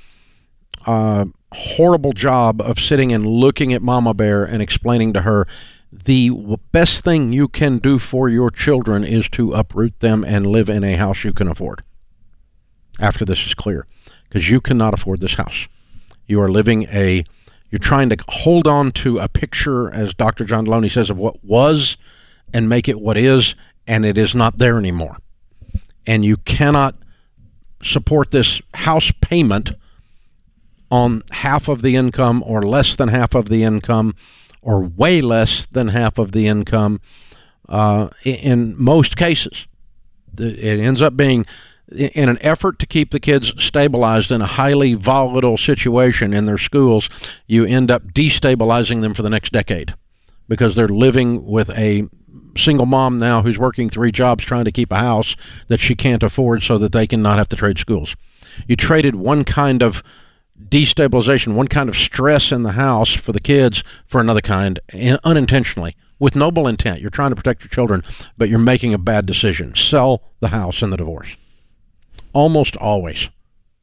uh, 0.86 1.26
horrible 1.52 2.12
job 2.12 2.60
of 2.60 2.78
sitting 2.78 3.12
and 3.12 3.26
looking 3.26 3.72
at 3.72 3.82
Mama 3.82 4.14
Bear 4.14 4.44
and 4.44 4.62
explaining 4.62 5.12
to 5.14 5.22
her 5.22 5.46
the 5.90 6.30
best 6.72 7.02
thing 7.04 7.32
you 7.32 7.48
can 7.48 7.78
do 7.78 7.98
for 7.98 8.28
your 8.28 8.50
children 8.50 9.04
is 9.04 9.28
to 9.30 9.52
uproot 9.52 10.00
them 10.00 10.24
and 10.24 10.46
live 10.46 10.68
in 10.68 10.84
a 10.84 10.96
house 10.96 11.24
you 11.24 11.32
can 11.32 11.48
afford. 11.48 11.82
After 13.00 13.24
this 13.24 13.46
is 13.46 13.54
clear, 13.54 13.86
because 14.28 14.50
you 14.50 14.60
cannot 14.60 14.92
afford 14.92 15.20
this 15.20 15.34
house. 15.34 15.66
You 16.26 16.42
are 16.42 16.50
living 16.50 16.84
a, 16.84 17.24
you're 17.70 17.78
trying 17.78 18.10
to 18.10 18.18
hold 18.28 18.66
on 18.66 18.90
to 18.92 19.18
a 19.18 19.28
picture, 19.28 19.90
as 19.90 20.12
Dr. 20.12 20.44
John 20.44 20.66
Delony 20.66 20.90
says, 20.90 21.08
of 21.08 21.18
what 21.18 21.42
was 21.42 21.96
and 22.52 22.68
make 22.68 22.88
it 22.88 23.00
what 23.00 23.16
is, 23.16 23.54
and 23.88 24.04
it 24.04 24.16
is 24.16 24.34
not 24.34 24.58
there 24.58 24.78
anymore. 24.78 25.16
And 26.06 26.24
you 26.24 26.36
cannot 26.36 26.94
support 27.82 28.30
this 28.30 28.60
house 28.74 29.10
payment 29.20 29.72
on 30.90 31.22
half 31.30 31.68
of 31.68 31.82
the 31.82 31.96
income 31.96 32.42
or 32.46 32.62
less 32.62 32.94
than 32.94 33.08
half 33.08 33.34
of 33.34 33.48
the 33.48 33.62
income 33.62 34.14
or 34.62 34.80
way 34.82 35.20
less 35.20 35.66
than 35.66 35.88
half 35.88 36.18
of 36.18 36.32
the 36.32 36.46
income 36.46 37.00
uh, 37.68 38.08
in 38.24 38.74
most 38.78 39.16
cases. 39.16 39.66
It 40.38 40.78
ends 40.78 41.02
up 41.02 41.16
being 41.16 41.46
in 41.90 42.28
an 42.28 42.38
effort 42.42 42.78
to 42.78 42.86
keep 42.86 43.10
the 43.10 43.20
kids 43.20 43.52
stabilized 43.58 44.30
in 44.30 44.42
a 44.42 44.46
highly 44.46 44.94
volatile 44.94 45.56
situation 45.56 46.34
in 46.34 46.44
their 46.44 46.58
schools, 46.58 47.08
you 47.46 47.64
end 47.64 47.90
up 47.90 48.12
destabilizing 48.12 49.00
them 49.00 49.14
for 49.14 49.22
the 49.22 49.30
next 49.30 49.52
decade 49.52 49.94
because 50.48 50.74
they're 50.74 50.88
living 50.88 51.46
with 51.46 51.70
a 51.70 52.06
single 52.58 52.86
mom 52.86 53.18
now 53.18 53.42
who's 53.42 53.58
working 53.58 53.88
three 53.88 54.12
jobs 54.12 54.44
trying 54.44 54.64
to 54.64 54.72
keep 54.72 54.92
a 54.92 54.96
house 54.96 55.36
that 55.68 55.80
she 55.80 55.94
can't 55.94 56.22
afford 56.22 56.62
so 56.62 56.78
that 56.78 56.92
they 56.92 57.06
can 57.06 57.22
not 57.22 57.38
have 57.38 57.48
to 57.48 57.56
trade 57.56 57.78
schools. 57.78 58.16
You 58.66 58.76
traded 58.76 59.14
one 59.14 59.44
kind 59.44 59.82
of 59.82 60.02
destabilization, 60.68 61.54
one 61.54 61.68
kind 61.68 61.88
of 61.88 61.96
stress 61.96 62.50
in 62.50 62.62
the 62.62 62.72
house 62.72 63.12
for 63.12 63.32
the 63.32 63.40
kids 63.40 63.84
for 64.06 64.20
another 64.20 64.40
kind, 64.40 64.80
unintentionally, 65.24 65.96
with 66.18 66.34
noble 66.34 66.66
intent. 66.66 67.00
You're 67.00 67.10
trying 67.10 67.30
to 67.30 67.36
protect 67.36 67.62
your 67.62 67.70
children, 67.70 68.02
but 68.36 68.48
you're 68.48 68.58
making 68.58 68.92
a 68.92 68.98
bad 68.98 69.24
decision. 69.24 69.74
Sell 69.76 70.22
the 70.40 70.48
house 70.48 70.82
in 70.82 70.90
the 70.90 70.96
divorce. 70.96 71.36
Almost 72.32 72.76
always 72.76 73.30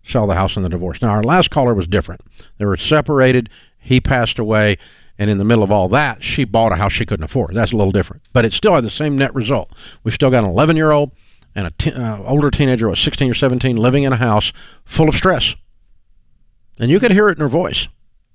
sell 0.04 0.28
the 0.28 0.36
house 0.36 0.56
in 0.56 0.64
the 0.64 0.70
divorce. 0.70 1.02
Now, 1.02 1.10
our 1.10 1.24
last 1.24 1.50
caller 1.50 1.74
was 1.74 1.88
different. 1.88 2.22
They 2.58 2.66
were 2.66 2.78
separated. 2.78 3.50
He 3.80 4.00
passed 4.00 4.38
away. 4.38 4.78
And 5.18 5.30
in 5.30 5.38
the 5.38 5.46
middle 5.46 5.64
of 5.64 5.72
all 5.72 5.88
that, 5.90 6.24
she 6.24 6.44
bought 6.44 6.74
a 6.74 6.76
house 6.76 6.92
she 6.92 7.06
couldn't 7.06 7.24
afford. 7.24 7.56
That's 7.56 7.72
a 7.72 7.78
little 7.78 7.92
different. 7.92 8.24
But 8.34 8.44
it 8.44 8.52
still 8.52 8.76
had 8.76 8.84
the 8.84 8.90
same 8.90 9.18
net 9.18 9.34
result. 9.34 9.72
We've 10.04 10.14
still 10.14 10.30
got 10.30 10.44
an 10.44 10.50
11 10.50 10.76
year 10.76 10.92
old 10.92 11.12
and 11.56 11.72
an 11.86 11.94
uh, 11.94 12.24
older 12.26 12.52
teenager, 12.52 12.90
was 12.90 13.00
16 13.00 13.32
or 13.32 13.34
17, 13.34 13.78
living 13.78 14.04
in 14.04 14.12
a 14.12 14.18
house 14.18 14.52
full 14.84 15.08
of 15.08 15.16
stress 15.16 15.56
and 16.80 16.92
you 16.92 17.00
could 17.00 17.12
hear 17.12 17.30
it 17.30 17.38
in 17.38 17.42
her 17.42 17.50
voice. 17.50 17.88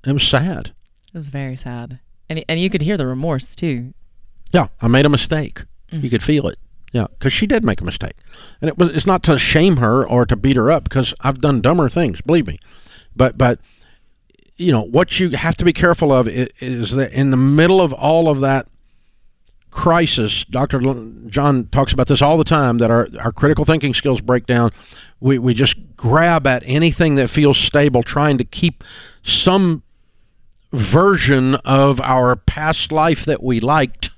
It 0.04 0.12
was 0.12 0.26
sad. 0.26 0.72
It 1.08 1.14
was 1.14 1.28
very 1.28 1.56
sad, 1.56 2.00
and 2.28 2.44
and 2.48 2.60
you 2.60 2.70
could 2.70 2.82
hear 2.82 2.96
the 2.96 3.06
remorse 3.06 3.54
too. 3.54 3.92
Yeah, 4.52 4.68
I 4.80 4.88
made 4.88 5.06
a 5.06 5.10
mistake. 5.10 5.64
Mm. 5.92 6.02
You 6.02 6.10
could 6.10 6.22
feel 6.22 6.48
it. 6.48 6.58
Yeah, 6.92 7.06
because 7.10 7.32
she 7.32 7.46
did 7.46 7.64
make 7.64 7.80
a 7.80 7.84
mistake, 7.84 8.16
and 8.60 8.68
it 8.68 8.78
was. 8.78 8.88
It's 8.90 9.06
not 9.06 9.22
to 9.24 9.38
shame 9.38 9.76
her 9.76 10.06
or 10.06 10.24
to 10.26 10.36
beat 10.36 10.56
her 10.56 10.70
up 10.70 10.84
because 10.84 11.12
I've 11.20 11.38
done 11.38 11.60
dumber 11.60 11.88
things. 11.88 12.20
Believe 12.20 12.46
me, 12.46 12.58
but 13.14 13.36
but 13.36 13.60
you 14.60 14.70
know 14.70 14.82
what 14.82 15.18
you 15.18 15.30
have 15.30 15.56
to 15.56 15.64
be 15.64 15.72
careful 15.72 16.12
of 16.12 16.28
is 16.28 16.90
that 16.92 17.12
in 17.12 17.30
the 17.30 17.36
middle 17.36 17.80
of 17.80 17.92
all 17.94 18.28
of 18.28 18.40
that 18.40 18.68
crisis, 19.70 20.44
Dr. 20.44 20.80
John 21.28 21.68
talks 21.72 21.92
about 21.92 22.08
this 22.08 22.20
all 22.20 22.36
the 22.36 22.44
time 22.44 22.78
that 22.78 22.90
our, 22.90 23.08
our 23.20 23.32
critical 23.32 23.64
thinking 23.64 23.94
skills 23.94 24.20
break 24.20 24.46
down. 24.46 24.72
We, 25.20 25.38
we 25.38 25.54
just 25.54 25.76
grab 25.96 26.46
at 26.46 26.62
anything 26.66 27.14
that 27.14 27.28
feels 27.28 27.56
stable, 27.56 28.02
trying 28.02 28.36
to 28.38 28.44
keep 28.44 28.84
some 29.22 29.82
version 30.72 31.54
of 31.56 32.00
our 32.00 32.36
past 32.36 32.92
life 32.92 33.24
that 33.24 33.42
we 33.42 33.60
liked 33.60 34.10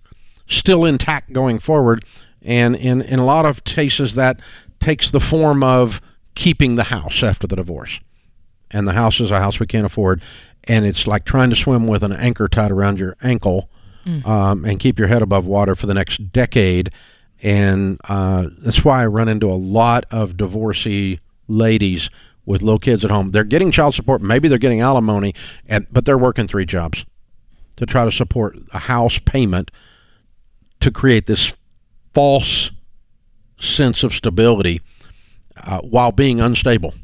still 0.46 0.84
intact 0.84 1.32
going 1.32 1.58
forward. 1.58 2.04
And 2.40 2.74
in, 2.74 3.00
in 3.00 3.18
a 3.18 3.24
lot 3.24 3.46
of 3.46 3.64
cases, 3.64 4.14
that 4.14 4.40
takes 4.80 5.10
the 5.10 5.20
form 5.20 5.62
of 5.62 6.00
keeping 6.34 6.74
the 6.74 6.84
house 6.84 7.22
after 7.22 7.46
the 7.46 7.56
divorce. 7.56 8.00
And 8.72 8.86
the 8.86 8.92
house 8.92 9.20
is 9.20 9.30
a 9.30 9.38
house 9.40 9.60
we 9.60 9.66
can't 9.66 9.86
afford. 9.86 10.22
And 10.64 10.84
it's 10.84 11.06
like 11.06 11.24
trying 11.24 11.50
to 11.50 11.56
swim 11.56 11.86
with 11.86 12.02
an 12.02 12.12
anchor 12.12 12.48
tied 12.48 12.70
around 12.70 12.98
your 12.98 13.16
ankle 13.22 13.68
um, 14.24 14.64
and 14.64 14.80
keep 14.80 14.98
your 14.98 15.08
head 15.08 15.22
above 15.22 15.44
water 15.44 15.74
for 15.74 15.86
the 15.86 15.94
next 15.94 16.32
decade. 16.32 16.90
And 17.42 18.00
uh, 18.08 18.46
that's 18.58 18.84
why 18.84 19.02
I 19.02 19.06
run 19.06 19.28
into 19.28 19.48
a 19.48 19.54
lot 19.54 20.06
of 20.10 20.36
divorcee 20.36 21.18
ladies 21.48 22.10
with 22.44 22.62
little 22.62 22.78
kids 22.78 23.04
at 23.04 23.10
home. 23.10 23.30
They're 23.30 23.44
getting 23.44 23.70
child 23.70 23.94
support, 23.94 24.20
maybe 24.20 24.48
they're 24.48 24.58
getting 24.58 24.80
alimony, 24.80 25.34
and 25.66 25.86
but 25.90 26.04
they're 26.04 26.18
working 26.18 26.46
three 26.46 26.66
jobs 26.66 27.04
to 27.76 27.86
try 27.86 28.04
to 28.04 28.12
support 28.12 28.58
a 28.72 28.80
house 28.80 29.18
payment 29.18 29.70
to 30.80 30.90
create 30.90 31.26
this 31.26 31.56
false 32.12 32.72
sense 33.60 34.02
of 34.02 34.12
stability 34.12 34.80
uh, 35.56 35.80
while 35.80 36.10
being 36.10 36.40
unstable 36.40 36.94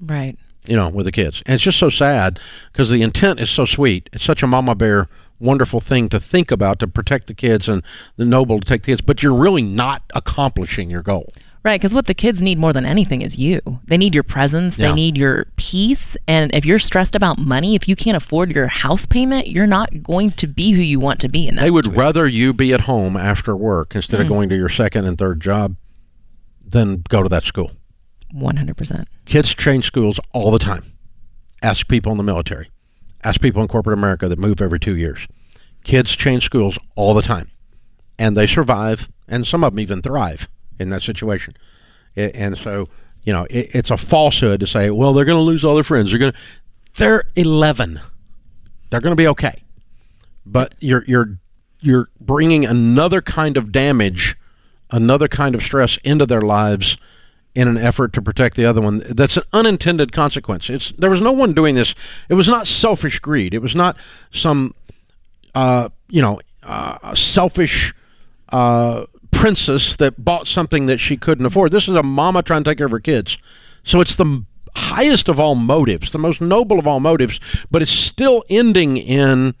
Right. 0.00 0.36
You 0.66 0.76
know, 0.76 0.88
with 0.88 1.06
the 1.06 1.12
kids. 1.12 1.42
And 1.46 1.54
it's 1.54 1.64
just 1.64 1.78
so 1.78 1.90
sad 1.90 2.38
because 2.72 2.90
the 2.90 3.02
intent 3.02 3.40
is 3.40 3.50
so 3.50 3.64
sweet. 3.64 4.08
It's 4.12 4.24
such 4.24 4.42
a 4.42 4.46
mama 4.46 4.74
bear 4.74 5.08
wonderful 5.38 5.80
thing 5.80 6.08
to 6.08 6.20
think 6.20 6.50
about 6.50 6.78
to 6.80 6.86
protect 6.86 7.26
the 7.26 7.34
kids 7.34 7.68
and 7.68 7.82
the 8.16 8.24
noble 8.24 8.60
to 8.60 8.66
take 8.66 8.82
the 8.82 8.92
kids, 8.92 9.00
but 9.00 9.22
you're 9.22 9.34
really 9.34 9.62
not 9.62 10.02
accomplishing 10.14 10.90
your 10.90 11.02
goal. 11.02 11.30
Right, 11.62 11.80
because 11.80 11.92
what 11.92 12.06
the 12.06 12.14
kids 12.14 12.40
need 12.40 12.58
more 12.58 12.72
than 12.72 12.86
anything 12.86 13.22
is 13.22 13.36
you. 13.36 13.60
They 13.86 13.96
need 13.96 14.14
your 14.14 14.22
presence. 14.22 14.78
Yeah. 14.78 14.88
They 14.88 14.94
need 14.94 15.16
your 15.16 15.46
peace. 15.56 16.16
And 16.28 16.54
if 16.54 16.64
you're 16.64 16.78
stressed 16.78 17.16
about 17.16 17.38
money, 17.38 17.74
if 17.74 17.88
you 17.88 17.96
can't 17.96 18.16
afford 18.16 18.52
your 18.52 18.68
house 18.68 19.04
payment, 19.04 19.48
you're 19.48 19.66
not 19.66 20.04
going 20.04 20.30
to 20.30 20.46
be 20.46 20.70
who 20.70 20.80
you 20.80 21.00
want 21.00 21.18
to 21.20 21.28
be. 21.28 21.48
And 21.48 21.58
They 21.58 21.72
would 21.72 21.96
rather 21.96 22.24
you 22.28 22.52
be 22.52 22.72
at 22.72 22.82
home 22.82 23.16
after 23.16 23.56
work 23.56 23.96
instead 23.96 24.20
of 24.20 24.26
mm. 24.26 24.30
going 24.30 24.48
to 24.50 24.56
your 24.56 24.68
second 24.68 25.06
and 25.06 25.18
third 25.18 25.40
job 25.40 25.74
than 26.64 27.02
go 27.08 27.24
to 27.24 27.28
that 27.30 27.42
school. 27.42 27.72
One 28.32 28.56
hundred 28.56 28.76
percent. 28.76 29.08
Kids 29.24 29.54
change 29.54 29.84
schools 29.84 30.20
all 30.32 30.50
the 30.50 30.58
time. 30.58 30.92
Ask 31.62 31.88
people 31.88 32.12
in 32.12 32.18
the 32.18 32.24
military. 32.24 32.70
Ask 33.24 33.40
people 33.40 33.62
in 33.62 33.68
corporate 33.68 33.98
America 33.98 34.28
that 34.28 34.38
move 34.38 34.60
every 34.60 34.78
two 34.78 34.96
years. 34.96 35.26
Kids 35.84 36.14
change 36.14 36.44
schools 36.44 36.78
all 36.94 37.14
the 37.14 37.22
time, 37.22 37.50
and 38.18 38.36
they 38.36 38.46
survive, 38.46 39.08
and 39.28 39.46
some 39.46 39.64
of 39.64 39.72
them 39.72 39.80
even 39.80 40.02
thrive 40.02 40.48
in 40.78 40.90
that 40.90 41.02
situation. 41.02 41.54
And 42.16 42.56
so, 42.56 42.88
you 43.24 43.32
know, 43.32 43.46
it, 43.50 43.70
it's 43.74 43.90
a 43.90 43.96
falsehood 43.96 44.60
to 44.60 44.66
say, 44.66 44.90
well, 44.90 45.12
they're 45.12 45.24
going 45.24 45.38
to 45.38 45.44
lose 45.44 45.64
all 45.64 45.74
their 45.74 45.84
friends. 45.84 46.10
They're 46.10 46.18
going 46.18 46.32
to, 46.32 46.38
they're 46.96 47.24
11. 47.34 48.00
They're 48.90 49.00
going 49.00 49.12
to 49.12 49.16
be 49.16 49.28
okay. 49.28 49.62
But 50.44 50.74
you're 50.78 51.04
you're 51.06 51.38
you're 51.80 52.08
bringing 52.20 52.64
another 52.64 53.20
kind 53.20 53.56
of 53.56 53.72
damage, 53.72 54.36
another 54.90 55.28
kind 55.28 55.54
of 55.54 55.62
stress 55.62 55.98
into 56.04 56.26
their 56.26 56.40
lives 56.40 56.96
in 57.56 57.68
an 57.68 57.78
effort 57.78 58.12
to 58.12 58.20
protect 58.20 58.54
the 58.54 58.66
other 58.66 58.82
one. 58.82 58.98
That's 59.08 59.38
an 59.38 59.44
unintended 59.54 60.12
consequence. 60.12 60.68
It's 60.68 60.92
there 60.92 61.08
was 61.08 61.22
no 61.22 61.32
one 61.32 61.54
doing 61.54 61.74
this. 61.74 61.94
It 62.28 62.34
was 62.34 62.48
not 62.48 62.66
selfish 62.66 63.18
greed. 63.18 63.54
It 63.54 63.62
was 63.62 63.74
not 63.74 63.96
some 64.30 64.74
uh, 65.54 65.88
you 66.08 66.20
know 66.20 66.38
uh, 66.62 67.14
selfish 67.14 67.94
uh, 68.50 69.06
princess 69.30 69.96
that 69.96 70.22
bought 70.22 70.46
something 70.46 70.84
that 70.86 70.98
she 70.98 71.16
couldn't 71.16 71.46
afford. 71.46 71.72
This 71.72 71.88
is 71.88 71.96
a 71.96 72.02
mama 72.02 72.42
trying 72.42 72.62
to 72.62 72.70
take 72.70 72.76
care 72.76 72.86
of 72.86 72.92
her 72.92 73.00
kids. 73.00 73.38
So 73.82 74.02
it's 74.02 74.16
the 74.16 74.44
highest 74.74 75.30
of 75.30 75.40
all 75.40 75.54
motives, 75.54 76.12
the 76.12 76.18
most 76.18 76.42
noble 76.42 76.78
of 76.78 76.86
all 76.86 77.00
motives, 77.00 77.40
but 77.70 77.80
it's 77.80 77.90
still 77.90 78.44
ending 78.50 78.98
in 78.98 79.54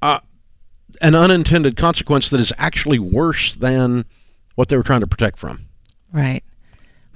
uh, 0.00 0.20
an 1.02 1.14
unintended 1.14 1.76
consequence 1.76 2.30
that 2.30 2.40
is 2.40 2.54
actually 2.56 2.98
worse 2.98 3.54
than 3.54 4.06
what 4.54 4.68
they 4.68 4.78
were 4.78 4.82
trying 4.82 5.00
to 5.00 5.06
protect 5.06 5.38
from. 5.38 5.65
Right. 6.16 6.42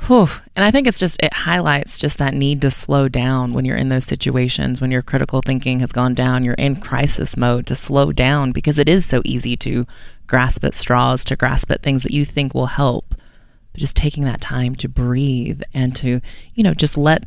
Whew. 0.06 0.28
And 0.54 0.62
I 0.62 0.70
think 0.70 0.86
it's 0.86 0.98
just, 0.98 1.22
it 1.22 1.32
highlights 1.32 1.98
just 1.98 2.18
that 2.18 2.34
need 2.34 2.60
to 2.60 2.70
slow 2.70 3.08
down 3.08 3.54
when 3.54 3.64
you're 3.64 3.76
in 3.76 3.88
those 3.88 4.04
situations, 4.04 4.78
when 4.78 4.90
your 4.90 5.00
critical 5.00 5.40
thinking 5.40 5.80
has 5.80 5.90
gone 5.90 6.12
down, 6.12 6.44
you're 6.44 6.54
in 6.54 6.80
crisis 6.80 7.34
mode 7.34 7.66
to 7.68 7.74
slow 7.74 8.12
down 8.12 8.52
because 8.52 8.78
it 8.78 8.90
is 8.90 9.06
so 9.06 9.22
easy 9.24 9.56
to 9.56 9.86
grasp 10.26 10.64
at 10.64 10.74
straws, 10.74 11.24
to 11.24 11.36
grasp 11.36 11.70
at 11.70 11.82
things 11.82 12.02
that 12.02 12.12
you 12.12 12.26
think 12.26 12.54
will 12.54 12.66
help. 12.66 13.14
But 13.72 13.80
just 13.80 13.96
taking 13.96 14.24
that 14.24 14.42
time 14.42 14.74
to 14.76 14.88
breathe 14.88 15.62
and 15.72 15.96
to, 15.96 16.20
you 16.54 16.62
know, 16.62 16.74
just 16.74 16.98
let 16.98 17.24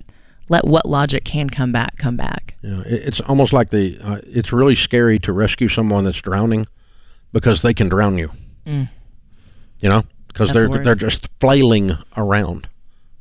let 0.49 0.65
what 0.67 0.85
logic 0.85 1.25
can 1.25 1.49
come 1.49 1.71
back 1.71 1.97
come 1.97 2.17
back. 2.17 2.55
It, 2.61 2.85
it's 2.85 3.21
almost 3.21 3.51
like 3.53 3.69
the. 3.71 3.97
Uh, 3.99 4.19
it's 4.25 4.51
really 4.51 4.75
scary 4.75 5.17
to 5.19 5.33
rescue 5.33 5.69
someone 5.69 6.03
that's 6.03 6.21
drowning 6.21 6.67
because 7.31 7.61
they 7.61 7.73
can 7.73 7.87
drown 7.89 8.17
you. 8.17 8.29
You 9.81 9.89
know, 9.89 10.03
because 10.33 10.51
they're 10.51 10.67
they're 10.67 10.95
just 10.95 11.29
flailing 11.39 11.91
around 12.17 12.67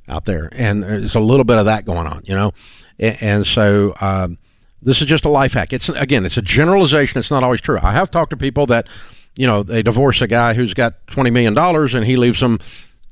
out 0.09 0.25
there, 0.25 0.49
and 0.53 0.83
there's 0.83 1.15
a 1.15 1.21
little 1.21 1.45
bit 1.45 1.59
of 1.59 1.67
that 1.67 1.85
going 1.85 2.07
on. 2.09 2.23
You 2.25 2.35
know, 2.35 2.53
and, 2.99 3.23
and 3.23 3.47
so. 3.47 3.95
Um, 4.01 4.39
this 4.85 5.01
is 5.01 5.07
just 5.07 5.25
a 5.25 5.29
life 5.29 5.53
hack. 5.53 5.73
It's 5.73 5.89
again, 5.91 6.27
it's 6.27 6.37
a 6.37 6.43
generalization. 6.43 7.17
It's 7.21 7.31
not 7.31 7.45
always 7.45 7.61
true. 7.61 7.79
I 7.81 7.93
have 7.93 8.11
talked 8.11 8.31
to 8.31 8.37
people 8.37 8.67
that, 8.67 8.89
you 9.37 9.47
know, 9.47 9.63
they 9.63 9.81
divorce 9.81 10.21
a 10.21 10.27
guy 10.27 10.55
who's 10.55 10.75
got 10.75 11.07
twenty 11.07 11.31
million 11.31 11.55
dollars 11.55 11.95
and 11.95 12.05
he 12.05 12.17
leaves 12.17 12.41
them 12.41 12.59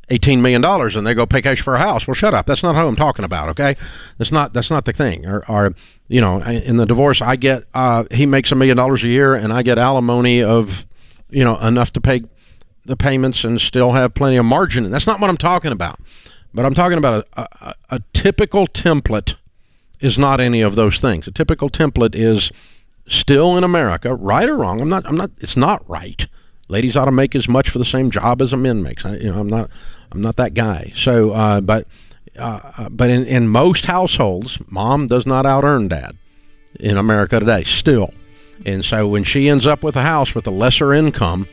eighteen 0.09 0.43
million 0.43 0.61
dollars, 0.61 0.97
and 0.97 1.07
they 1.07 1.15
go 1.15 1.27
pay 1.27 1.41
cash 1.41 1.61
for 1.61 1.75
a 1.75 1.79
house. 1.79 2.09
Well, 2.09 2.17
shut 2.17 2.35
up. 2.35 2.47
That's 2.47 2.65
not 2.65 2.75
who 2.75 2.89
I'm 2.89 2.97
talking 2.97 3.25
about. 3.25 3.51
Okay, 3.51 3.77
that's 4.19 4.33
not 4.33 4.53
that's 4.53 4.69
not 4.69 4.85
the 4.85 4.93
thing. 4.93 5.27
Or, 5.27 5.49
or 5.49 5.73
you 6.09 6.21
know, 6.21 6.43
in 6.43 6.77
the 6.77 6.87
divorce, 6.87 7.23
I 7.23 7.37
get 7.37 7.67
uh, 7.73 8.03
he 8.11 8.27
makes 8.27 8.51
a 8.51 8.57
million 8.57 8.77
dollars 8.77 9.05
a 9.05 9.09
year, 9.09 9.37
and 9.37 9.53
I 9.53 9.63
get 9.63 9.79
alimony 9.79 10.43
of, 10.43 10.87
you 11.31 11.45
know, 11.45 11.57
enough 11.61 11.93
to 11.93 12.01
pay 12.01 12.23
the 12.85 12.97
payments 12.97 13.45
and 13.45 13.61
still 13.61 13.93
have 13.93 14.15
plenty 14.15 14.37
of 14.37 14.45
margin. 14.45 14.91
That's 14.91 15.07
not 15.07 15.21
what 15.21 15.31
I'm 15.31 15.37
talking 15.37 15.73
about. 15.73 16.01
But 16.53 16.65
I'm 16.65 16.75
talking 16.75 16.99
about 16.99 17.27
a, 17.37 17.43
a, 17.43 17.75
a 17.91 18.01
typical 18.13 18.67
template 18.67 19.35
is 20.01 20.19
not 20.19 20.41
any 20.41 20.63
of 20.63 20.75
those 20.75 21.01
things. 21.01 21.27
A 21.29 21.31
typical 21.31 21.69
template 21.71 22.15
is 22.15 22.51
still 23.07 23.57
in 23.57 23.65
America, 23.65 24.15
right 24.15 24.49
or 24.49 24.57
wrong. 24.57 24.81
I'm 24.81 24.89
not. 24.89 25.07
I'm 25.07 25.17
not. 25.17 25.31
It's 25.39 25.57
not 25.57 25.89
right. 25.89 26.27
Ladies 26.69 26.97
ought 26.97 27.07
to 27.07 27.13
make 27.13 27.35
as 27.35 27.49
much 27.49 27.69
for 27.69 27.79
the 27.79 27.85
same 27.85 28.11
job 28.11 28.41
as 28.41 28.53
a 28.53 28.57
man 28.57 28.83
makes. 28.83 29.05
I, 29.05 29.17
you 29.17 29.31
know, 29.31 29.41
I'm 29.41 29.49
not. 29.49 29.71
I'm 30.13 30.21
not 30.21 30.37
that 30.37 30.55
guy. 30.55 30.93
So, 30.97 31.31
uh, 31.31 31.61
but, 31.61 31.87
uh, 32.37 32.89
but 32.89 33.11
in, 33.11 33.27
in 33.27 33.47
most 33.47 33.87
households, 33.87 34.59
mom 34.69 35.07
does 35.07 35.25
not 35.25 35.47
out 35.47 35.63
earn 35.63 35.87
dad 35.87 36.17
in 36.81 36.97
America 36.97 37.39
today. 37.39 37.63
Still, 37.63 38.13
and 38.67 38.85
so 38.85 39.07
when 39.07 39.23
she 39.23 39.49
ends 39.49 39.67
up 39.69 39.85
with 39.85 39.95
a 39.95 40.03
house 40.03 40.35
with 40.35 40.47
a 40.47 40.51
lesser 40.51 40.93
income, 40.93 41.47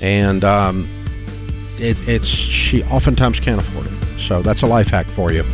and 0.00 0.44
um, 0.44 0.88
it, 1.78 1.96
it's 2.08 2.28
she 2.28 2.82
oftentimes 2.84 3.40
can't 3.40 3.60
afford 3.60 3.86
it. 3.86 4.20
So 4.20 4.42
that's 4.42 4.62
a 4.62 4.66
life 4.66 4.88
hack 4.88 5.06
for 5.06 5.32
you. 5.32 5.44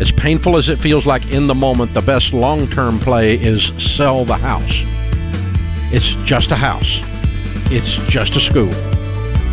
As 0.00 0.10
painful 0.10 0.56
as 0.56 0.68
it 0.68 0.78
feels 0.78 1.06
like 1.06 1.30
in 1.30 1.46
the 1.46 1.54
moment, 1.54 1.94
the 1.94 2.02
best 2.02 2.32
long 2.32 2.66
term 2.68 2.98
play 2.98 3.36
is 3.36 3.72
sell 3.82 4.24
the 4.24 4.36
house. 4.36 4.82
It's 5.92 6.14
just 6.24 6.50
a 6.50 6.56
house, 6.56 7.00
it's 7.70 7.96
just 8.08 8.36
a 8.36 8.40
school. 8.40 8.72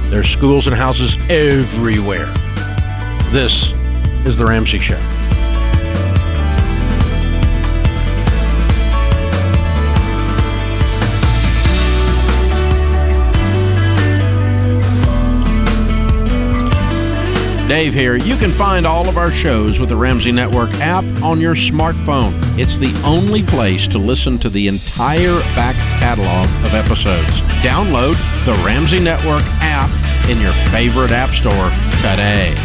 There's 0.10 0.30
schools 0.30 0.66
and 0.68 0.76
houses 0.76 1.16
everywhere. 1.30 2.34
This 3.32 3.74
is 4.26 4.38
The 4.38 4.46
Ramsey 4.46 4.80
Show. 4.80 5.19
Dave 17.70 17.94
here. 17.94 18.16
You 18.16 18.36
can 18.36 18.52
find 18.52 18.88
all 18.88 19.08
of 19.08 19.16
our 19.16 19.30
shows 19.32 19.78
with 19.78 19.90
the 19.90 19.96
Ramsey 19.96 20.32
Network 20.32 20.74
app 20.78 21.04
on 21.22 21.40
your 21.40 21.54
smartphone. 21.54 22.34
It's 22.58 22.80
the 22.80 22.92
only 23.06 23.44
place 23.44 23.88
to 23.90 24.00
listen 24.00 24.40
to 24.40 24.50
the 24.50 24.68
entire 24.68 25.40
back 25.54 25.76
catalog 26.00 26.48
of 26.66 26.74
episodes. 26.74 27.30
Download 27.62 28.16
the 28.44 28.54
Ramsey 28.66 29.00
Network 29.00 29.44
app 29.62 29.92
in 30.28 30.42
your 30.42 30.52
favorite 30.72 31.12
app 31.12 31.30
store 31.30 31.70
today. 32.02 32.56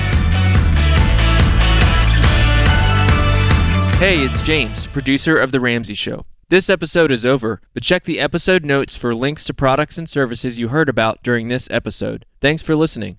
Hey, 3.99 4.25
it's 4.25 4.41
James, 4.41 4.87
producer 4.87 5.37
of 5.37 5.53
The 5.53 5.61
Ramsey 5.61 5.93
Show. 5.93 6.25
This 6.49 6.71
episode 6.71 7.11
is 7.11 7.27
over, 7.27 7.61
but 7.75 7.83
check 7.83 8.05
the 8.05 8.21
episode 8.21 8.65
notes 8.65 8.97
for 8.97 9.15
links 9.15 9.45
to 9.45 9.53
products 9.53 9.99
and 9.99 10.09
services 10.09 10.59
you 10.59 10.69
heard 10.69 10.89
about 10.89 11.23
during 11.23 11.49
this 11.49 11.69
episode. 11.71 12.25
Thanks 12.41 12.63
for 12.63 12.75
listening. 12.75 13.13